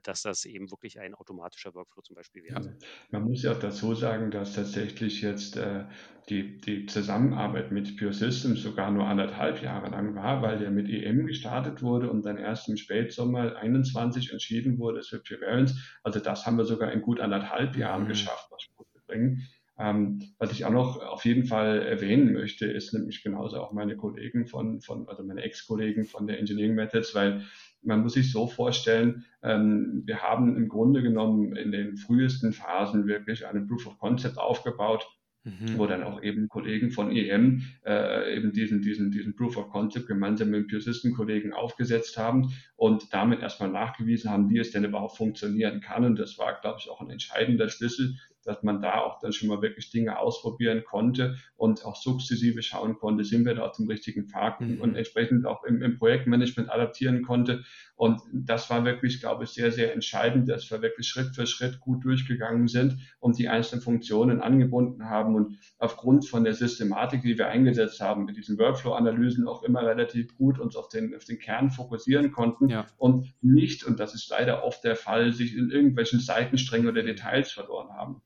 dass 0.03 0.23
das 0.23 0.45
eben 0.45 0.71
wirklich 0.71 0.99
ein 0.99 1.13
automatischer 1.13 1.73
Workflow 1.75 2.01
zum 2.01 2.15
Beispiel 2.15 2.43
wäre. 2.43 2.63
Ja, 2.63 2.71
man 3.11 3.23
muss 3.23 3.43
ja 3.43 3.51
auch 3.51 3.59
dazu 3.59 3.93
sagen, 3.93 4.32
dass 4.32 4.53
tatsächlich 4.53 5.21
jetzt 5.21 5.57
äh, 5.57 5.86
die, 6.30 6.59
die 6.59 6.86
Zusammenarbeit 6.88 7.71
mit 7.71 7.97
Pure 7.97 8.13
Systems 8.13 8.61
sogar 8.61 8.91
nur 8.91 9.05
anderthalb 9.05 9.61
Jahre 9.61 9.89
lang 9.89 10.15
war, 10.15 10.41
weil 10.41 10.57
der 10.57 10.71
mit 10.71 10.89
EM 10.89 11.28
gestartet 11.28 11.82
wurde 11.82 12.09
und 12.09 12.25
dann 12.25 12.38
erst 12.38 12.67
im 12.69 12.78
Spätsommer 12.78 13.55
21 13.55 14.32
entschieden 14.32 14.80
wurde, 14.80 14.99
es 14.99 15.11
wird 15.11 15.28
Pure. 15.28 15.65
Also 16.03 16.19
das 16.19 16.45
haben 16.45 16.57
wir 16.57 16.65
sogar 16.65 16.91
in 16.91 17.01
gut 17.01 17.19
anderthalb 17.19 17.75
Jahren 17.78 18.03
mhm. 18.03 18.09
geschafft, 18.09 18.47
was 18.49 18.63
Sport 18.63 18.89
zu 18.91 18.99
bringen. 19.05 19.47
Ähm, 19.80 20.23
was 20.39 20.51
ich 20.51 20.65
auch 20.65 20.71
noch 20.71 21.03
auf 21.03 21.23
jeden 21.23 21.45
Fall 21.45 21.84
erwähnen 21.84 22.34
möchte, 22.34 22.65
ist 22.65 22.93
nämlich 22.93 23.21
genauso 23.21 23.61
auch 23.61 23.71
meine 23.73 23.95
Kollegen 23.95 24.47
von, 24.47 24.82
von 24.82 25.07
also 25.07 25.23
meine 25.23 25.43
Ex-Kollegen 25.43 26.05
von 26.05 26.25
der 26.25 26.39
Engineering 26.39 26.73
Methods, 26.73 27.13
weil 27.13 27.45
man 27.88 28.01
muss 28.01 28.13
sich 28.13 28.31
so 28.31 28.47
vorstellen, 28.47 29.25
ähm, 29.41 30.03
wir 30.05 30.21
haben 30.21 30.55
im 30.55 30.67
Grunde 30.67 31.01
genommen 31.01 31.55
in 31.55 31.71
den 31.71 31.97
frühesten 31.97 32.53
Phasen 32.53 33.07
wirklich 33.07 33.47
eine 33.47 33.61
Proof 33.61 33.88
of 33.88 33.97
Concept 33.97 34.38
aufgebaut, 34.38 35.07
mhm. 35.43 35.77
wo 35.77 35.88
dann 35.88 36.03
auch 36.03 36.21
eben 36.21 36.47
Kollegen 36.49 36.91
von 36.91 37.15
EM 37.15 37.63
äh, 37.85 38.35
eben 38.35 38.51
diesen, 38.51 38.81
diesen, 38.81 39.11
diesen 39.11 39.35
Proof 39.35 39.57
of 39.57 39.69
Concept 39.69 40.07
gemeinsam 40.07 40.49
mit 40.49 40.67
Pure 40.67 40.81
System 40.81 41.13
Kollegen 41.13 41.53
aufgesetzt 41.53 42.17
haben 42.17 42.53
und 42.75 43.13
damit 43.13 43.41
erstmal 43.41 43.71
nachgewiesen 43.71 44.29
haben, 44.29 44.49
wie 44.49 44.59
es 44.59 44.71
denn 44.71 44.83
überhaupt 44.83 45.17
funktionieren 45.17 45.81
kann. 45.81 46.05
Und 46.05 46.19
das 46.19 46.38
war, 46.38 46.59
glaube 46.61 46.79
ich, 46.79 46.89
auch 46.89 47.01
ein 47.01 47.09
entscheidender 47.09 47.69
Schlüssel, 47.69 48.15
dass 48.47 48.63
man 48.63 48.81
da 48.81 49.01
auch 49.01 49.19
dann 49.19 49.33
schon 49.33 49.49
mal 49.49 49.61
wirklich 49.61 49.91
Dinge 49.91 50.17
ausprobieren 50.17 50.83
konnte 50.85 51.35
und 51.57 51.85
auch 51.85 51.95
sukzessive 51.97 52.61
schauen 52.61 52.97
konnte, 52.97 53.25
sind 53.25 53.45
wir 53.45 53.55
da 53.55 53.63
auf 53.63 53.75
dem 53.75 53.87
richtigen 53.87 54.27
Pfad 54.27 54.61
mhm. 54.61 54.79
und 54.79 54.95
entsprechend 54.95 55.45
auch 55.45 55.63
im, 55.65 55.81
im, 55.81 55.97
Projektmanagement 55.97 56.71
adaptieren 56.71 57.23
konnte. 57.23 57.63
Und 57.95 58.21
das 58.31 58.69
war 58.69 58.85
wirklich, 58.85 59.19
glaube 59.19 59.43
ich, 59.43 59.49
sehr, 59.49 59.71
sehr 59.71 59.93
entscheidend, 59.93 60.47
dass 60.47 60.69
wir 60.71 60.81
wirklich 60.81 61.07
Schritt 61.07 61.35
für 61.35 61.45
Schritt 61.45 61.79
gut 61.79 62.05
durchgegangen 62.05 62.67
sind 62.67 62.97
und 63.19 63.37
die 63.37 63.49
einzelnen 63.49 63.81
Funktionen 63.81 64.39
angebunden 64.39 65.09
haben 65.09 65.35
und 65.35 65.57
aufgrund 65.77 66.27
von 66.27 66.43
der 66.43 66.53
Systematik, 66.53 67.23
die 67.23 67.37
wir 67.37 67.47
eingesetzt 67.47 67.99
haben, 67.99 68.25
mit 68.25 68.37
diesen 68.37 68.57
Workflow-Analysen 68.57 69.47
auch 69.47 69.63
immer 69.63 69.85
relativ 69.85 70.37
gut 70.37 70.59
uns 70.59 70.75
auf 70.75 70.87
den, 70.87 71.15
auf 71.15 71.25
den 71.25 71.39
Kern 71.39 71.69
fokussieren 71.69 72.31
konnten 72.31 72.69
ja. 72.69 72.85
und 72.97 73.33
nicht, 73.41 73.83
und 73.83 73.99
das 73.99 74.13
ist 74.13 74.29
leider 74.29 74.63
oft 74.63 74.83
der 74.83 74.95
Fall, 74.95 75.33
sich 75.33 75.55
in 75.55 75.69
irgendwelchen 75.69 76.19
Seitensträngen 76.19 76.87
oder 76.87 77.03
Details 77.03 77.51
verloren 77.51 77.89
haben. 77.89 78.21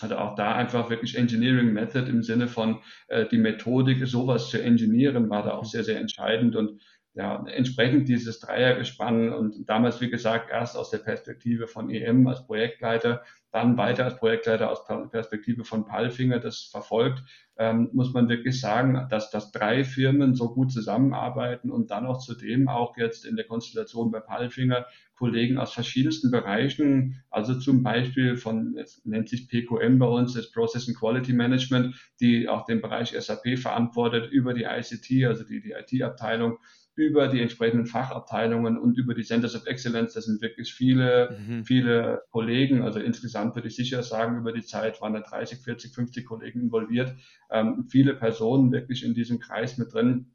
Also 0.00 0.16
auch 0.16 0.34
da 0.34 0.54
einfach 0.54 0.90
wirklich 0.90 1.16
Engineering 1.16 1.72
Method 1.72 2.08
im 2.08 2.22
Sinne 2.22 2.48
von 2.48 2.80
äh, 3.08 3.26
die 3.26 3.38
Methodik, 3.38 4.06
sowas 4.06 4.50
zu 4.50 4.62
engineeren, 4.62 5.30
war 5.30 5.42
da 5.42 5.52
auch 5.52 5.64
sehr, 5.64 5.84
sehr 5.84 5.98
entscheidend 5.98 6.56
und 6.56 6.80
ja, 7.14 7.44
entsprechend 7.48 8.08
dieses 8.08 8.38
Dreiergespann 8.38 9.32
und 9.32 9.68
damals, 9.68 10.00
wie 10.00 10.10
gesagt, 10.10 10.50
erst 10.50 10.76
aus 10.76 10.90
der 10.90 10.98
Perspektive 10.98 11.66
von 11.66 11.90
EM 11.90 12.26
als 12.28 12.46
Projektleiter, 12.46 13.24
dann 13.50 13.78
weiter 13.78 14.04
als 14.04 14.16
Projektleiter 14.16 14.70
aus 14.70 14.84
Perspektive 15.10 15.64
von 15.64 15.86
Palfinger 15.86 16.38
das 16.38 16.68
verfolgt, 16.70 17.22
ähm, 17.56 17.88
muss 17.92 18.12
man 18.12 18.28
wirklich 18.28 18.60
sagen, 18.60 19.06
dass, 19.10 19.30
dass 19.30 19.52
drei 19.52 19.84
Firmen 19.84 20.34
so 20.34 20.52
gut 20.52 20.70
zusammenarbeiten 20.70 21.70
und 21.70 21.90
dann 21.90 22.06
auch 22.06 22.18
zudem 22.18 22.68
auch 22.68 22.96
jetzt 22.96 23.24
in 23.24 23.36
der 23.36 23.46
Konstellation 23.46 24.10
bei 24.10 24.20
Palfinger 24.20 24.86
Kollegen 25.16 25.58
aus 25.58 25.72
verschiedensten 25.72 26.30
Bereichen, 26.30 27.22
also 27.30 27.58
zum 27.58 27.82
Beispiel 27.82 28.36
von, 28.36 28.76
es 28.78 29.04
nennt 29.04 29.28
sich 29.28 29.48
PQM 29.48 29.98
bei 29.98 30.06
uns, 30.06 30.34
das 30.34 30.52
Process 30.52 30.86
and 30.86 30.96
Quality 30.96 31.32
Management, 31.32 31.96
die 32.20 32.48
auch 32.48 32.64
den 32.64 32.80
Bereich 32.80 33.10
SAP 33.18 33.58
verantwortet, 33.58 34.30
über 34.30 34.54
die 34.54 34.64
ICT, 34.64 35.26
also 35.26 35.42
die, 35.42 35.60
die 35.60 35.72
IT-Abteilung, 35.72 36.58
über 36.98 37.28
die 37.28 37.40
entsprechenden 37.40 37.86
Fachabteilungen 37.86 38.76
und 38.76 38.98
über 38.98 39.14
die 39.14 39.22
Centers 39.22 39.54
of 39.54 39.66
Excellence. 39.66 40.12
Das 40.14 40.26
sind 40.26 40.42
wirklich 40.42 40.74
viele, 40.74 41.38
mhm. 41.38 41.64
viele 41.64 42.22
Kollegen. 42.30 42.82
Also 42.82 42.98
insgesamt 42.98 43.54
würde 43.54 43.68
ich 43.68 43.76
sicher 43.76 44.02
sagen, 44.02 44.38
über 44.38 44.52
die 44.52 44.64
Zeit 44.64 45.00
waren 45.00 45.14
da 45.14 45.20
30, 45.20 45.60
40, 45.60 45.94
50 45.94 46.26
Kollegen 46.26 46.60
involviert. 46.60 47.14
Ähm, 47.50 47.86
viele 47.88 48.14
Personen 48.14 48.72
wirklich 48.72 49.04
in 49.04 49.14
diesem 49.14 49.38
Kreis 49.38 49.78
mit 49.78 49.94
drin 49.94 50.32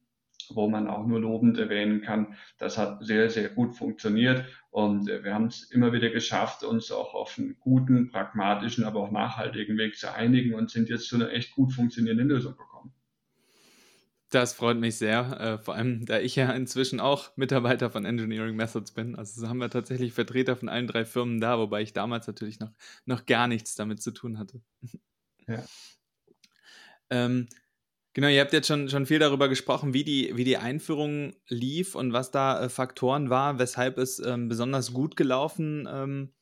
wo 0.49 0.69
man 0.69 0.87
auch 0.87 1.05
nur 1.05 1.19
lobend 1.19 1.57
erwähnen 1.57 2.01
kann. 2.01 2.35
Das 2.57 2.77
hat 2.77 3.03
sehr, 3.05 3.29
sehr 3.29 3.49
gut 3.49 3.75
funktioniert 3.75 4.45
und 4.71 5.09
äh, 5.09 5.23
wir 5.23 5.33
haben 5.33 5.47
es 5.47 5.63
immer 5.71 5.93
wieder 5.93 6.09
geschafft, 6.09 6.63
uns 6.63 6.91
auch 6.91 7.13
auf 7.13 7.37
einen 7.37 7.57
guten, 7.59 8.09
pragmatischen, 8.09 8.83
aber 8.83 8.99
auch 9.01 9.11
nachhaltigen 9.11 9.77
Weg 9.77 9.97
zu 9.97 10.13
einigen 10.13 10.53
und 10.53 10.69
sind 10.69 10.89
jetzt 10.89 11.07
zu 11.07 11.15
einer 11.15 11.31
echt 11.31 11.51
gut 11.51 11.73
funktionierenden 11.73 12.27
Lösung 12.27 12.55
gekommen. 12.57 12.93
Das 14.33 14.55
freut 14.55 14.79
mich 14.79 14.97
sehr, 14.97 15.39
äh, 15.39 15.57
vor 15.59 15.75
allem 15.75 16.07
da 16.07 16.19
ich 16.19 16.35
ja 16.35 16.51
inzwischen 16.53 16.99
auch 16.99 17.37
Mitarbeiter 17.37 17.91
von 17.91 18.03
Engineering 18.03 18.55
Methods 18.55 18.91
bin. 18.91 19.15
Also 19.15 19.47
haben 19.47 19.59
wir 19.59 19.69
tatsächlich 19.69 20.11
Vertreter 20.11 20.55
von 20.55 20.69
allen 20.69 20.87
drei 20.87 21.05
Firmen 21.05 21.39
da, 21.39 21.59
wobei 21.59 21.83
ich 21.83 21.93
damals 21.93 22.25
natürlich 22.25 22.59
noch, 22.59 22.71
noch 23.05 23.27
gar 23.27 23.47
nichts 23.47 23.75
damit 23.75 24.01
zu 24.01 24.11
tun 24.11 24.39
hatte. 24.39 24.61
Ja. 25.45 25.61
ähm, 27.09 27.49
genau, 28.13 28.29
ihr 28.29 28.39
habt 28.39 28.53
jetzt 28.53 28.69
schon, 28.69 28.87
schon 28.87 29.05
viel 29.05 29.19
darüber 29.19 29.49
gesprochen, 29.49 29.93
wie 29.93 30.05
die, 30.05 30.31
wie 30.37 30.45
die 30.45 30.55
Einführung 30.55 31.35
lief 31.49 31.95
und 31.95 32.13
was 32.13 32.31
da 32.31 32.61
äh, 32.61 32.69
Faktoren 32.69 33.29
war, 33.29 33.59
weshalb 33.59 33.97
es 33.97 34.19
ähm, 34.19 34.47
besonders 34.47 34.93
gut 34.93 35.17
gelaufen 35.17 35.85
ähm, 35.91 36.33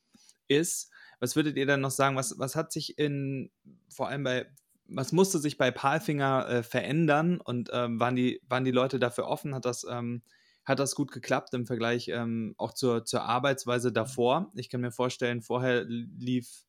ist. 0.46 0.92
Was 1.18 1.34
würdet 1.34 1.56
ihr 1.56 1.66
dann 1.66 1.80
noch 1.80 1.90
sagen? 1.90 2.14
Was, 2.14 2.38
was 2.38 2.54
hat 2.54 2.70
sich 2.70 2.96
in, 2.96 3.50
vor 3.88 4.06
allem 4.06 4.22
bei, 4.22 4.46
was 4.94 5.12
musste 5.12 5.38
sich 5.38 5.58
bei 5.58 5.70
Palfinger 5.70 6.48
äh, 6.48 6.62
verändern 6.62 7.40
und 7.40 7.70
ähm, 7.72 7.98
waren, 8.00 8.16
die, 8.16 8.40
waren 8.48 8.64
die 8.64 8.70
Leute 8.70 8.98
dafür 8.98 9.26
offen? 9.26 9.54
Hat 9.54 9.64
das, 9.64 9.84
ähm, 9.88 10.22
hat 10.64 10.78
das 10.78 10.94
gut 10.94 11.10
geklappt 11.10 11.54
im 11.54 11.66
Vergleich 11.66 12.08
ähm, 12.08 12.54
auch 12.58 12.72
zur, 12.74 13.04
zur 13.04 13.22
Arbeitsweise 13.22 13.92
davor? 13.92 14.52
Ich 14.54 14.68
kann 14.68 14.80
mir 14.80 14.92
vorstellen, 14.92 15.42
vorher 15.42 15.84
lief 15.84 16.64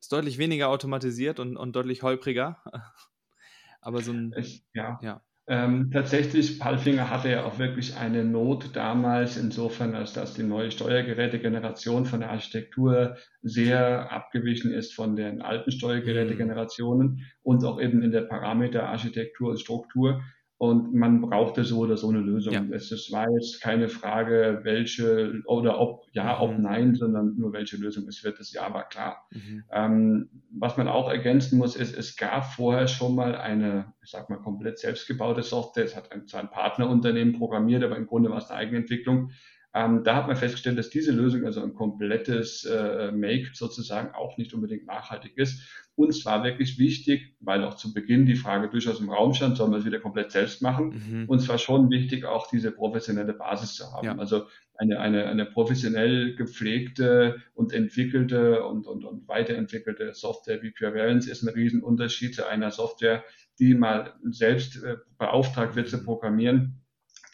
es 0.00 0.08
deutlich 0.08 0.38
weniger 0.38 0.68
automatisiert 0.68 1.40
und, 1.40 1.56
und 1.56 1.74
deutlich 1.74 2.02
holpriger. 2.02 2.62
Aber 3.80 4.02
so 4.02 4.12
ein. 4.12 4.32
Ich, 4.36 4.64
ja. 4.72 4.98
ja. 5.02 5.22
Ähm, 5.48 5.90
tatsächlich, 5.92 6.58
Palfinger 6.58 7.08
hatte 7.08 7.30
ja 7.30 7.44
auch 7.44 7.60
wirklich 7.60 7.96
eine 7.96 8.24
Not 8.24 8.74
damals, 8.74 9.36
insofern, 9.36 9.94
als 9.94 10.12
dass 10.12 10.34
die 10.34 10.42
neue 10.42 10.72
Steuergerätegeneration 10.72 12.04
von 12.04 12.18
der 12.18 12.30
Architektur 12.30 13.16
sehr 13.42 14.10
abgewichen 14.10 14.72
ist 14.72 14.92
von 14.92 15.14
den 15.14 15.42
alten 15.42 15.70
Steuergerätegenerationen 15.70 17.06
mhm. 17.06 17.20
und 17.42 17.64
auch 17.64 17.80
eben 17.80 18.02
in 18.02 18.10
der 18.10 18.22
Parameterarchitektur 18.22 19.50
und 19.50 19.60
Struktur. 19.60 20.20
Und 20.58 20.94
man 20.94 21.20
brauchte 21.20 21.64
so 21.64 21.80
oder 21.80 21.98
so 21.98 22.08
eine 22.08 22.20
Lösung. 22.20 22.54
Ja. 22.54 22.64
Es, 22.70 22.90
es, 22.90 23.12
war 23.12 23.30
jetzt 23.30 23.60
keine 23.60 23.88
Frage, 23.88 24.60
welche 24.62 25.42
oder 25.44 25.78
ob 25.78 26.06
ja, 26.12 26.40
ob 26.40 26.56
mhm. 26.56 26.62
nein, 26.62 26.94
sondern 26.94 27.36
nur 27.36 27.52
welche 27.52 27.76
Lösung 27.76 28.08
es 28.08 28.24
wird. 28.24 28.40
Das 28.40 28.52
Ja 28.52 28.72
war 28.72 28.88
klar. 28.88 29.28
Mhm. 29.32 29.64
Ähm, 29.70 30.30
was 30.50 30.78
man 30.78 30.88
auch 30.88 31.10
ergänzen 31.10 31.58
muss, 31.58 31.76
ist, 31.76 31.94
es 31.94 32.16
gab 32.16 32.46
vorher 32.54 32.88
schon 32.88 33.14
mal 33.14 33.34
eine, 33.36 33.92
ich 34.02 34.10
sag 34.10 34.30
mal, 34.30 34.38
komplett 34.38 34.78
selbstgebaute 34.78 35.42
Software. 35.42 35.84
Es 35.84 35.94
hat 35.94 36.10
ein, 36.10 36.26
zwar 36.26 36.40
ein 36.40 36.50
Partnerunternehmen 36.50 37.34
programmiert, 37.34 37.84
aber 37.84 37.96
im 37.96 38.06
Grunde 38.06 38.30
war 38.30 38.38
es 38.38 38.48
eine 38.48 38.58
Eigenentwicklung. 38.60 39.32
Ähm, 39.76 40.04
da 40.04 40.16
hat 40.16 40.26
man 40.26 40.36
festgestellt, 40.36 40.78
dass 40.78 40.88
diese 40.88 41.12
Lösung, 41.12 41.44
also 41.44 41.62
ein 41.62 41.74
komplettes 41.74 42.64
äh, 42.64 43.12
Make 43.12 43.50
sozusagen, 43.52 44.14
auch 44.14 44.38
nicht 44.38 44.54
unbedingt 44.54 44.86
nachhaltig 44.86 45.36
ist. 45.36 45.60
Uns 45.96 46.24
war 46.24 46.44
wirklich 46.44 46.78
wichtig, 46.78 47.36
weil 47.40 47.62
auch 47.62 47.74
zu 47.74 47.92
Beginn 47.92 48.24
die 48.24 48.36
Frage 48.36 48.70
durchaus 48.70 49.00
im 49.00 49.10
Raum 49.10 49.34
stand, 49.34 49.58
sollen 49.58 49.72
wir 49.72 49.78
es 49.78 49.84
wieder 49.84 50.00
komplett 50.00 50.32
selbst 50.32 50.62
machen? 50.62 51.02
Mhm. 51.06 51.28
Uns 51.28 51.46
war 51.50 51.58
schon 51.58 51.90
wichtig, 51.90 52.24
auch 52.24 52.48
diese 52.48 52.70
professionelle 52.70 53.34
Basis 53.34 53.74
zu 53.74 53.92
haben. 53.92 54.06
Ja. 54.06 54.16
Also 54.16 54.46
eine, 54.78 54.98
eine, 54.98 55.26
eine 55.26 55.44
professionell 55.44 56.36
gepflegte 56.36 57.42
und 57.52 57.74
entwickelte 57.74 58.64
und, 58.64 58.86
und, 58.86 59.04
und 59.04 59.28
weiterentwickelte 59.28 60.14
Software 60.14 60.62
wie 60.62 60.70
Pure 60.70 60.94
Variance 60.94 61.30
ist 61.30 61.42
ein 61.42 61.52
Riesenunterschied 61.52 62.34
zu 62.34 62.48
einer 62.48 62.70
Software, 62.70 63.24
die 63.58 63.74
mal 63.74 64.14
selbst 64.30 64.82
äh, 64.82 64.96
beauftragt 65.18 65.76
wird 65.76 65.90
zu 65.90 66.02
programmieren 66.02 66.80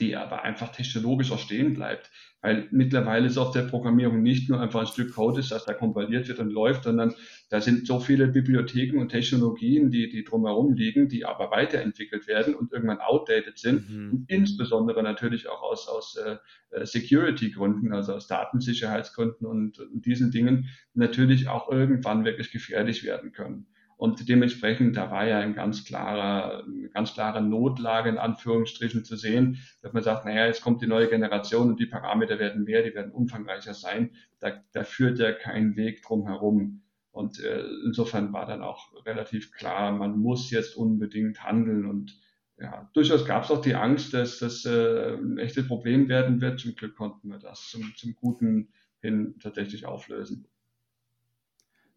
die 0.02 0.16
aber 0.16 0.42
einfach 0.42 0.72
technologisch 0.72 1.30
auch 1.30 1.38
stehen 1.38 1.74
bleibt. 1.74 2.10
Weil 2.40 2.66
mittlerweile 2.72 3.30
Softwareprogrammierung 3.30 4.20
nicht 4.20 4.50
nur 4.50 4.60
einfach 4.60 4.80
ein 4.80 4.86
Stück 4.88 5.14
Code 5.14 5.38
ist, 5.38 5.52
das 5.52 5.64
da 5.64 5.74
kompiliert 5.74 6.26
wird 6.26 6.40
und 6.40 6.50
läuft, 6.50 6.82
sondern 6.82 7.14
da 7.50 7.60
sind 7.60 7.86
so 7.86 8.00
viele 8.00 8.26
Bibliotheken 8.26 8.98
und 8.98 9.10
Technologien, 9.10 9.92
die, 9.92 10.08
die 10.08 10.24
drumherum 10.24 10.74
liegen, 10.74 11.08
die 11.08 11.24
aber 11.24 11.52
weiterentwickelt 11.52 12.26
werden 12.26 12.56
und 12.56 12.72
irgendwann 12.72 12.98
outdated 12.98 13.58
sind. 13.58 13.88
Mhm. 13.88 14.10
Und 14.10 14.24
insbesondere 14.28 15.04
natürlich 15.04 15.48
auch 15.48 15.62
aus, 15.62 15.86
aus 15.86 16.16
äh, 16.16 16.36
äh 16.70 16.84
Security-Gründen, 16.84 17.92
also 17.94 18.14
aus 18.14 18.26
Datensicherheitsgründen 18.26 19.46
und, 19.46 19.78
und 19.78 20.04
diesen 20.04 20.32
Dingen 20.32 20.68
natürlich 20.94 21.48
auch 21.48 21.70
irgendwann 21.70 22.24
wirklich 22.24 22.50
gefährlich 22.50 23.04
werden 23.04 23.30
können. 23.30 23.68
Und 24.02 24.28
dementsprechend, 24.28 24.96
da 24.96 25.12
war 25.12 25.28
ja 25.28 25.38
ein 25.38 25.54
ganz 25.54 25.84
klarer, 25.84 26.66
ganz 26.92 27.14
klare 27.14 27.40
Notlage 27.40 28.08
in 28.08 28.18
Anführungsstrichen 28.18 29.04
zu 29.04 29.14
sehen, 29.14 29.58
dass 29.80 29.92
man 29.92 30.02
sagt, 30.02 30.24
naja, 30.24 30.44
jetzt 30.44 30.60
kommt 30.60 30.82
die 30.82 30.88
neue 30.88 31.08
Generation 31.08 31.68
und 31.68 31.78
die 31.78 31.86
Parameter 31.86 32.40
werden 32.40 32.64
mehr, 32.64 32.82
die 32.82 32.96
werden 32.96 33.12
umfangreicher 33.12 33.74
sein. 33.74 34.16
Da, 34.40 34.60
da 34.72 34.82
führt 34.82 35.20
ja 35.20 35.30
kein 35.30 35.76
Weg 35.76 36.02
drum 36.02 36.26
herum. 36.26 36.82
Und 37.12 37.38
äh, 37.44 37.62
insofern 37.84 38.32
war 38.32 38.44
dann 38.44 38.60
auch 38.60 38.92
relativ 39.06 39.52
klar, 39.52 39.92
man 39.92 40.18
muss 40.18 40.50
jetzt 40.50 40.76
unbedingt 40.76 41.44
handeln. 41.44 41.86
Und 41.86 42.18
ja, 42.58 42.90
durchaus 42.94 43.24
gab 43.24 43.44
es 43.44 43.52
auch 43.52 43.62
die 43.62 43.76
Angst, 43.76 44.14
dass 44.14 44.40
das 44.40 44.64
äh, 44.64 45.14
ein 45.14 45.38
echtes 45.38 45.68
Problem 45.68 46.08
werden 46.08 46.40
wird. 46.40 46.58
Zum 46.58 46.74
Glück 46.74 46.96
konnten 46.96 47.28
wir 47.28 47.38
das 47.38 47.68
zum, 47.70 47.92
zum 47.96 48.16
Guten 48.16 48.72
hin 48.98 49.36
tatsächlich 49.40 49.86
auflösen. 49.86 50.48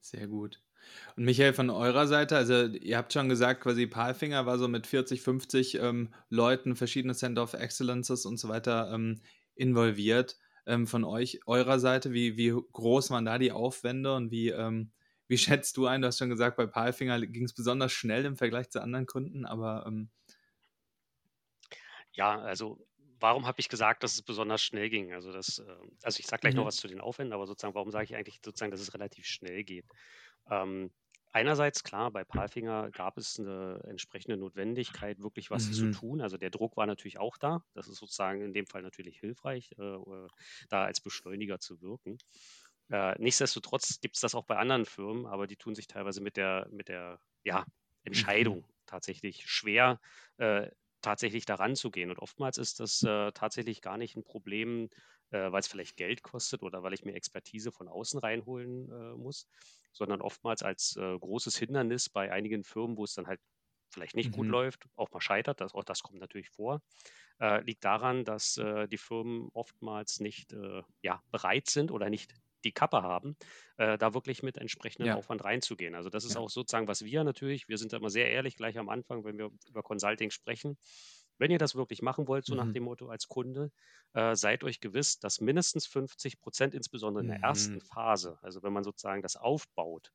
Sehr 0.01 0.27
gut. 0.27 0.61
Und 1.15 1.25
Michael, 1.25 1.53
von 1.53 1.69
eurer 1.69 2.07
Seite, 2.07 2.35
also 2.35 2.65
ihr 2.65 2.97
habt 2.97 3.13
schon 3.13 3.29
gesagt, 3.29 3.61
quasi 3.61 3.87
Palfinger 3.87 4.45
war 4.45 4.57
so 4.57 4.67
mit 4.67 4.87
40, 4.87 5.21
50 5.21 5.75
ähm, 5.75 6.13
Leuten, 6.29 6.75
verschiedene 6.75 7.15
Center 7.15 7.43
of 7.43 7.53
Excellences 7.53 8.25
und 8.25 8.37
so 8.37 8.49
weiter 8.49 8.91
ähm, 8.93 9.21
involviert. 9.55 10.37
Ähm, 10.67 10.87
von 10.87 11.03
euch, 11.03 11.39
eurer 11.45 11.79
Seite, 11.79 12.11
wie, 12.11 12.37
wie 12.37 12.49
groß 12.49 13.11
waren 13.11 13.25
da 13.25 13.37
die 13.37 13.51
Aufwände 13.51 14.15
und 14.15 14.31
wie, 14.31 14.49
ähm, 14.49 14.91
wie 15.27 15.37
schätzt 15.37 15.77
du 15.77 15.85
ein? 15.85 16.01
Du 16.01 16.07
hast 16.07 16.17
schon 16.17 16.29
gesagt, 16.29 16.57
bei 16.57 16.65
Palfinger 16.65 17.19
ging 17.25 17.45
es 17.45 17.53
besonders 17.53 17.91
schnell 17.91 18.25
im 18.25 18.35
Vergleich 18.35 18.69
zu 18.69 18.81
anderen 18.81 19.05
Kunden, 19.05 19.45
aber. 19.45 19.85
Ähm 19.87 20.09
ja, 22.13 22.39
also 22.39 22.85
warum 23.19 23.45
habe 23.45 23.59
ich 23.59 23.69
gesagt, 23.69 24.03
dass 24.03 24.13
es 24.13 24.21
besonders 24.21 24.61
schnell 24.61 24.89
ging? 24.89 25.13
Also, 25.13 25.31
das, 25.31 25.59
ähm, 25.59 25.97
also 26.03 26.19
ich 26.19 26.27
sage 26.27 26.41
gleich 26.41 26.53
mhm. 26.53 26.61
noch 26.61 26.67
was 26.67 26.77
zu 26.77 26.87
den 26.87 27.01
Aufwänden, 27.01 27.33
aber 27.33 27.47
sozusagen, 27.47 27.75
warum 27.75 27.91
sage 27.91 28.05
ich 28.05 28.15
eigentlich 28.15 28.39
sozusagen, 28.43 28.71
dass 28.71 28.81
es 28.81 28.93
relativ 28.93 29.25
schnell 29.25 29.63
geht? 29.63 29.85
Ähm, 30.49 30.91
einerseits, 31.31 31.83
klar, 31.83 32.11
bei 32.11 32.23
Palfinger 32.23 32.91
gab 32.91 33.17
es 33.17 33.39
eine 33.39 33.81
entsprechende 33.87 34.37
Notwendigkeit, 34.37 35.19
wirklich 35.19 35.51
was 35.51 35.67
mhm. 35.67 35.73
zu 35.73 35.91
tun. 35.91 36.21
Also 36.21 36.37
der 36.37 36.49
Druck 36.49 36.77
war 36.77 36.85
natürlich 36.85 37.19
auch 37.19 37.37
da. 37.37 37.63
Das 37.73 37.87
ist 37.87 37.97
sozusagen 37.97 38.41
in 38.41 38.53
dem 38.53 38.67
Fall 38.67 38.81
natürlich 38.81 39.19
hilfreich, 39.19 39.71
äh, 39.77 39.97
da 40.69 40.85
als 40.85 41.01
Beschleuniger 41.01 41.59
zu 41.59 41.81
wirken. 41.81 42.17
Äh, 42.89 43.19
nichtsdestotrotz 43.21 43.99
gibt 43.99 44.15
es 44.15 44.21
das 44.21 44.35
auch 44.35 44.45
bei 44.45 44.57
anderen 44.57 44.85
Firmen, 44.85 45.25
aber 45.25 45.47
die 45.47 45.57
tun 45.57 45.75
sich 45.75 45.87
teilweise 45.87 46.21
mit 46.21 46.37
der, 46.37 46.67
mit 46.71 46.87
der 46.87 47.19
ja, 47.43 47.65
Entscheidung 48.03 48.59
mhm. 48.59 48.73
tatsächlich 48.85 49.49
schwer, 49.49 49.99
äh, 50.37 50.69
tatsächlich 51.05 51.45
daran 51.45 51.75
zu 51.75 51.91
gehen. 51.91 52.09
Und 52.09 52.19
oftmals 52.19 52.57
ist 52.57 52.79
das 52.79 53.03
äh, 53.03 53.31
tatsächlich 53.31 53.81
gar 53.81 53.97
nicht 53.97 54.15
ein 54.15 54.23
Problem, 54.23 54.89
äh, 55.29 55.51
weil 55.51 55.59
es 55.59 55.67
vielleicht 55.67 55.97
Geld 55.97 56.23
kostet 56.23 56.63
oder 56.63 56.81
weil 56.81 56.93
ich 56.93 57.05
mir 57.05 57.13
Expertise 57.13 57.71
von 57.71 57.87
außen 57.87 58.19
reinholen 58.19 58.91
äh, 58.91 59.15
muss, 59.15 59.47
sondern 59.91 60.21
oftmals 60.21 60.63
als 60.63 60.97
äh, 60.97 61.17
großes 61.19 61.57
Hindernis 61.57 62.09
bei 62.09 62.31
einigen 62.31 62.63
Firmen, 62.63 62.97
wo 62.97 63.03
es 63.03 63.13
dann 63.13 63.27
halt 63.27 63.39
vielleicht 63.91 64.15
nicht 64.15 64.31
mhm. 64.31 64.35
gut 64.35 64.47
läuft, 64.47 64.87
auch 64.95 65.11
mal 65.11 65.21
scheitert, 65.21 65.61
das, 65.61 65.75
auch 65.75 65.83
das 65.83 66.01
kommt 66.01 66.19
natürlich 66.19 66.49
vor, 66.49 66.81
äh, 67.39 67.61
liegt 67.61 67.85
daran, 67.85 68.25
dass 68.25 68.57
äh, 68.57 68.87
die 68.87 68.97
Firmen 68.97 69.49
oftmals 69.53 70.19
nicht 70.19 70.55
ja, 71.01 71.21
bereit 71.29 71.69
sind 71.69 71.91
oder 71.91 72.09
nicht 72.09 72.33
die 72.65 72.73
Kappe 72.73 73.01
haben, 73.01 73.37
äh, 73.77 73.97
da 73.97 74.13
wirklich 74.13 74.43
mit 74.43 74.57
entsprechendem 74.57 75.07
ja. 75.07 75.15
Aufwand 75.15 75.43
reinzugehen. 75.43 75.95
Also 75.95 76.09
das 76.09 76.25
ist 76.25 76.35
ja. 76.35 76.41
auch 76.41 76.49
sozusagen, 76.49 76.87
was 76.87 77.05
wir 77.05 77.23
natürlich, 77.23 77.67
wir 77.67 77.77
sind 77.77 77.93
da 77.93 77.97
immer 77.97 78.09
sehr 78.09 78.29
ehrlich 78.29 78.57
gleich 78.57 78.77
am 78.77 78.89
Anfang, 78.89 79.23
wenn 79.23 79.37
wir 79.37 79.51
über 79.67 79.83
Consulting 79.83 80.31
sprechen. 80.31 80.77
Wenn 81.37 81.51
ihr 81.51 81.57
das 81.57 81.75
wirklich 81.75 82.01
machen 82.01 82.27
wollt, 82.27 82.45
so 82.45 82.53
mhm. 82.53 82.59
nach 82.59 82.73
dem 82.73 82.83
Motto 82.83 83.09
als 83.09 83.27
Kunde, 83.27 83.71
äh, 84.13 84.35
seid 84.35 84.63
euch 84.63 84.79
gewiss, 84.79 85.19
dass 85.19 85.41
mindestens 85.41 85.85
50 85.85 86.39
Prozent, 86.39 86.73
insbesondere 86.73 87.23
in 87.23 87.29
der 87.29 87.39
mhm. 87.39 87.43
ersten 87.43 87.81
Phase, 87.81 88.37
also 88.41 88.63
wenn 88.63 88.73
man 88.73 88.83
sozusagen 88.83 89.21
das 89.21 89.35
aufbaut 89.35 90.11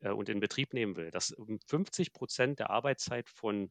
äh, 0.00 0.10
und 0.10 0.28
in 0.28 0.40
Betrieb 0.40 0.72
nehmen 0.72 0.96
will, 0.96 1.10
dass 1.10 1.34
50 1.66 2.12
Prozent 2.12 2.58
der 2.58 2.70
Arbeitszeit 2.70 3.28
von 3.28 3.70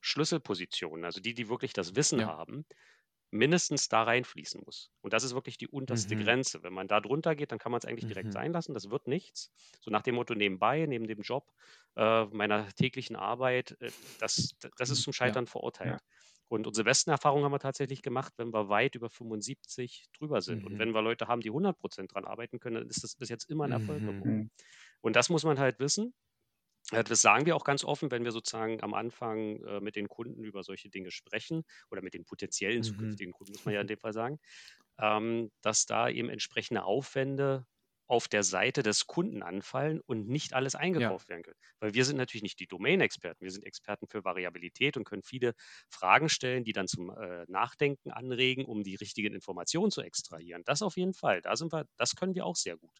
Schlüsselpositionen, 0.00 1.04
also 1.04 1.20
die, 1.20 1.34
die 1.34 1.48
wirklich 1.48 1.72
das 1.72 1.96
Wissen 1.96 2.20
ja. 2.20 2.28
haben, 2.28 2.64
mindestens 3.30 3.88
da 3.88 4.04
reinfließen 4.04 4.62
muss. 4.64 4.90
Und 5.00 5.12
das 5.12 5.22
ist 5.22 5.34
wirklich 5.34 5.58
die 5.58 5.68
unterste 5.68 6.16
mhm. 6.16 6.24
Grenze. 6.24 6.62
Wenn 6.62 6.72
man 6.72 6.88
da 6.88 7.00
drunter 7.00 7.34
geht, 7.34 7.52
dann 7.52 7.58
kann 7.58 7.72
man 7.72 7.78
es 7.78 7.84
eigentlich 7.84 8.06
direkt 8.06 8.28
mhm. 8.28 8.32
sein 8.32 8.52
lassen. 8.52 8.74
Das 8.74 8.90
wird 8.90 9.06
nichts. 9.06 9.52
So 9.80 9.90
nach 9.90 10.02
dem 10.02 10.14
Motto 10.14 10.34
nebenbei, 10.34 10.86
neben 10.86 11.06
dem 11.06 11.20
Job, 11.20 11.52
äh, 11.96 12.24
meiner 12.26 12.68
täglichen 12.74 13.16
Arbeit, 13.16 13.76
äh, 13.80 13.90
das, 14.18 14.56
das 14.78 14.90
ist 14.90 15.02
zum 15.02 15.12
Scheitern 15.12 15.44
ja. 15.44 15.50
verurteilt. 15.50 16.00
Ja. 16.00 16.06
Und 16.48 16.66
unsere 16.66 16.84
besten 16.84 17.10
Erfahrungen 17.10 17.44
haben 17.44 17.52
wir 17.52 17.58
tatsächlich 17.58 18.00
gemacht, 18.00 18.32
wenn 18.38 18.52
wir 18.52 18.70
weit 18.70 18.94
über 18.94 19.10
75 19.10 20.08
drüber 20.16 20.40
sind. 20.40 20.60
Mhm. 20.60 20.66
Und 20.66 20.78
wenn 20.78 20.92
wir 20.92 21.02
Leute 21.02 21.28
haben, 21.28 21.42
die 21.42 21.50
100 21.50 21.78
Prozent 21.78 22.14
dran 22.14 22.24
arbeiten 22.24 22.58
können, 22.58 22.76
dann 22.76 22.88
ist 22.88 23.04
das 23.04 23.16
bis 23.16 23.28
jetzt 23.28 23.50
immer 23.50 23.64
ein 23.64 23.72
Erfolg 23.72 24.00
mhm. 24.00 24.50
Und 25.02 25.16
das 25.16 25.28
muss 25.28 25.44
man 25.44 25.58
halt 25.58 25.78
wissen. 25.78 26.14
Das 26.90 27.20
sagen 27.20 27.44
wir 27.44 27.54
auch 27.54 27.64
ganz 27.64 27.84
offen, 27.84 28.10
wenn 28.10 28.24
wir 28.24 28.32
sozusagen 28.32 28.82
am 28.82 28.94
Anfang 28.94 29.62
äh, 29.64 29.80
mit 29.80 29.94
den 29.94 30.08
Kunden 30.08 30.42
über 30.42 30.62
solche 30.62 30.88
Dinge 30.88 31.10
sprechen 31.10 31.64
oder 31.90 32.02
mit 32.02 32.14
den 32.14 32.24
potenziellen 32.24 32.78
mhm. 32.78 32.82
zukünftigen 32.82 33.32
Kunden, 33.32 33.52
muss 33.52 33.64
man 33.64 33.74
ja 33.74 33.80
in 33.82 33.86
dem 33.86 33.98
Fall 33.98 34.14
sagen, 34.14 34.38
ähm, 34.98 35.50
dass 35.60 35.86
da 35.86 36.08
eben 36.08 36.30
entsprechende 36.30 36.84
Aufwände 36.84 37.66
auf 38.06 38.26
der 38.26 38.42
Seite 38.42 38.82
des 38.82 39.06
Kunden 39.06 39.42
anfallen 39.42 40.00
und 40.06 40.28
nicht 40.28 40.54
alles 40.54 40.74
eingekauft 40.74 41.28
ja. 41.28 41.34
werden 41.34 41.42
können. 41.42 41.58
Weil 41.78 41.92
wir 41.92 42.06
sind 42.06 42.16
natürlich 42.16 42.42
nicht 42.42 42.58
die 42.58 42.66
Domain-Experten, 42.66 43.44
wir 43.44 43.50
sind 43.50 43.64
Experten 43.66 44.06
für 44.08 44.24
Variabilität 44.24 44.96
und 44.96 45.04
können 45.04 45.22
viele 45.22 45.52
Fragen 45.90 46.30
stellen, 46.30 46.64
die 46.64 46.72
dann 46.72 46.88
zum 46.88 47.10
äh, 47.10 47.44
Nachdenken 47.48 48.10
anregen, 48.10 48.64
um 48.64 48.82
die 48.82 48.94
richtigen 48.94 49.34
Informationen 49.34 49.90
zu 49.90 50.00
extrahieren. 50.00 50.62
Das 50.64 50.80
auf 50.80 50.96
jeden 50.96 51.12
Fall, 51.12 51.42
da 51.42 51.54
sind 51.54 51.70
wir, 51.70 51.84
das 51.96 52.16
können 52.16 52.34
wir 52.34 52.46
auch 52.46 52.56
sehr 52.56 52.78
gut. 52.78 52.98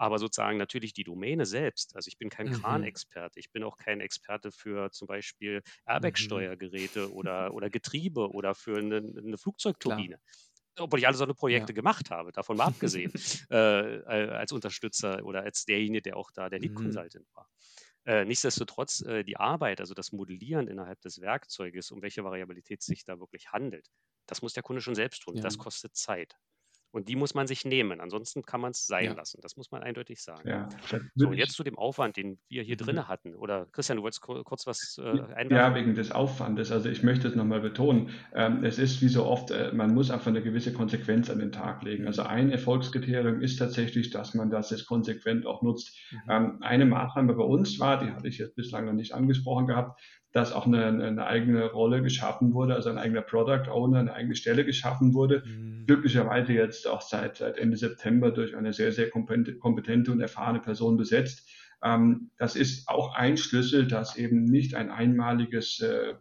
Aber 0.00 0.18
sozusagen 0.18 0.56
natürlich 0.56 0.94
die 0.94 1.04
Domäne 1.04 1.44
selbst. 1.44 1.94
Also 1.94 2.08
ich 2.08 2.16
bin 2.16 2.30
kein 2.30 2.46
mhm. 2.46 2.52
Kranexperte, 2.52 3.38
ich 3.38 3.52
bin 3.52 3.62
auch 3.62 3.76
kein 3.76 4.00
Experte 4.00 4.50
für 4.50 4.90
zum 4.92 5.06
Beispiel 5.06 5.56
mhm. 5.56 5.92
Airbag-Steuergeräte 5.92 7.08
mhm. 7.08 7.12
oder, 7.12 7.52
oder 7.52 7.68
Getriebe 7.68 8.30
oder 8.30 8.54
für 8.54 8.78
eine, 8.78 8.96
eine 8.96 9.36
Flugzeugturbine. 9.36 10.16
Klar. 10.16 10.84
Obwohl 10.86 11.00
ich 11.00 11.06
alle 11.06 11.18
so 11.18 11.24
eine 11.24 11.34
Projekte 11.34 11.72
ja. 11.72 11.74
gemacht 11.74 12.10
habe, 12.10 12.32
davon 12.32 12.56
mal 12.56 12.68
abgesehen, 12.68 13.12
äh, 13.50 13.54
als 13.54 14.52
Unterstützer 14.52 15.22
oder 15.22 15.42
als 15.42 15.66
derjenige, 15.66 16.00
der 16.00 16.16
auch 16.16 16.30
da 16.30 16.48
der 16.48 16.60
Lead 16.60 16.74
Consultant 16.74 17.26
mhm. 17.26 17.36
war. 17.36 17.50
Äh, 18.06 18.24
nichtsdestotrotz, 18.24 19.02
äh, 19.02 19.22
die 19.22 19.36
Arbeit, 19.36 19.82
also 19.82 19.92
das 19.92 20.12
Modellieren 20.12 20.66
innerhalb 20.66 20.98
des 21.02 21.20
Werkzeuges, 21.20 21.90
um 21.90 22.00
welche 22.00 22.24
Variabilität 22.24 22.82
sich 22.82 23.04
da 23.04 23.20
wirklich 23.20 23.52
handelt, 23.52 23.90
das 24.24 24.40
muss 24.40 24.54
der 24.54 24.62
Kunde 24.62 24.80
schon 24.80 24.94
selbst 24.94 25.20
tun. 25.20 25.36
Ja. 25.36 25.42
Das 25.42 25.58
kostet 25.58 25.94
Zeit. 25.94 26.38
Und 26.92 27.08
die 27.08 27.16
muss 27.16 27.34
man 27.34 27.46
sich 27.46 27.64
nehmen. 27.64 28.00
Ansonsten 28.00 28.42
kann 28.42 28.60
man 28.60 28.72
es 28.72 28.86
sein 28.86 29.04
ja. 29.06 29.12
lassen. 29.12 29.40
Das 29.42 29.56
muss 29.56 29.70
man 29.70 29.82
eindeutig 29.82 30.22
sagen. 30.22 30.48
Ja, 30.48 30.68
so, 31.14 31.28
und 31.28 31.34
jetzt 31.34 31.52
zu 31.52 31.62
dem 31.62 31.78
Aufwand, 31.78 32.16
den 32.16 32.38
wir 32.48 32.62
hier 32.62 32.76
mhm. 32.80 32.84
drin 32.84 33.08
hatten. 33.08 33.34
Oder 33.36 33.66
Christian, 33.66 33.96
du 33.96 34.02
wolltest 34.02 34.22
kurz 34.22 34.66
was 34.66 34.98
äh, 34.98 35.02
einwerfen? 35.02 35.50
Ja, 35.50 35.74
wegen 35.74 35.94
des 35.94 36.10
Aufwandes. 36.10 36.72
Also 36.72 36.88
ich 36.88 37.02
möchte 37.02 37.28
es 37.28 37.36
nochmal 37.36 37.60
betonen. 37.60 38.10
Ähm, 38.34 38.64
es 38.64 38.78
ist 38.78 39.00
wie 39.02 39.08
so 39.08 39.24
oft, 39.26 39.50
äh, 39.50 39.72
man 39.72 39.94
muss 39.94 40.10
einfach 40.10 40.28
eine 40.28 40.42
gewisse 40.42 40.72
Konsequenz 40.72 41.30
an 41.30 41.38
den 41.38 41.52
Tag 41.52 41.82
legen. 41.82 42.06
Also 42.06 42.22
ein 42.22 42.50
Erfolgskriterium 42.50 43.40
ist 43.40 43.58
tatsächlich, 43.58 44.10
dass 44.10 44.34
man 44.34 44.50
das 44.50 44.70
jetzt 44.70 44.86
konsequent 44.86 45.46
auch 45.46 45.62
nutzt. 45.62 45.96
Mhm. 46.10 46.18
Ähm, 46.28 46.58
eine 46.60 46.86
Maßnahme 46.86 47.34
bei 47.34 47.44
uns 47.44 47.78
war, 47.78 48.02
die 48.02 48.10
hatte 48.10 48.28
ich 48.28 48.38
jetzt 48.38 48.56
bislang 48.56 48.86
noch 48.86 48.92
nicht 48.92 49.14
angesprochen 49.14 49.66
gehabt, 49.66 50.00
dass 50.32 50.52
auch 50.52 50.66
eine, 50.66 50.86
eine 50.86 51.26
eigene 51.26 51.70
Rolle 51.72 52.02
geschaffen 52.02 52.52
wurde, 52.54 52.74
also 52.74 52.88
ein 52.88 52.98
eigener 52.98 53.22
Product 53.22 53.68
Owner, 53.70 53.98
eine 53.98 54.12
eigene 54.14 54.36
Stelle 54.36 54.64
geschaffen 54.64 55.12
wurde. 55.12 55.42
Mhm. 55.44 55.86
Glücklicherweise 55.86 56.52
jetzt 56.52 56.86
auch 56.86 57.02
seit, 57.02 57.36
seit 57.36 57.58
Ende 57.58 57.76
September 57.76 58.30
durch 58.30 58.56
eine 58.56 58.72
sehr, 58.72 58.92
sehr 58.92 59.10
kompetente 59.10 60.12
und 60.12 60.20
erfahrene 60.20 60.60
Person 60.60 60.96
besetzt. 60.96 61.48
Ähm, 61.82 62.30
das 62.36 62.56
ist 62.56 62.88
auch 62.88 63.14
ein 63.14 63.36
Schlüssel, 63.36 63.88
dass 63.88 64.16
eben 64.16 64.44
nicht 64.44 64.74
ein 64.74 64.90
einmaliges 64.90 65.80
äh, 65.80 66.14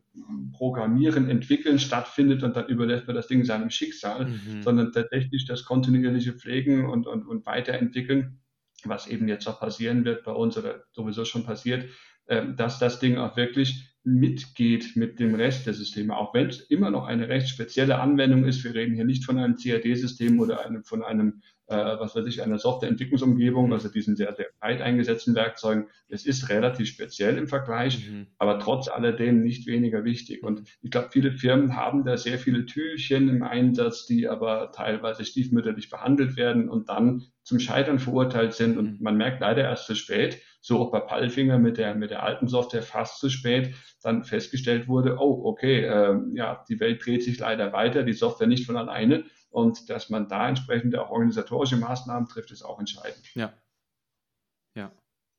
Programmieren, 0.53 1.30
Entwickeln 1.30 1.80
stattfindet 1.80 2.43
und 2.43 2.55
dann 2.55 2.68
überlässt 2.68 3.07
man 3.07 3.16
das 3.16 3.28
Ding 3.28 3.43
seinem 3.43 3.70
Schicksal, 3.70 4.26
mhm. 4.26 4.64
sondern 4.64 4.91
tatsächlich 4.91 5.45
das 5.45 5.66
kontinuierliche 5.66 6.34
Pflegen 6.34 6.89
und, 6.89 7.07
und, 7.07 7.28
und 7.28 7.45
Weiterentwickeln, 7.45 8.39
was 8.86 9.07
eben 9.07 9.28
jetzt 9.28 9.47
auch 9.47 9.60
passieren 9.60 10.05
wird 10.05 10.24
bei 10.24 10.32
uns 10.32 10.57
oder 10.57 10.84
sowieso 10.93 11.26
schon 11.26 11.43
passiert, 11.43 11.89
äh, 12.26 12.53
dass 12.55 12.80
das 12.80 12.99
Ding 12.99 13.18
auch 13.18 13.36
wirklich 13.36 13.89
mitgeht 14.10 14.95
mit 14.95 15.20
dem 15.20 15.36
Rest 15.36 15.68
der 15.68 15.74
Systeme, 15.74 16.18
auch 16.18 16.34
wenn 16.34 16.47
es 16.47 16.62
immer 16.62 16.89
noch 16.89 17.05
eine 17.05 17.30
recht 17.30 17.49
spezielle 17.49 17.99
Anwendung 17.99 18.45
ist. 18.45 18.64
Wir 18.64 18.74
reden 18.74 18.95
hier 18.95 19.05
nicht 19.05 19.26
von 19.26 19.38
einem 19.38 19.55
CAD-System 19.55 20.39
oder 20.39 20.66
einem, 20.66 20.84
von 20.84 21.03
einem, 21.03 21.41
äh, 21.68 21.76
was 21.76 22.16
weiß 22.16 22.26
ich, 22.26 22.41
einer 22.41 22.57
Softwareentwicklungsumgebung, 22.57 23.72
also 23.72 23.89
diesen 23.89 24.16
sehr, 24.16 24.34
sehr 24.36 24.47
breit 24.60 24.82
eingesetzten 24.82 25.36
Werkzeugen. 25.36 25.88
Es 26.07 26.26
ist 26.26 26.49
relativ 26.49 26.88
speziell 26.88 27.38
im 27.38 27.47
Vergleich, 27.47 28.10
mhm. 28.10 28.28
aber 28.38 28.60
trotz 28.60 28.88
alledem 28.88 29.41
nicht 29.41 29.68
weniger 29.68 30.03
wichtig. 30.03 30.43
Und 30.43 30.64
ich 30.82 30.91
glaube, 30.91 31.10
viele 31.12 31.32
Firmen 31.32 31.76
haben 31.76 32.03
da 32.03 32.18
sehr 32.18 32.39
viele 32.39 32.66
Tüllchen 32.66 33.30
im 33.30 33.43
Einsatz, 33.43 34.05
die 34.07 34.28
aber 34.28 34.72
teilweise 34.72 35.24
stiefmütterlich 35.24 35.89
behandelt 35.89 36.36
werden 36.36 36.68
und 36.70 36.89
dann 36.89 37.26
zum 37.43 37.60
Scheitern 37.60 37.99
verurteilt 37.99 38.53
sind. 38.53 38.78
Und 38.78 38.93
mhm. 38.93 38.97
man 39.01 39.18
merkt 39.18 39.41
leider 39.41 39.64
erst 39.64 39.86
zu 39.86 39.95
spät, 39.95 40.41
so 40.62 40.80
auch 40.80 40.91
bei 40.91 40.99
Palfinger 40.99 41.57
mit 41.57 41.78
der, 41.78 41.95
mit 41.95 42.12
der 42.12 42.24
alten 42.24 42.47
Software 42.47 42.84
fast 42.84 43.20
zu 43.20 43.30
spät, 43.30 43.76
dann 44.01 44.24
festgestellt 44.24 44.88
wurde, 44.88 45.18
oh, 45.20 45.41
okay, 45.45 45.86
äh, 45.86 46.20
ja, 46.34 46.64
die 46.68 46.80
Welt 46.80 47.05
dreht 47.05 47.24
sich 47.24 47.39
leider 47.39 47.72
weiter, 47.74 48.03
die 48.03 48.14
Software 48.14 48.47
nicht 48.47 48.66
von 48.66 48.78
alleine. 48.78 49.24
Und 49.49 49.89
dass 49.89 50.10
man 50.10 50.28
da 50.28 50.47
entsprechend 50.47 50.95
auch 50.95 51.10
organisatorische 51.10 51.78
Maßnahmen 51.78 52.28
trifft, 52.30 52.51
ist 52.51 52.64
auch 52.64 52.80
entscheidend. 52.80 53.34
Ja. 53.36 53.53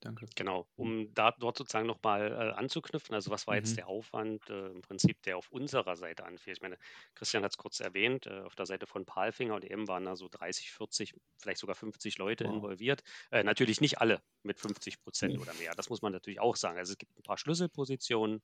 Danke. 0.00 0.26
Genau, 0.34 0.66
um 0.76 1.12
da 1.12 1.32
dort 1.32 1.58
sozusagen 1.58 1.86
nochmal 1.86 2.32
äh, 2.32 2.58
anzuknüpfen. 2.58 3.14
Also 3.14 3.30
was 3.30 3.46
war 3.46 3.56
jetzt 3.56 3.72
mhm. 3.72 3.76
der 3.76 3.88
Aufwand 3.88 4.48
äh, 4.48 4.68
im 4.68 4.80
Prinzip, 4.80 5.20
der 5.22 5.36
auf 5.36 5.50
unserer 5.50 5.94
Seite 5.96 6.24
anfiel? 6.24 6.54
Ich 6.54 6.62
meine, 6.62 6.78
Christian 7.14 7.44
hat 7.44 7.50
es 7.50 7.58
kurz 7.58 7.80
erwähnt, 7.80 8.26
äh, 8.26 8.40
auf 8.40 8.54
der 8.54 8.64
Seite 8.64 8.86
von 8.86 9.04
Palfinger 9.04 9.54
und 9.54 9.64
eben 9.64 9.88
waren 9.88 10.06
da 10.06 10.16
so 10.16 10.28
30, 10.30 10.72
40, 10.72 11.14
vielleicht 11.38 11.60
sogar 11.60 11.76
50 11.76 12.16
Leute 12.16 12.44
wow. 12.44 12.54
involviert. 12.54 13.02
Äh, 13.30 13.44
natürlich 13.44 13.82
nicht 13.82 14.00
alle 14.00 14.22
mit 14.42 14.58
50 14.58 15.02
Prozent 15.02 15.34
mhm. 15.34 15.42
oder 15.42 15.52
mehr. 15.54 15.72
Das 15.74 15.90
muss 15.90 16.00
man 16.00 16.12
natürlich 16.12 16.40
auch 16.40 16.56
sagen. 16.56 16.78
Also 16.78 16.92
es 16.92 16.98
gibt 16.98 17.18
ein 17.18 17.22
paar 17.22 17.36
Schlüsselpositionen 17.36 18.42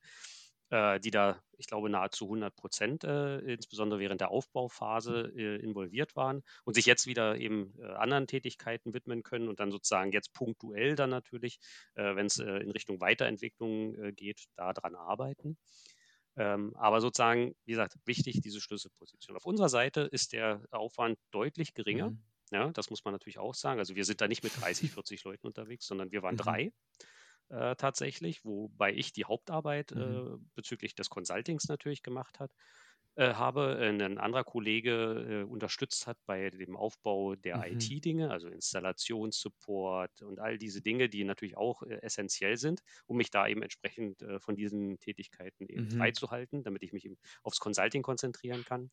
die 0.69 1.11
da, 1.11 1.41
ich 1.57 1.67
glaube, 1.67 1.89
nahezu 1.89 2.25
100 2.25 2.55
Prozent, 2.55 3.03
äh, 3.05 3.39
insbesondere 3.39 3.99
während 3.99 4.19
der 4.19 4.31
Aufbauphase, 4.31 5.31
äh, 5.35 5.55
involviert 5.57 6.15
waren 6.15 6.43
und 6.65 6.73
sich 6.73 6.85
jetzt 6.85 7.07
wieder 7.07 7.37
eben 7.37 7.73
äh, 7.79 7.85
anderen 7.85 8.27
Tätigkeiten 8.27 8.93
widmen 8.93 9.23
können 9.23 9.47
und 9.47 9.59
dann 9.59 9.71
sozusagen 9.71 10.11
jetzt 10.11 10.33
punktuell 10.33 10.95
dann 10.95 11.09
natürlich, 11.09 11.59
äh, 11.95 12.15
wenn 12.15 12.25
es 12.25 12.39
äh, 12.39 12.57
in 12.57 12.71
Richtung 12.71 12.99
Weiterentwicklung 12.99 14.13
geht, 14.15 14.45
daran 14.55 14.95
arbeiten. 14.95 15.57
Ähm, 16.35 16.75
aber 16.75 17.01
sozusagen, 17.01 17.55
wie 17.65 17.71
gesagt, 17.71 17.95
wichtig 18.05 18.41
diese 18.41 18.61
Schlüsselposition. 18.61 19.35
Auf 19.35 19.45
unserer 19.45 19.69
Seite 19.69 20.01
ist 20.01 20.33
der 20.33 20.61
Aufwand 20.71 21.17
deutlich 21.31 21.73
geringer. 21.73 22.11
Mhm. 22.11 22.23
Ja, 22.51 22.69
das 22.71 22.89
muss 22.89 23.03
man 23.03 23.13
natürlich 23.13 23.39
auch 23.39 23.55
sagen. 23.55 23.79
Also 23.79 23.95
wir 23.95 24.05
sind 24.05 24.21
da 24.21 24.27
nicht 24.27 24.43
mit 24.43 24.59
30, 24.61 24.91
40 24.91 25.23
Leuten 25.23 25.47
unterwegs, 25.47 25.87
sondern 25.87 26.11
wir 26.11 26.21
waren 26.21 26.35
mhm. 26.35 26.39
drei 26.39 26.71
äh, 27.49 27.75
tatsächlich, 27.75 28.43
wobei 28.43 28.93
ich 28.93 29.13
die 29.13 29.25
Hauptarbeit 29.25 29.91
mhm. 29.91 30.01
äh, 30.01 30.37
bezüglich 30.55 30.95
des 30.95 31.09
Consultings 31.09 31.67
natürlich 31.67 32.03
gemacht 32.03 32.39
hat, 32.39 32.51
äh, 33.17 33.33
habe. 33.33 33.77
Ein 33.81 34.19
anderer 34.19 34.43
Kollege 34.43 35.41
äh, 35.41 35.43
unterstützt 35.43 36.05
hat 36.05 36.19
bei 36.27 36.51
dem 36.51 36.77
Aufbau 36.77 37.35
der 37.35 37.57
mhm. 37.57 37.79
IT-Dinge, 37.79 38.29
also 38.29 38.47
Installationssupport 38.47 40.21
und 40.21 40.39
all 40.39 40.59
diese 40.59 40.83
Dinge, 40.83 41.09
die 41.09 41.23
natürlich 41.23 41.57
auch 41.57 41.81
äh, 41.81 41.99
essentiell 42.03 42.57
sind, 42.57 42.81
um 43.07 43.17
mich 43.17 43.31
da 43.31 43.47
eben 43.47 43.63
entsprechend 43.63 44.21
äh, 44.21 44.39
von 44.39 44.55
diesen 44.55 44.99
Tätigkeiten 44.99 45.67
eben 45.67 45.85
mhm. 45.85 45.97
freizuhalten, 45.97 46.61
damit 46.61 46.83
ich 46.83 46.93
mich 46.93 47.05
eben 47.05 47.17
aufs 47.41 47.59
Consulting 47.59 48.03
konzentrieren 48.03 48.63
kann. 48.65 48.91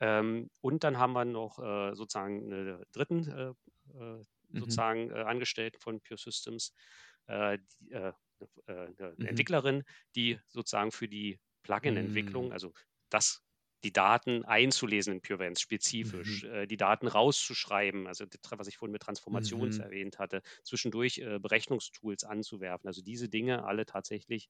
Ähm, 0.00 0.50
und 0.60 0.84
dann 0.84 0.98
haben 0.98 1.14
wir 1.14 1.24
noch 1.24 1.56
sozusagen 1.94 2.52
einen 2.52 2.84
dritten 2.92 3.54
mhm. 3.94 4.26
sozusagen 4.52 5.10
Angestellten 5.10 5.80
von 5.80 6.02
Pure 6.02 6.18
Systems, 6.18 6.74
äh, 7.28 7.58
die, 7.80 7.92
äh, 7.92 8.12
äh, 8.66 8.72
eine 8.72 9.14
mhm. 9.16 9.26
Entwicklerin, 9.26 9.84
die 10.14 10.38
sozusagen 10.48 10.92
für 10.92 11.08
die 11.08 11.38
Plugin-Entwicklung, 11.62 12.46
mhm. 12.46 12.52
also 12.52 12.72
das 13.10 13.42
die 13.84 13.92
Daten 13.92 14.44
einzulesen 14.44 15.14
in 15.14 15.20
PureVents 15.20 15.60
spezifisch, 15.60 16.42
mhm. 16.42 16.50
äh, 16.50 16.66
die 16.66 16.76
Daten 16.76 17.06
rauszuschreiben, 17.06 18.06
also 18.06 18.24
was 18.50 18.66
ich 18.66 18.76
vorhin 18.76 18.92
mit 18.92 19.02
Transformations 19.02 19.78
mhm. 19.78 19.84
erwähnt 19.84 20.18
hatte, 20.18 20.42
zwischendurch 20.64 21.18
äh, 21.18 21.38
Berechnungstools 21.38 22.24
anzuwerfen, 22.24 22.88
also 22.88 23.02
diese 23.02 23.28
Dinge 23.28 23.64
alle 23.64 23.86
tatsächlich 23.86 24.48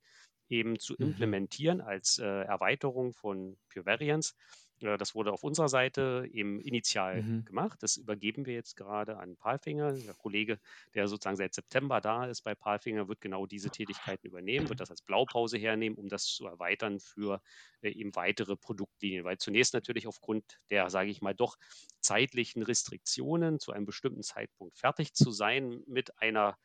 eben 0.49 0.79
zu 0.79 0.95
mhm. 0.95 1.09
implementieren 1.09 1.81
als 1.81 2.18
äh, 2.18 2.24
Erweiterung 2.24 3.12
von 3.12 3.59
PureVariants 3.68 4.35
das 4.81 5.14
wurde 5.14 5.33
auf 5.33 5.45
unserer 5.45 5.68
Seite 5.68 6.29
eben 6.33 6.61
initial 6.61 7.22
mhm. 7.22 7.45
gemacht. 7.45 7.83
Das 7.83 7.97
übergeben 7.97 8.47
wir 8.47 8.55
jetzt 8.55 8.76
gerade 8.76 9.18
an 9.18 9.37
Palfinger. 9.37 9.93
Der 9.93 10.14
Kollege, 10.14 10.59
der 10.95 11.09
sozusagen 11.09 11.37
seit 11.37 11.55
September 11.55 12.01
da 12.01 12.26
ist 12.26 12.43
bei 12.43 12.55
Palfinger, 12.55 13.09
wird 13.09 13.20
genau 13.20 13.47
diese 13.47 13.70
Tätigkeiten 13.70 14.26
übernehmen, 14.26 14.68
wird 14.68 14.81
das 14.81 14.91
als 14.91 15.03
Blaupause 15.03 15.59
hernehmen, 15.59 15.99
um 15.99 16.09
das 16.09 16.24
zu 16.24 16.47
erweitern 16.47 17.01
für 17.01 17.41
äh, 17.83 17.91
eben 17.91 18.14
weitere 18.14 18.57
Produktlinien. 18.57 19.24
Weil 19.24 19.39
zunächst 19.39 19.74
natürlich 19.74 20.07
aufgrund 20.07 20.45
der, 20.70 20.91
sage 20.91 21.11
ich 21.11 21.22
mal, 21.22 21.35
doch 21.35 21.57
zeitlichen 22.01 22.62
Restriktionen 22.62 23.59
zu 23.59 23.72
einem 23.72 23.87
bestimmten 23.87 24.22
Zeitpunkt 24.22 24.79
fertig 24.79 25.14
zu 25.14 25.31
sein 25.31 25.83
mit 25.87 26.20
einer 26.20 26.57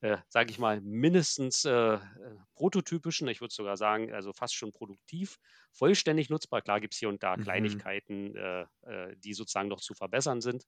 äh, 0.00 0.18
sage 0.28 0.50
ich 0.50 0.58
mal, 0.58 0.80
mindestens 0.80 1.64
äh, 1.64 1.70
äh, 1.70 1.98
prototypischen, 2.54 3.28
ich 3.28 3.40
würde 3.40 3.54
sogar 3.54 3.76
sagen, 3.76 4.12
also 4.12 4.32
fast 4.32 4.54
schon 4.54 4.72
produktiv, 4.72 5.38
vollständig 5.72 6.30
nutzbar. 6.30 6.62
Klar 6.62 6.80
gibt 6.80 6.94
es 6.94 7.00
hier 7.00 7.08
und 7.08 7.22
da 7.22 7.36
mhm. 7.36 7.42
Kleinigkeiten, 7.42 8.34
äh, 8.36 8.66
äh, 8.82 9.16
die 9.16 9.34
sozusagen 9.34 9.68
noch 9.68 9.80
zu 9.80 9.94
verbessern 9.94 10.40
sind. 10.40 10.64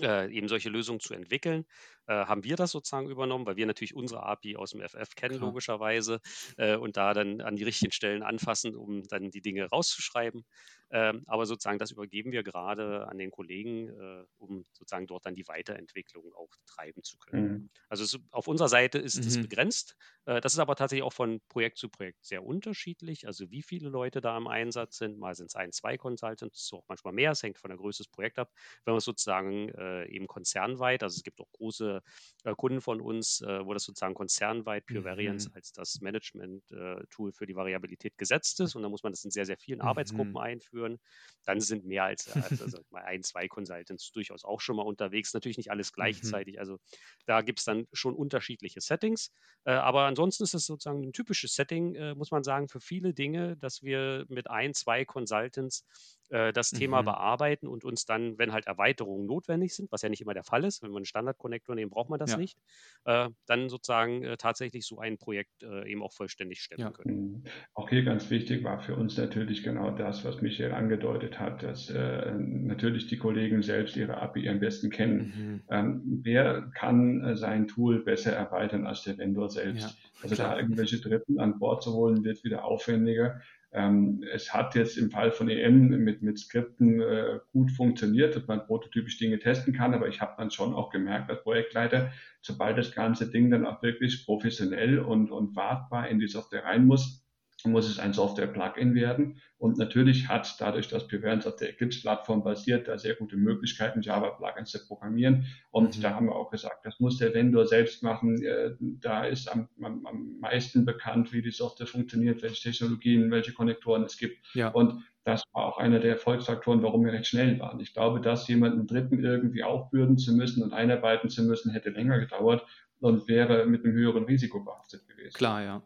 Äh, 0.00 0.32
eben 0.34 0.48
solche 0.48 0.70
Lösungen 0.70 1.00
zu 1.00 1.12
entwickeln, 1.12 1.66
haben 2.14 2.44
wir 2.44 2.56
das 2.56 2.70
sozusagen 2.72 3.08
übernommen, 3.08 3.46
weil 3.46 3.56
wir 3.56 3.66
natürlich 3.66 3.94
unsere 3.94 4.22
API 4.22 4.56
aus 4.56 4.70
dem 4.70 4.80
FF 4.80 5.14
kennen, 5.14 5.36
Klar. 5.36 5.48
logischerweise, 5.48 6.20
und 6.56 6.96
da 6.96 7.14
dann 7.14 7.40
an 7.40 7.56
die 7.56 7.64
richtigen 7.64 7.92
Stellen 7.92 8.22
anfassen, 8.22 8.74
um 8.74 9.02
dann 9.04 9.30
die 9.30 9.40
Dinge 9.40 9.66
rauszuschreiben. 9.66 10.44
Ähm, 10.92 11.22
aber 11.26 11.46
sozusagen 11.46 11.78
das 11.78 11.92
übergeben 11.92 12.32
wir 12.32 12.42
gerade 12.42 13.06
an 13.06 13.16
den 13.16 13.30
Kollegen, 13.30 13.88
äh, 13.88 14.24
um 14.38 14.64
sozusagen 14.72 15.06
dort 15.06 15.24
dann 15.24 15.36
die 15.36 15.46
Weiterentwicklung 15.46 16.32
auch 16.34 16.50
treiben 16.66 17.04
zu 17.04 17.16
können. 17.16 17.52
Mhm. 17.52 17.70
Also 17.88 18.02
es, 18.02 18.18
auf 18.32 18.48
unserer 18.48 18.68
Seite 18.68 18.98
ist 18.98 19.16
es 19.16 19.36
mhm. 19.36 19.42
begrenzt. 19.42 19.96
Äh, 20.24 20.40
das 20.40 20.54
ist 20.54 20.58
aber 20.58 20.74
tatsächlich 20.74 21.04
auch 21.04 21.12
von 21.12 21.40
Projekt 21.48 21.78
zu 21.78 21.88
Projekt 21.88 22.24
sehr 22.24 22.44
unterschiedlich. 22.44 23.28
Also 23.28 23.50
wie 23.52 23.62
viele 23.62 23.88
Leute 23.88 24.20
da 24.20 24.36
im 24.36 24.48
Einsatz 24.48 24.98
sind. 24.98 25.18
Mal 25.18 25.36
sind 25.36 25.46
es 25.46 25.54
ein, 25.54 25.70
zwei 25.70 25.96
Consultants, 25.96 26.66
so 26.66 26.78
auch 26.78 26.84
manchmal 26.88 27.12
mehr. 27.12 27.30
Es 27.30 27.42
hängt 27.44 27.58
von 27.58 27.70
der 27.70 27.78
Größe 27.78 28.02
des 28.02 28.08
Projekts 28.08 28.40
ab. 28.40 28.50
Wenn 28.84 28.92
man 28.92 28.98
es 28.98 29.04
sozusagen 29.04 29.68
äh, 29.68 30.06
eben 30.06 30.26
konzernweit, 30.26 31.04
also 31.04 31.16
es 31.16 31.22
gibt 31.22 31.40
auch 31.40 31.52
große 31.52 31.99
äh, 32.44 32.54
Kunden 32.54 32.80
von 32.80 33.00
uns, 33.00 33.40
äh, 33.42 33.64
wo 33.64 33.74
das 33.74 33.84
sozusagen 33.84 34.14
konzernweit 34.14 34.86
Pure 34.86 35.04
Variance 35.04 35.48
mhm. 35.48 35.54
als 35.54 35.72
das 35.72 36.00
Management-Tool 36.00 37.28
äh, 37.28 37.32
für 37.32 37.46
die 37.46 37.54
Variabilität 37.54 38.16
gesetzt 38.18 38.60
ist. 38.60 38.74
Und 38.74 38.82
da 38.82 38.88
muss 38.88 39.02
man 39.02 39.12
das 39.12 39.24
in 39.24 39.30
sehr, 39.30 39.46
sehr 39.46 39.58
vielen 39.58 39.78
mhm. 39.80 39.86
Arbeitsgruppen 39.86 40.36
einführen 40.36 40.80
führen, 40.80 41.00
dann 41.44 41.60
sind 41.60 41.84
mehr 41.84 42.04
als, 42.04 42.28
als 42.30 42.60
also 42.62 42.78
mal 42.90 43.02
ein, 43.02 43.22
zwei 43.22 43.48
Consultants 43.48 44.10
durchaus 44.12 44.44
auch 44.44 44.60
schon 44.60 44.76
mal 44.76 44.82
unterwegs. 44.82 45.34
Natürlich 45.34 45.56
nicht 45.56 45.70
alles 45.70 45.90
mhm. 45.92 45.94
gleichzeitig. 45.96 46.58
Also 46.58 46.78
da 47.26 47.42
gibt 47.42 47.58
es 47.58 47.64
dann 47.64 47.86
schon 47.92 48.14
unterschiedliche 48.14 48.80
Settings. 48.80 49.32
Äh, 49.64 49.72
aber 49.72 50.04
ansonsten 50.04 50.44
ist 50.44 50.54
es 50.54 50.66
sozusagen 50.66 51.02
ein 51.02 51.12
typisches 51.12 51.54
Setting, 51.54 51.94
äh, 51.94 52.14
muss 52.14 52.30
man 52.30 52.42
sagen, 52.42 52.68
für 52.68 52.80
viele 52.80 53.12
Dinge, 53.12 53.56
dass 53.56 53.82
wir 53.82 54.24
mit 54.28 54.48
ein, 54.50 54.74
zwei 54.74 55.04
Consultants 55.04 55.84
äh, 56.30 56.52
das 56.52 56.70
Thema 56.70 57.02
mhm. 57.02 57.06
bearbeiten 57.06 57.66
und 57.66 57.84
uns 57.84 58.04
dann, 58.04 58.38
wenn 58.38 58.52
halt 58.52 58.66
Erweiterungen 58.66 59.26
notwendig 59.26 59.74
sind, 59.74 59.90
was 59.92 60.02
ja 60.02 60.08
nicht 60.08 60.20
immer 60.20 60.34
der 60.34 60.44
Fall 60.44 60.64
ist, 60.64 60.82
wenn 60.82 60.90
wir 60.90 60.96
einen 60.96 61.04
Standardkonnektor 61.04 61.74
nehmen, 61.74 61.89
braucht 61.90 62.10
man 62.10 62.18
das 62.18 62.32
ja. 62.32 62.36
nicht, 62.36 62.58
äh, 63.04 63.28
dann 63.46 63.68
sozusagen 63.68 64.22
äh, 64.22 64.36
tatsächlich 64.36 64.86
so 64.86 64.98
ein 64.98 65.18
Projekt 65.18 65.62
äh, 65.62 65.90
eben 65.90 66.02
auch 66.02 66.12
vollständig 66.12 66.60
stemmen 66.60 66.80
ja. 66.80 66.90
können. 66.90 67.16
Mhm. 67.16 67.42
Auch 67.74 67.88
hier 67.88 68.02
ganz 68.02 68.30
wichtig 68.30 68.64
war 68.64 68.80
für 68.80 68.96
uns 68.96 69.16
natürlich 69.16 69.62
genau 69.62 69.90
das, 69.90 70.24
was 70.24 70.40
Michael 70.40 70.72
angedeutet 70.72 71.38
hat, 71.38 71.62
dass 71.62 71.90
äh, 71.90 72.32
natürlich 72.32 73.06
die 73.06 73.18
Kollegen 73.18 73.62
selbst 73.62 73.96
ihre 73.96 74.18
API 74.18 74.48
am 74.48 74.60
besten 74.60 74.90
kennen. 74.90 75.18
Mhm. 75.36 75.62
Ähm, 75.70 76.20
wer 76.22 76.70
kann 76.74 77.36
sein 77.36 77.68
Tool 77.68 78.02
besser 78.02 78.32
erweitern 78.32 78.86
als 78.86 79.02
der 79.02 79.18
Vendor 79.18 79.48
selbst? 79.48 79.82
Ja, 79.82 80.22
also 80.22 80.34
da 80.36 80.58
irgendwelche 80.58 81.00
Dritten 81.00 81.40
an 81.40 81.58
Bord 81.58 81.82
zu 81.82 81.92
holen, 81.92 82.24
wird 82.24 82.44
wieder 82.44 82.64
aufwendiger. 82.64 83.40
Ähm, 83.72 84.24
es 84.32 84.52
hat 84.52 84.74
jetzt 84.74 84.98
im 84.98 85.10
Fall 85.10 85.30
von 85.30 85.48
EM 85.48 85.88
mit, 86.02 86.22
mit 86.22 86.38
Skripten 86.38 87.00
äh, 87.00 87.38
gut 87.52 87.70
funktioniert, 87.70 88.34
dass 88.34 88.46
man 88.48 88.66
prototypisch 88.66 89.18
Dinge 89.18 89.38
testen 89.38 89.72
kann, 89.72 89.94
aber 89.94 90.08
ich 90.08 90.20
habe 90.20 90.34
dann 90.38 90.50
schon 90.50 90.74
auch 90.74 90.90
gemerkt 90.90 91.30
als 91.30 91.42
Projektleiter, 91.42 92.12
sobald 92.42 92.78
das 92.78 92.92
ganze 92.92 93.30
Ding 93.30 93.50
dann 93.50 93.66
auch 93.66 93.82
wirklich 93.82 94.24
professionell 94.24 94.98
und, 94.98 95.30
und 95.30 95.54
wartbar 95.54 96.08
in 96.08 96.18
die 96.18 96.26
Software 96.26 96.64
rein 96.64 96.86
muss, 96.86 97.24
muss 97.64 97.88
es 97.88 97.98
ein 97.98 98.12
Software-Plugin 98.12 98.94
werden. 98.94 99.40
Und 99.58 99.78
natürlich 99.78 100.28
hat 100.28 100.56
dadurch, 100.58 100.88
dass 100.88 101.06
Pivens 101.06 101.46
auf 101.46 101.56
der 101.56 101.70
Eclipse-Plattform 101.70 102.42
basiert, 102.42 102.88
da 102.88 102.98
sehr 102.98 103.14
gute 103.14 103.36
Möglichkeiten, 103.36 104.02
Java-Plugins 104.02 104.70
zu 104.70 104.86
programmieren. 104.86 105.46
Und 105.70 105.96
mhm. 105.96 106.02
da 106.02 106.14
haben 106.14 106.26
wir 106.26 106.36
auch 106.36 106.50
gesagt, 106.50 106.86
das 106.86 106.98
muss 107.00 107.18
der 107.18 107.34
Vendor 107.34 107.66
selbst 107.66 108.02
machen. 108.02 108.42
Äh, 108.42 108.72
da 108.80 109.24
ist 109.24 109.50
am, 109.50 109.68
am, 109.82 110.06
am 110.06 110.38
meisten 110.40 110.84
bekannt, 110.84 111.32
wie 111.32 111.42
die 111.42 111.50
Software 111.50 111.86
funktioniert, 111.86 112.42
welche 112.42 112.70
Technologien, 112.70 113.30
welche 113.30 113.52
Konnektoren 113.52 114.04
es 114.04 114.16
gibt. 114.16 114.38
Ja. 114.54 114.68
Und 114.68 115.04
das 115.24 115.42
war 115.52 115.66
auch 115.66 115.78
einer 115.78 116.00
der 116.00 116.12
Erfolgsfaktoren, 116.12 116.82
warum 116.82 117.04
wir 117.04 117.12
recht 117.12 117.26
schnell 117.26 117.58
waren. 117.58 117.80
Ich 117.80 117.92
glaube, 117.92 118.20
dass 118.20 118.48
jemanden 118.48 118.86
Dritten 118.86 119.22
irgendwie 119.22 119.62
aufbürden 119.62 120.16
zu 120.16 120.32
müssen 120.32 120.62
und 120.62 120.72
einarbeiten 120.72 121.28
zu 121.28 121.42
müssen, 121.42 121.72
hätte 121.72 121.90
länger 121.90 122.18
gedauert 122.18 122.64
und 123.00 123.28
wäre 123.28 123.66
mit 123.66 123.84
einem 123.84 123.94
höheren 123.94 124.24
Risiko 124.24 124.60
behaftet 124.64 125.06
gewesen. 125.08 125.34
Klar, 125.34 125.62
ja. 125.62 125.82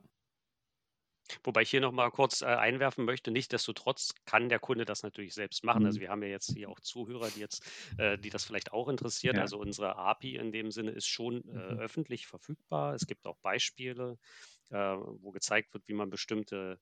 Wobei 1.43 1.63
ich 1.63 1.71
hier 1.71 1.81
noch 1.81 1.93
mal 1.93 2.11
kurz 2.11 2.43
äh, 2.43 2.47
einwerfen 2.47 3.05
möchte, 3.05 3.31
nichtsdestotrotz 3.31 4.15
kann 4.27 4.49
der 4.49 4.59
Kunde 4.59 4.85
das 4.85 5.03
natürlich 5.03 5.35
selbst 5.35 5.65
machen. 5.65 5.87
Also 5.87 5.99
Mhm. 5.99 6.01
wir 6.01 6.11
haben 6.11 6.23
ja 6.23 6.29
jetzt 6.29 6.53
hier 6.53 6.69
auch 6.69 6.81
Zuhörer, 6.81 7.31
die 7.31 7.41
jetzt, 7.41 7.67
äh, 7.97 8.19
die 8.19 8.31
das 8.31 8.45
vielleicht 8.45 8.73
auch 8.73 8.89
interessiert. 8.89 9.39
Ja. 9.39 9.41
Also 9.41 9.59
unsere 9.59 9.97
API 9.97 10.37
in 10.37 10.53
dem 10.53 10.71
Sinne 10.71 10.91
ist 10.93 11.07
schon 11.07 11.43
äh, 11.49 11.53
Mhm. 11.53 11.79
öffentlich 11.79 12.27
verfügbar. 12.27 12.95
Es 12.95 13.07
gibt 13.07 13.27
auch 13.27 13.39
Beispiele, 13.39 14.19
äh, 14.71 14.77
wo 14.77 15.31
gezeigt 15.33 15.75
wird, 15.75 15.89
wie 15.89 15.95
man 15.95 16.11
bestimmte 16.11 16.81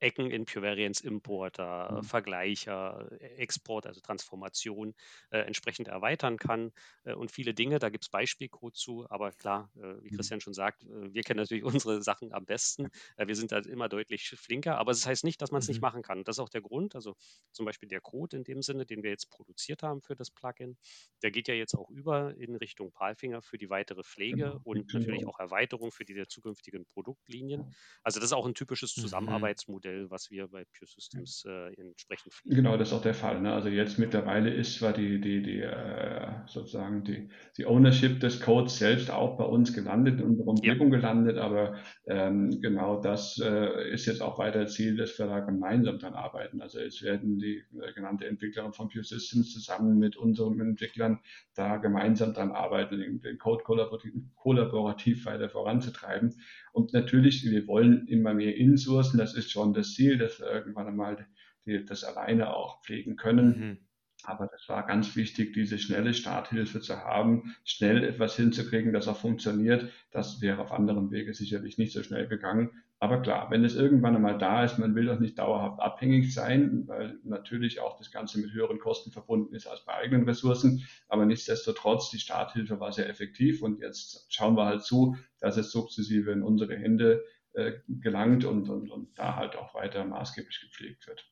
Ecken 0.00 0.30
in 0.30 0.44
Pure-Variants 0.44 1.00
Importer, 1.00 1.88
Mhm. 1.88 2.06
Vergleicher, 2.06 3.08
E 3.20 3.26
Export, 3.36 3.86
also 3.86 4.00
Transformation, 4.00 4.94
äh, 5.30 5.38
entsprechend 5.40 5.88
erweitern 5.88 6.36
kann, 6.38 6.72
äh, 7.04 7.14
und 7.14 7.30
viele 7.32 7.54
Dinge. 7.54 7.78
Da 7.78 7.88
gibt's 7.88 8.08
Beispielcode 8.08 8.76
zu, 8.76 9.06
aber 9.10 9.32
klar, 9.32 9.70
äh, 9.76 10.02
wie 10.02 10.10
Mhm. 10.10 10.26
Christian 10.26 10.40
schon 10.40 10.54
sagt, 10.54 10.84
äh, 10.84 11.12
wir 11.14 11.22
kennen 11.22 11.38
natürlich 11.40 11.64
unsere 11.88 12.02
Sachen 12.02 12.32
am 12.32 12.44
besten. 12.46 12.88
Äh, 13.16 13.26
wir 13.28 13.36
sind 13.36 13.52
da 13.52 13.58
immer 13.60 13.88
deutlich 13.88 14.28
flinker, 14.30 14.78
aber 14.78 14.92
das 14.92 15.06
heißt 15.06 15.24
nicht, 15.24 15.40
dass 15.42 15.50
man's 15.50 15.68
nicht 15.68 15.80
Mhm. 15.80 15.82
machen 15.82 16.02
kann. 16.02 16.24
Das 16.24 16.36
ist 16.36 16.40
auch 16.40 16.48
der 16.50 16.62
Grund. 16.62 16.94
Also, 16.94 17.14
zum 17.52 17.64
Beispiel 17.66 17.88
der 17.88 18.00
Code 18.00 18.36
in 18.36 18.44
dem 18.44 18.62
Sinne, 18.62 18.86
den 18.86 19.02
wir 19.02 19.10
jetzt 19.10 19.30
produziert 19.30 19.82
haben 19.82 20.02
für 20.02 20.14
das 20.16 20.30
Plugin, 20.30 20.76
der 21.22 21.30
geht 21.30 21.48
ja 21.48 21.54
jetzt 21.54 21.74
auch 21.74 21.90
über 21.90 22.34
in 22.36 22.56
Richtung 22.56 22.92
PALFINGER 22.92 23.42
für 23.42 23.58
die 23.58 23.70
weitere 23.70 24.02
Pflege 24.02 24.58
Genau, 24.62 24.62
und 24.62 24.92
natürlich 24.92 25.26
auch. 25.26 25.38
Erweiterung 25.38 25.92
für 25.92 26.04
die 26.04 26.26
zukünftigen 26.28 26.86
Produktlinien. 26.86 27.66
Also, 28.02 28.20
das 28.20 28.30
ist 28.30 28.32
auch 28.32 28.46
'n 28.46 28.54
typisches 28.54 28.94
Mhm. 28.96 29.46
Zusammenarbeitsmodell, 29.86 30.10
was 30.10 30.30
wir 30.30 30.48
bei 30.48 30.64
Pure 30.64 30.86
Systems, 30.88 31.44
äh, 31.46 31.72
entsprechend 31.74 32.34
pflegen. 32.34 32.56
Genau, 32.56 32.76
das 32.76 32.88
ist 32.88 32.94
auch 32.94 33.02
der 33.02 33.14
Fall, 33.14 33.40
ne? 33.40 33.52
Also, 33.52 33.68
jetzt 33.68 33.98
mittlerweile 33.98 34.50
ist 34.54 34.76
zwar 34.78 34.92
die 34.92 35.20
die 35.20 35.42
die, 35.42 35.60
äh, 35.62 36.28
sozusagen 36.46 37.02
die 37.02 37.28
die 37.56 37.66
Ownership 37.66 38.20
des 38.20 38.40
Codes 38.40 38.78
selbst 38.78 39.10
auch 39.10 39.36
bei 39.36 39.44
uns 39.44 39.72
gelandet, 39.74 40.20
in 40.20 40.26
unserer 40.28 40.46
Ja. 40.62 40.76
Umgebung 40.76 40.90
gelandet, 40.90 41.38
aber, 41.38 41.74
ähm, 42.06 42.60
genau 42.62 43.00
das, 43.00 43.40
äh, 43.42 43.90
ist 43.90 44.06
jetzt 44.06 44.22
auch 44.22 44.38
weiter 44.38 44.68
Ziel, 44.68 44.96
dass 44.96 45.18
wir 45.18 45.26
da 45.26 45.40
gemeinsam 45.40 45.98
dran 45.98 46.14
arbeiten. 46.14 46.60
Also, 46.62 46.78
es 46.78 47.02
werden 47.02 47.38
die, 47.38 47.64
äh, 47.82 47.92
genannte 47.94 48.26
Entwicklerin 48.28 48.72
von 48.72 48.88
Pure 48.88 49.02
Systems 49.04 49.52
zusammen 49.52 49.98
mit 49.98 50.16
unseren 50.16 50.60
Entwicklern 50.60 51.18
da 51.54 51.78
gemeinsam 51.78 52.32
dran 52.32 52.52
arbeiten, 52.52 52.98
den 52.98 53.20
den 53.22 53.38
Code 53.38 53.64
kollaborativ 53.64 54.12
kollaborativ 54.36 55.26
weiter 55.26 55.48
voranzutreiben. 55.48 56.32
Und 56.76 56.92
natürlich, 56.92 57.42
wir 57.42 57.66
wollen 57.66 58.06
immer 58.06 58.34
mehr 58.34 58.54
insourcen. 58.54 59.16
Das 59.16 59.34
ist 59.34 59.50
schon 59.50 59.72
das 59.72 59.94
Ziel, 59.94 60.18
dass 60.18 60.40
wir 60.40 60.48
irgendwann 60.48 60.88
einmal 60.88 61.26
die 61.64 61.82
das 61.82 62.04
alleine 62.04 62.54
auch 62.54 62.82
pflegen 62.82 63.16
können. 63.16 63.46
Mhm. 63.48 63.78
Aber 64.26 64.48
das 64.48 64.68
war 64.68 64.84
ganz 64.84 65.14
wichtig, 65.14 65.52
diese 65.52 65.78
schnelle 65.78 66.12
Starthilfe 66.12 66.80
zu 66.80 66.96
haben, 66.96 67.54
schnell 67.64 68.02
etwas 68.02 68.34
hinzukriegen, 68.34 68.92
das 68.92 69.06
auch 69.06 69.16
funktioniert. 69.16 69.92
Das 70.10 70.40
wäre 70.40 70.60
auf 70.60 70.72
anderem 70.72 71.12
Wege 71.12 71.32
sicherlich 71.32 71.78
nicht 71.78 71.92
so 71.92 72.02
schnell 72.02 72.26
gegangen. 72.26 72.70
Aber 72.98 73.22
klar, 73.22 73.50
wenn 73.52 73.64
es 73.64 73.76
irgendwann 73.76 74.16
einmal 74.16 74.36
da 74.36 74.64
ist, 74.64 74.78
man 74.78 74.96
will 74.96 75.06
doch 75.06 75.20
nicht 75.20 75.38
dauerhaft 75.38 75.78
abhängig 75.80 76.34
sein, 76.34 76.88
weil 76.88 77.20
natürlich 77.22 77.78
auch 77.78 77.98
das 77.98 78.10
Ganze 78.10 78.40
mit 78.40 78.52
höheren 78.52 78.80
Kosten 78.80 79.12
verbunden 79.12 79.54
ist 79.54 79.68
als 79.68 79.84
bei 79.84 79.94
eigenen 79.94 80.24
Ressourcen. 80.24 80.84
Aber 81.08 81.24
nichtsdestotrotz, 81.24 82.10
die 82.10 82.18
Starthilfe 82.18 82.80
war 82.80 82.90
sehr 82.92 83.08
effektiv 83.08 83.62
und 83.62 83.80
jetzt 83.80 84.26
schauen 84.28 84.56
wir 84.56 84.64
halt 84.64 84.82
zu, 84.82 85.16
dass 85.38 85.56
es 85.56 85.70
sukzessive 85.70 86.32
in 86.32 86.42
unsere 86.42 86.74
Hände 86.74 87.22
äh, 87.52 87.74
gelangt 87.86 88.44
und, 88.44 88.68
und, 88.68 88.90
und 88.90 89.16
da 89.16 89.36
halt 89.36 89.54
auch 89.54 89.74
weiter 89.74 90.04
maßgeblich 90.04 90.62
gepflegt 90.62 91.06
wird. 91.06 91.30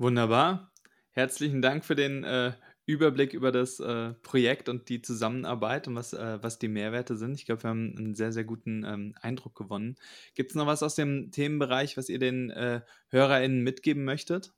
Wunderbar. 0.00 0.72
Herzlichen 1.10 1.60
Dank 1.60 1.84
für 1.84 1.94
den 1.94 2.24
äh, 2.24 2.52
Überblick 2.86 3.34
über 3.34 3.52
das 3.52 3.80
äh, 3.80 4.14
Projekt 4.22 4.70
und 4.70 4.88
die 4.88 5.02
Zusammenarbeit 5.02 5.88
und 5.88 5.94
was, 5.94 6.14
äh, 6.14 6.38
was 6.40 6.58
die 6.58 6.68
Mehrwerte 6.68 7.18
sind. 7.18 7.34
Ich 7.34 7.44
glaube, 7.44 7.64
wir 7.64 7.68
haben 7.68 7.94
einen 7.98 8.14
sehr, 8.14 8.32
sehr 8.32 8.44
guten 8.44 8.82
ähm, 8.82 9.14
Eindruck 9.20 9.54
gewonnen. 9.54 9.96
Gibt 10.34 10.52
es 10.52 10.56
noch 10.56 10.66
was 10.66 10.82
aus 10.82 10.94
dem 10.94 11.32
Themenbereich, 11.32 11.98
was 11.98 12.08
ihr 12.08 12.18
den 12.18 12.48
äh, 12.48 12.80
HörerInnen 13.10 13.62
mitgeben 13.62 14.04
möchtet? 14.04 14.54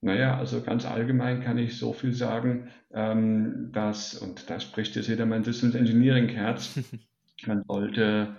Naja, 0.00 0.36
also 0.36 0.62
ganz 0.62 0.84
allgemein 0.84 1.40
kann 1.44 1.56
ich 1.56 1.78
so 1.78 1.92
viel 1.92 2.12
sagen, 2.12 2.68
ähm, 2.90 3.70
dass, 3.70 4.16
und 4.16 4.50
da 4.50 4.58
spricht 4.58 4.96
jetzt 4.96 5.08
wieder 5.08 5.26
mein 5.26 5.44
Systems 5.44 5.76
Engineering 5.76 6.28
Herz, 6.28 6.74
man 7.46 7.62
sollte 7.68 8.34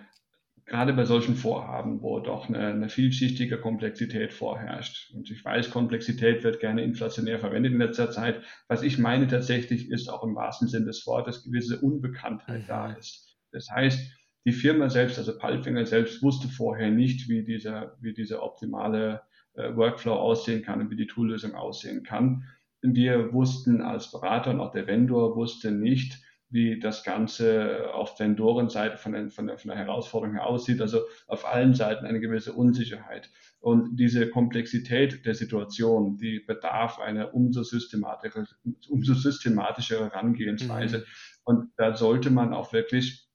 gerade 0.68 0.94
bei 0.94 1.06
solchen 1.06 1.36
Vorhaben, 1.36 2.02
wo 2.02 2.20
doch 2.20 2.50
eine, 2.50 2.68
eine 2.68 2.90
vielschichtige 2.90 3.58
Komplexität 3.58 4.34
vorherrscht. 4.34 5.12
Und 5.14 5.32
ich 5.32 5.44
weiß, 5.44 5.72
Komplexität 5.72 6.44
wird 6.44 6.60
gerne 6.60 6.84
inflationär 6.84 7.40
verwendet 7.40 7.72
in 7.72 7.80
letzter 7.80 8.12
Zeit. 8.12 8.42
Was 8.68 8.84
ich 8.84 8.98
meine 9.00 9.28
tatsächlich 9.28 9.90
ist 9.90 10.10
auch 10.10 10.24
im 10.24 10.36
wahrsten 10.36 10.68
Sinn 10.68 10.86
des 10.86 11.08
Wortes 11.08 11.44
gewisse 11.44 11.80
Unbekanntheit 11.80 12.64
Mhm. 12.64 12.68
da 12.68 12.92
ist. 12.94 13.38
Das 13.52 13.70
heißt, 13.72 14.12
die 14.46 14.52
Firma 14.52 14.90
selbst, 14.90 15.18
also 15.18 15.38
Palfinger 15.38 15.86
selbst, 15.86 16.22
wusste 16.22 16.48
vorher 16.48 16.92
nicht, 16.92 17.28
wie 17.30 17.44
dieser, 17.44 17.98
wie 18.02 18.14
dieser 18.14 18.44
optimale 18.44 19.22
äh, 19.54 19.76
Workflow 19.76 20.14
aussehen 20.14 20.64
kann 20.64 20.82
und 20.82 20.92
wie 20.92 20.96
die 20.98 21.08
Toollösung 21.08 21.56
aussehen 21.56 22.04
kann. 22.04 22.44
Wir 22.82 23.34
wussten 23.34 23.82
als 23.82 24.12
Berater 24.12 24.52
und 24.52 24.60
auch 24.60 24.72
der 24.72 24.88
Vendor 24.88 25.36
wusste 25.36 25.72
nicht, 25.72 26.22
wie 26.50 26.80
das 26.80 27.04
Ganze 27.04 27.94
auf 27.94 28.20
Vendorenseite 28.20 28.98
von, 28.98 29.12
der, 29.12 29.30
von, 29.30 29.48
der, 29.48 29.58
von 29.58 29.70
der 29.70 29.78
Herausforderung 29.78 30.36
her 30.36 30.48
aussieht. 30.48 30.82
Also 30.82 31.02
auf 31.28 31.46
allen 31.46 31.74
Seiten 31.74 32.06
eine 32.06 32.20
gewisse 32.20 32.54
Unsicherheit. 32.54 33.30
Und 33.60 33.98
diese 33.98 34.30
Komplexität 34.30 35.26
der 35.26 35.36
Situation, 35.36 36.18
die 36.18 36.40
bedarf 36.40 37.00
einer 37.00 37.34
umso 37.34 37.64
systematischere, 37.64 38.46
umso 38.90 39.14
systematischere 39.14 40.06
Herangehensweise. 40.06 41.00
Mhm. 41.00 41.04
Und 41.44 41.72
da 41.78 41.96
sollte 41.96 42.30
man 42.30 42.54
auch 42.54 42.72
wirklich 42.72 43.27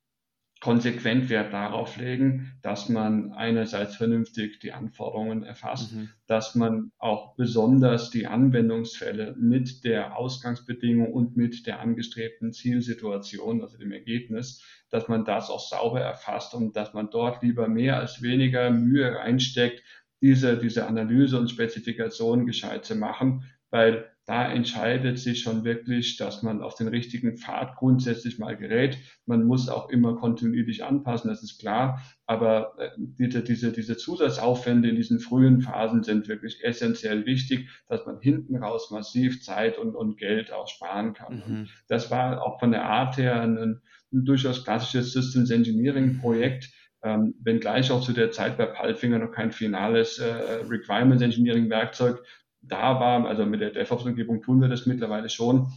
konsequent 0.62 1.28
Wert 1.28 1.52
darauf 1.52 1.96
legen, 1.96 2.52
dass 2.62 2.88
man 2.88 3.32
einerseits 3.32 3.96
vernünftig 3.96 4.60
die 4.60 4.70
Anforderungen 4.72 5.42
erfasst, 5.42 5.92
Mhm. 5.92 6.10
dass 6.28 6.54
man 6.54 6.92
auch 6.98 7.34
besonders 7.34 8.10
die 8.10 8.28
Anwendungsfälle 8.28 9.34
mit 9.36 9.82
der 9.82 10.16
Ausgangsbedingung 10.16 11.12
und 11.12 11.36
mit 11.36 11.66
der 11.66 11.80
angestrebten 11.80 12.52
Zielsituation, 12.52 13.60
also 13.60 13.76
dem 13.76 13.90
Ergebnis, 13.90 14.62
dass 14.88 15.08
man 15.08 15.24
das 15.24 15.50
auch 15.50 15.58
sauber 15.58 16.00
erfasst 16.00 16.54
und 16.54 16.76
dass 16.76 16.94
man 16.94 17.10
dort 17.10 17.42
lieber 17.42 17.66
mehr 17.66 17.98
als 17.98 18.22
weniger 18.22 18.70
Mühe 18.70 19.16
reinsteckt, 19.16 19.82
diese, 20.20 20.56
diese 20.58 20.86
Analyse 20.86 21.40
und 21.40 21.50
Spezifikation 21.50 22.46
gescheit 22.46 22.84
zu 22.84 22.94
machen, 22.94 23.50
weil 23.70 24.11
da 24.24 24.50
entscheidet 24.52 25.18
sich 25.18 25.40
schon 25.40 25.64
wirklich, 25.64 26.16
dass 26.16 26.42
man 26.42 26.62
auf 26.62 26.76
den 26.76 26.86
richtigen 26.86 27.36
Pfad 27.36 27.74
grundsätzlich 27.76 28.38
mal 28.38 28.56
gerät. 28.56 28.98
Man 29.26 29.44
muss 29.44 29.68
auch 29.68 29.88
immer 29.88 30.14
kontinuierlich 30.14 30.84
anpassen, 30.84 31.28
das 31.28 31.42
ist 31.42 31.58
klar. 31.58 32.00
Aber 32.26 32.74
äh, 32.78 32.90
diese, 32.96 33.42
diese, 33.42 33.72
diese 33.72 33.96
Zusatzaufwände 33.96 34.88
in 34.88 34.96
diesen 34.96 35.18
frühen 35.18 35.60
Phasen 35.60 36.04
sind 36.04 36.28
wirklich 36.28 36.62
essentiell 36.62 37.26
wichtig, 37.26 37.68
dass 37.88 38.06
man 38.06 38.20
hinten 38.20 38.56
raus 38.56 38.90
massiv 38.92 39.42
Zeit 39.42 39.76
und, 39.76 39.96
und 39.96 40.18
Geld 40.18 40.52
auch 40.52 40.68
sparen 40.68 41.14
kann. 41.14 41.42
Mhm. 41.46 41.68
das 41.88 42.10
war 42.10 42.42
auch 42.42 42.60
von 42.60 42.70
der 42.70 42.84
Art 42.84 43.16
her 43.16 43.40
ein, 43.40 43.58
ein 43.58 43.80
durchaus 44.12 44.64
klassisches 44.64 45.12
Systems 45.12 45.50
Engineering 45.50 46.18
Projekt. 46.18 46.70
Ähm, 47.04 47.34
wenngleich 47.42 47.90
auch 47.90 48.00
zu 48.00 48.12
der 48.12 48.30
Zeit 48.30 48.56
bei 48.56 48.66
Palfinger 48.66 49.18
noch 49.18 49.32
kein 49.32 49.50
finales 49.50 50.20
äh, 50.20 50.62
Requirements 50.68 51.24
Engineering 51.24 51.68
Werkzeug 51.68 52.22
da 52.62 53.00
war. 53.00 53.26
Also 53.26 53.46
mit 53.46 53.60
der 53.60 53.70
DevOps-Umgebung 53.70 54.42
tun 54.42 54.60
wir 54.60 54.68
das 54.68 54.86
mittlerweile 54.86 55.28
schon. 55.28 55.72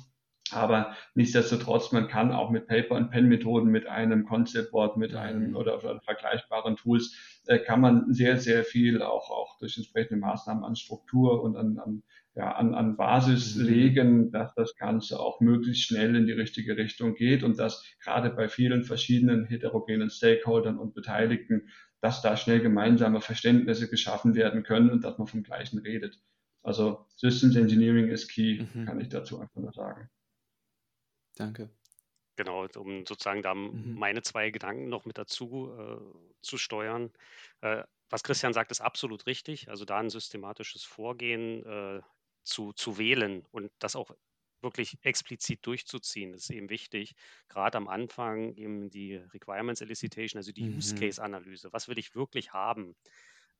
Aber 0.51 0.95
nichtsdestotrotz, 1.15 1.91
man 1.91 2.07
kann 2.07 2.31
auch 2.31 2.51
mit 2.51 2.67
Paper- 2.67 2.95
und 2.95 3.09
Pen-Methoden, 3.09 3.71
mit 3.71 3.87
einem 3.87 4.25
Concept-Board, 4.25 4.95
mit 4.95 5.15
einem 5.15 5.55
oder, 5.55 5.79
oder 5.79 5.99
vergleichbaren 6.01 6.75
Tools, 6.75 7.41
äh, 7.47 7.57
kann 7.57 7.81
man 7.81 8.13
sehr, 8.13 8.37
sehr 8.37 8.63
viel 8.63 9.01
auch, 9.01 9.31
auch 9.31 9.57
durch 9.57 9.75
entsprechende 9.77 10.19
Maßnahmen 10.19 10.63
an 10.63 10.75
Struktur 10.75 11.41
und 11.41 11.55
an, 11.57 11.79
an, 11.79 12.03
ja, 12.35 12.51
an, 12.51 12.75
an 12.75 12.95
Basis 12.95 13.55
Mhm. 13.55 13.65
legen, 13.65 14.31
dass 14.31 14.53
das 14.53 14.75
Ganze 14.75 15.19
auch 15.19 15.41
möglichst 15.41 15.83
schnell 15.83 16.15
in 16.15 16.27
die 16.27 16.33
richtige 16.33 16.77
Richtung 16.77 17.15
geht 17.15 17.43
und 17.43 17.57
dass 17.57 17.83
gerade 18.03 18.29
bei 18.29 18.47
vielen 18.47 18.83
verschiedenen 18.83 19.45
heterogenen 19.45 20.11
Stakeholdern 20.11 20.77
und 20.77 20.93
Beteiligten, 20.93 21.69
dass 22.01 22.21
da 22.21 22.37
schnell 22.37 22.59
gemeinsame 22.59 23.19
Verständnisse 23.19 23.89
geschaffen 23.89 24.35
werden 24.35 24.61
können 24.61 24.91
und 24.91 25.03
dass 25.03 25.17
man 25.17 25.27
vom 25.27 25.41
Gleichen 25.41 25.79
redet. 25.79 26.19
Also 26.65 27.05
Systems 27.15 27.55
Engineering 27.55 28.09
ist 28.09 28.27
key, 28.27 28.67
Mhm. 28.73 28.85
kann 28.85 28.99
ich 28.99 29.07
dazu 29.07 29.39
einfach 29.39 29.61
nur 29.61 29.71
sagen. 29.71 30.09
Danke. 31.35 31.69
Genau, 32.37 32.67
um 32.75 33.05
sozusagen 33.05 33.41
da 33.41 33.53
Mhm. 33.71 33.95
meine 33.95 34.21
zwei 34.21 34.49
Gedanken 34.49 34.89
noch 34.89 35.05
mit 35.05 35.17
dazu 35.17 35.71
äh, 35.77 36.35
zu 36.41 36.57
steuern. 36.57 37.13
Äh, 37.61 37.83
was 38.09 38.23
Christian 38.23 38.51
sagt, 38.53 38.71
ist 38.71 38.81
absolut 38.81 39.25
richtig. 39.25 39.69
Also 39.69 39.85
da 39.85 39.99
ein 39.99 40.09
systematisches 40.09 40.83
Vorgehen 40.83 41.65
äh, 41.65 42.01
zu, 42.43 42.73
zu 42.73 42.97
wählen 42.97 43.45
und 43.51 43.71
das 43.79 43.95
auch 43.95 44.11
wirklich 44.61 44.97
explizit 45.03 45.65
durchzuziehen, 45.65 46.33
ist 46.33 46.49
eben 46.49 46.69
wichtig. 46.69 47.13
Gerade 47.47 47.77
am 47.77 47.87
Anfang 47.87 48.53
eben 48.55 48.89
die 48.89 49.15
Requirements 49.15 49.79
Elicitation, 49.81 50.37
also 50.39 50.51
die 50.51 50.69
Use 50.69 50.93
Mhm. 50.93 50.95
Case 50.95 51.21
Analyse. 51.23 51.69
Was 51.71 51.87
will 51.87 51.97
ich 51.99 52.15
wirklich 52.15 52.51
haben, 52.51 52.95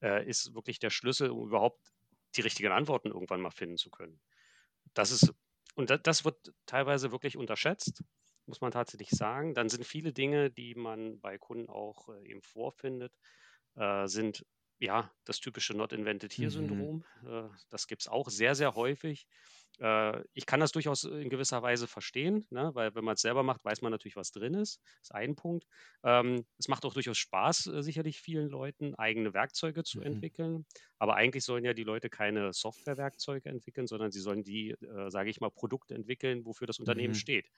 äh, 0.01 0.28
ist 0.28 0.53
wirklich 0.56 0.80
der 0.80 0.89
Schlüssel, 0.89 1.30
um 1.32 1.47
überhaupt 1.47 1.93
die 2.38 2.41
richtigen 2.41 2.71
Antworten 2.71 3.09
irgendwann 3.09 3.41
mal 3.41 3.51
finden 3.51 3.77
zu 3.77 3.89
können. 3.89 4.19
Das 4.93 5.11
ist, 5.11 5.33
und 5.75 5.89
da, 5.89 5.97
das 5.97 6.25
wird 6.25 6.53
teilweise 6.65 7.11
wirklich 7.11 7.38
unterschätzt. 7.38 8.03
muss 8.45 8.61
man 8.61 8.71
tatsächlich 8.71 9.09
sagen. 9.09 9.53
Dann 9.53 9.69
sind 9.69 9.86
viele 9.86 10.13
Dinge, 10.13 10.51
die 10.51 10.75
man 10.75 11.19
bei 11.19 11.38
Kunden 11.38 11.69
auch 11.69 12.09
äh, 12.09 12.29
eben 12.29 12.41
vorfindet, 12.41 13.13
äh, 13.75 14.07
sind 14.07 14.45
ja 14.80 15.11
das 15.26 15.39
typische 15.39 15.73
Not 15.73 15.93
Invented 15.93 16.34
Here-Syndrom. 16.34 17.03
Mhm. 17.21 17.28
Äh, 17.28 17.49
das 17.69 17.88
gibt 17.88 18.01
es 18.01 18.07
auch 18.07 18.30
sehr, 18.30 18.55
sehr 18.55 18.76
häufig. 18.76 19.28
Äh, 19.80 20.23
ich 20.34 20.45
kann 20.45 20.59
das 20.59 20.71
durchaus 20.71 21.03
in 21.03 21.30
gewisser 21.30 21.61
Weise 21.61 21.88
verstehen, 21.88 22.45
ne? 22.49 22.71
weil 22.73 22.95
wenn 22.95 23.03
man 23.03 23.15
es 23.15 23.21
selber 23.21 23.43
macht, 23.43 23.63
weiß 23.63 23.82
man 23.82 23.91
natürlich, 23.91 24.15
was 24.15 24.32
drin 24.32 24.53
ist. 24.53 24.82
Das 24.99 25.09
ist 25.09 25.15
ein 25.15 25.36
Punkt. 25.36 25.65
Ähm, 26.03 26.45
es 26.57 26.67
macht 26.67 26.86
auch 26.86 26.93
durchaus 26.93 27.17
Spaß, 27.17 27.67
äh, 27.67 27.84
sicherlich 27.84 28.21
vielen 28.21 28.49
Leuten, 28.49 28.95
eigene 28.95 29.34
Werkzeuge 29.34 29.84
zu 29.84 29.99
mhm. 29.99 30.05
entwickeln. 30.05 30.65
Aber 30.97 31.15
eigentlich 31.15 31.43
sollen 31.43 31.65
ja 31.65 31.73
die 31.73 31.84
Leute 31.84 32.09
keine 32.09 32.53
Softwarewerkzeuge 32.53 33.49
entwickeln, 33.49 33.88
sondern 33.88 34.11
sie 34.11 34.21
sollen 34.21 34.43
die, 34.43 34.76
sage 35.07 35.30
ich 35.30 35.41
mal, 35.41 35.51
Produkte 35.51 35.93
entwickeln, 35.93 36.45
wofür 36.45 36.67
das 36.67 36.80
Unternehmen 36.80 37.13
mhm. 37.13 37.17
steht. 37.17 37.51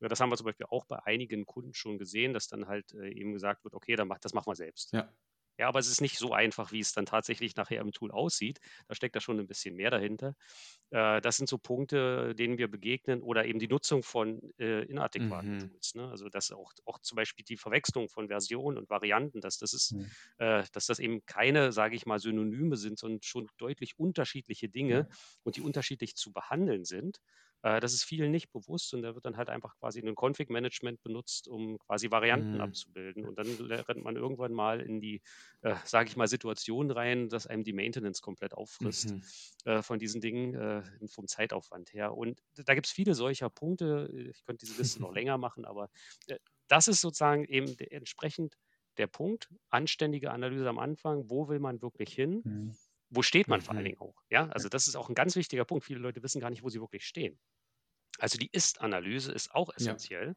Das 0.00 0.20
haben 0.20 0.30
wir 0.30 0.36
zum 0.36 0.46
Beispiel 0.46 0.66
auch 0.68 0.86
bei 0.86 0.98
einigen 1.04 1.46
Kunden 1.46 1.72
schon 1.72 1.98
gesehen, 1.98 2.34
dass 2.34 2.48
dann 2.48 2.66
halt 2.66 2.92
eben 2.92 3.32
gesagt 3.32 3.62
wird, 3.62 3.74
okay, 3.74 3.94
dann 3.94 4.08
mach, 4.08 4.18
das 4.18 4.34
machen 4.34 4.48
wir 4.50 4.56
selbst. 4.56 4.92
Ja. 4.92 5.08
Ja, 5.60 5.68
aber 5.68 5.78
es 5.78 5.88
ist 5.88 6.00
nicht 6.00 6.16
so 6.16 6.32
einfach, 6.32 6.72
wie 6.72 6.80
es 6.80 6.94
dann 6.94 7.04
tatsächlich 7.04 7.54
nachher 7.54 7.82
im 7.82 7.92
Tool 7.92 8.10
aussieht. 8.10 8.60
Da 8.88 8.94
steckt 8.94 9.14
da 9.14 9.20
schon 9.20 9.38
ein 9.38 9.46
bisschen 9.46 9.76
mehr 9.76 9.90
dahinter. 9.90 10.34
Äh, 10.88 11.20
das 11.20 11.36
sind 11.36 11.50
so 11.50 11.58
Punkte, 11.58 12.34
denen 12.34 12.56
wir 12.56 12.66
begegnen 12.66 13.20
oder 13.20 13.44
eben 13.44 13.58
die 13.58 13.68
Nutzung 13.68 14.02
von 14.02 14.40
äh, 14.58 14.84
inadäquaten 14.86 15.56
mhm. 15.56 15.58
Tools. 15.58 15.94
Ne? 15.96 16.08
Also 16.08 16.30
dass 16.30 16.50
auch, 16.50 16.72
auch 16.86 16.98
zum 17.00 17.16
Beispiel 17.16 17.44
die 17.44 17.58
Verwechslung 17.58 18.08
von 18.08 18.28
Versionen 18.28 18.78
und 18.78 18.88
Varianten, 18.88 19.42
dass 19.42 19.58
das 19.58 19.74
ist, 19.74 19.92
mhm. 19.92 20.10
äh, 20.38 20.64
dass 20.72 20.86
das 20.86 20.98
eben 20.98 21.26
keine, 21.26 21.72
sage 21.72 21.94
ich 21.94 22.06
mal, 22.06 22.18
Synonyme 22.18 22.78
sind, 22.78 22.98
sondern 22.98 23.20
schon 23.20 23.46
deutlich 23.58 23.98
unterschiedliche 23.98 24.70
Dinge 24.70 25.02
mhm. 25.02 25.14
und 25.42 25.56
die 25.56 25.60
unterschiedlich 25.60 26.16
zu 26.16 26.32
behandeln 26.32 26.86
sind. 26.86 27.20
Äh, 27.62 27.80
das 27.80 27.92
ist 27.92 28.04
vielen 28.04 28.30
nicht 28.30 28.52
bewusst 28.52 28.94
und 28.94 29.02
da 29.02 29.14
wird 29.14 29.24
dann 29.26 29.36
halt 29.36 29.50
einfach 29.50 29.76
quasi 29.78 30.00
ein 30.00 30.14
Config-Management 30.14 31.02
benutzt, 31.02 31.48
um 31.48 31.78
quasi 31.78 32.10
Varianten 32.10 32.54
mhm. 32.54 32.60
abzubilden. 32.60 33.26
Und 33.26 33.38
dann 33.38 33.46
rennt 33.48 34.02
man 34.02 34.16
irgendwann 34.16 34.52
mal 34.52 34.80
in 34.80 35.00
die, 35.00 35.20
äh, 35.62 35.74
sage 35.84 36.08
ich 36.08 36.16
mal, 36.16 36.28
Situation 36.28 36.90
rein, 36.90 37.28
dass 37.28 37.46
einem 37.46 37.64
die 37.64 37.72
Maintenance 37.72 38.22
komplett 38.22 38.54
auffrisst 38.54 39.12
mhm. 39.12 39.22
äh, 39.64 39.82
von 39.82 39.98
diesen 39.98 40.20
Dingen 40.20 40.54
äh, 40.54 40.82
vom 41.08 41.26
Zeitaufwand 41.26 41.92
her. 41.92 42.16
Und 42.16 42.42
da 42.54 42.74
gibt 42.74 42.86
es 42.86 42.92
viele 42.92 43.14
solcher 43.14 43.50
Punkte. 43.50 44.10
Ich 44.12 44.44
könnte 44.44 44.64
diese 44.66 44.78
Liste 44.78 45.00
noch 45.00 45.12
länger 45.14 45.38
machen, 45.38 45.64
aber 45.64 45.90
äh, 46.28 46.38
das 46.68 46.88
ist 46.88 47.00
sozusagen 47.00 47.44
eben 47.44 47.76
entsprechend 47.90 48.56
der 48.96 49.06
Punkt, 49.06 49.48
anständige 49.70 50.30
Analyse 50.30 50.68
am 50.68 50.78
Anfang, 50.78 51.30
wo 51.30 51.48
will 51.48 51.58
man 51.58 51.80
wirklich 51.80 52.12
hin? 52.12 52.42
Mhm 52.44 52.76
wo 53.10 53.22
steht 53.22 53.48
man 53.48 53.60
vor 53.60 53.74
allen 53.74 53.82
mhm. 53.82 53.88
Dingen 53.88 54.00
auch? 54.00 54.22
Ja, 54.30 54.48
also 54.48 54.68
das 54.68 54.88
ist 54.88 54.96
auch 54.96 55.08
ein 55.08 55.14
ganz 55.14 55.36
wichtiger 55.36 55.64
Punkt. 55.64 55.84
Viele 55.84 56.00
Leute 56.00 56.22
wissen 56.22 56.40
gar 56.40 56.50
nicht, 56.50 56.62
wo 56.62 56.68
sie 56.68 56.80
wirklich 56.80 57.04
stehen. 57.04 57.38
Also 58.18 58.38
die 58.38 58.50
Ist-Analyse 58.52 59.32
ist 59.32 59.52
auch 59.54 59.74
essentiell. 59.74 60.36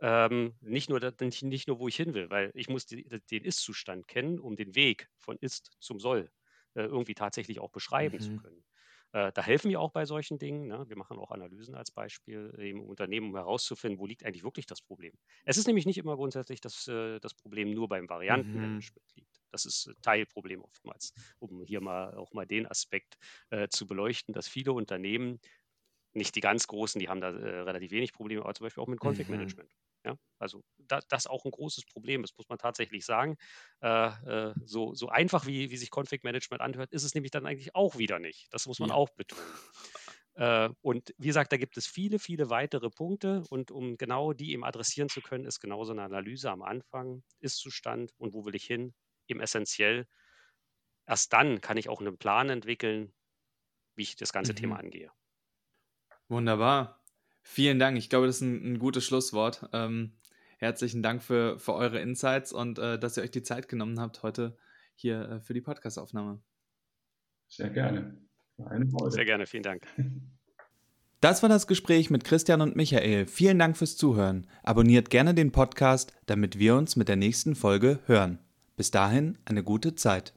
Ja. 0.00 0.26
Ähm, 0.26 0.56
nicht, 0.60 0.88
nur, 0.88 1.00
nicht, 1.20 1.42
nicht, 1.42 1.68
nur, 1.68 1.78
wo 1.78 1.88
ich 1.88 1.96
hin 1.96 2.14
will, 2.14 2.30
weil 2.30 2.50
ich 2.54 2.68
muss 2.68 2.86
die, 2.86 3.04
den 3.04 3.44
Ist-Zustand 3.44 4.08
kennen, 4.08 4.40
um 4.40 4.56
den 4.56 4.74
Weg 4.74 5.08
von 5.18 5.36
Ist 5.40 5.76
zum 5.78 6.00
Soll 6.00 6.30
äh, 6.74 6.82
irgendwie 6.82 7.14
tatsächlich 7.14 7.60
auch 7.60 7.70
beschreiben 7.70 8.16
mhm. 8.16 8.20
zu 8.20 8.36
können. 8.36 8.64
Äh, 9.12 9.32
da 9.32 9.42
helfen 9.42 9.70
wir 9.70 9.80
auch 9.80 9.90
bei 9.90 10.04
solchen 10.04 10.38
Dingen. 10.38 10.68
Ne? 10.68 10.84
Wir 10.88 10.96
machen 10.96 11.18
auch 11.18 11.30
Analysen 11.30 11.74
als 11.74 11.90
Beispiel 11.90 12.54
im 12.58 12.82
Unternehmen, 12.82 13.30
um 13.30 13.36
herauszufinden, 13.36 13.98
wo 13.98 14.06
liegt 14.06 14.24
eigentlich 14.24 14.44
wirklich 14.44 14.66
das 14.66 14.80
Problem. 14.80 15.12
Es 15.44 15.56
ist 15.56 15.66
nämlich 15.66 15.86
nicht 15.86 15.98
immer 15.98 16.16
grundsätzlich, 16.16 16.60
dass 16.60 16.86
äh, 16.88 17.18
das 17.20 17.34
Problem 17.34 17.72
nur 17.72 17.88
beim 17.88 18.08
Variantenmanagement 18.08 19.06
mhm. 19.08 19.20
liegt. 19.20 19.40
Das 19.50 19.64
ist 19.64 19.88
ein 19.88 19.96
Teilproblem 20.02 20.62
oftmals, 20.62 21.12
um 21.38 21.64
hier 21.64 21.80
mal 21.80 22.14
auch 22.14 22.32
mal 22.32 22.46
den 22.46 22.66
Aspekt 22.66 23.16
äh, 23.50 23.68
zu 23.68 23.86
beleuchten, 23.86 24.32
dass 24.32 24.48
viele 24.48 24.72
Unternehmen, 24.72 25.40
nicht 26.12 26.34
die 26.34 26.40
ganz 26.40 26.66
großen, 26.66 26.98
die 26.98 27.08
haben 27.08 27.20
da 27.20 27.30
äh, 27.30 27.60
relativ 27.60 27.90
wenig 27.90 28.12
Probleme, 28.12 28.42
aber 28.42 28.54
zum 28.54 28.64
Beispiel 28.64 28.82
auch 28.82 28.88
mit 28.88 29.00
Config-Management. 29.00 29.68
Mhm. 29.68 29.89
Ja, 30.04 30.16
also 30.38 30.62
da, 30.78 31.00
das 31.08 31.26
auch 31.26 31.44
ein 31.44 31.50
großes 31.50 31.84
Problem 31.86 32.24
ist, 32.24 32.36
muss 32.38 32.48
man 32.48 32.58
tatsächlich 32.58 33.04
sagen. 33.04 33.36
Äh, 33.82 34.06
äh, 34.50 34.54
so, 34.64 34.94
so 34.94 35.08
einfach 35.08 35.46
wie, 35.46 35.70
wie 35.70 35.76
sich 35.76 35.90
Config-Management 35.90 36.62
anhört, 36.62 36.92
ist 36.92 37.04
es 37.04 37.14
nämlich 37.14 37.30
dann 37.30 37.46
eigentlich 37.46 37.74
auch 37.74 37.98
wieder 37.98 38.18
nicht. 38.18 38.48
Das 38.50 38.66
muss 38.66 38.78
man 38.78 38.88
ja. 38.90 38.94
auch 38.94 39.10
betonen. 39.10 39.44
Äh, 40.34 40.70
und 40.80 41.12
wie 41.18 41.26
gesagt, 41.26 41.52
da 41.52 41.56
gibt 41.56 41.76
es 41.76 41.86
viele, 41.86 42.18
viele 42.18 42.50
weitere 42.50 42.88
Punkte 42.88 43.42
und 43.50 43.70
um 43.70 43.96
genau 43.96 44.32
die 44.32 44.52
eben 44.52 44.64
adressieren 44.64 45.08
zu 45.08 45.20
können, 45.20 45.44
ist 45.44 45.60
genauso 45.60 45.92
eine 45.92 46.02
Analyse 46.02 46.50
am 46.50 46.62
Anfang, 46.62 47.22
Ist-Zustand 47.40 48.14
und 48.16 48.32
wo 48.32 48.44
will 48.46 48.54
ich 48.54 48.64
hin, 48.64 48.94
eben 49.26 49.40
essentiell. 49.40 50.06
Erst 51.06 51.32
dann 51.32 51.60
kann 51.60 51.76
ich 51.76 51.88
auch 51.88 52.00
einen 52.00 52.16
Plan 52.16 52.48
entwickeln, 52.48 53.12
wie 53.96 54.02
ich 54.02 54.16
das 54.16 54.32
ganze 54.32 54.52
mhm. 54.52 54.56
Thema 54.56 54.78
angehe. 54.78 55.10
Wunderbar. 56.28 56.99
Vielen 57.42 57.78
Dank. 57.78 57.96
Ich 57.98 58.10
glaube, 58.10 58.26
das 58.26 58.36
ist 58.36 58.42
ein, 58.42 58.72
ein 58.74 58.78
gutes 58.78 59.04
Schlusswort. 59.04 59.68
Ähm, 59.72 60.12
herzlichen 60.58 61.02
Dank 61.02 61.22
für, 61.22 61.58
für 61.58 61.74
eure 61.74 62.00
Insights 62.00 62.52
und 62.52 62.78
äh, 62.78 62.98
dass 62.98 63.16
ihr 63.16 63.22
euch 63.22 63.30
die 63.30 63.42
Zeit 63.42 63.68
genommen 63.68 63.98
habt 63.98 64.22
heute 64.22 64.56
hier 64.94 65.28
äh, 65.28 65.40
für 65.40 65.54
die 65.54 65.60
Podcastaufnahme. 65.60 66.40
Sehr 67.48 67.70
gerne. 67.70 68.16
Sehr 69.08 69.24
gerne, 69.24 69.46
vielen 69.46 69.62
Dank. 69.62 69.86
Das 71.22 71.42
war 71.42 71.50
das 71.50 71.66
Gespräch 71.66 72.08
mit 72.08 72.24
Christian 72.24 72.62
und 72.62 72.76
Michael. 72.76 73.26
Vielen 73.26 73.58
Dank 73.58 73.76
fürs 73.76 73.98
Zuhören. 73.98 74.46
Abonniert 74.62 75.10
gerne 75.10 75.34
den 75.34 75.52
Podcast, 75.52 76.14
damit 76.24 76.58
wir 76.58 76.76
uns 76.76 76.96
mit 76.96 77.08
der 77.08 77.16
nächsten 77.16 77.54
Folge 77.54 77.98
hören. 78.06 78.38
Bis 78.74 78.90
dahin 78.90 79.36
eine 79.44 79.62
gute 79.62 79.94
Zeit. 79.94 80.32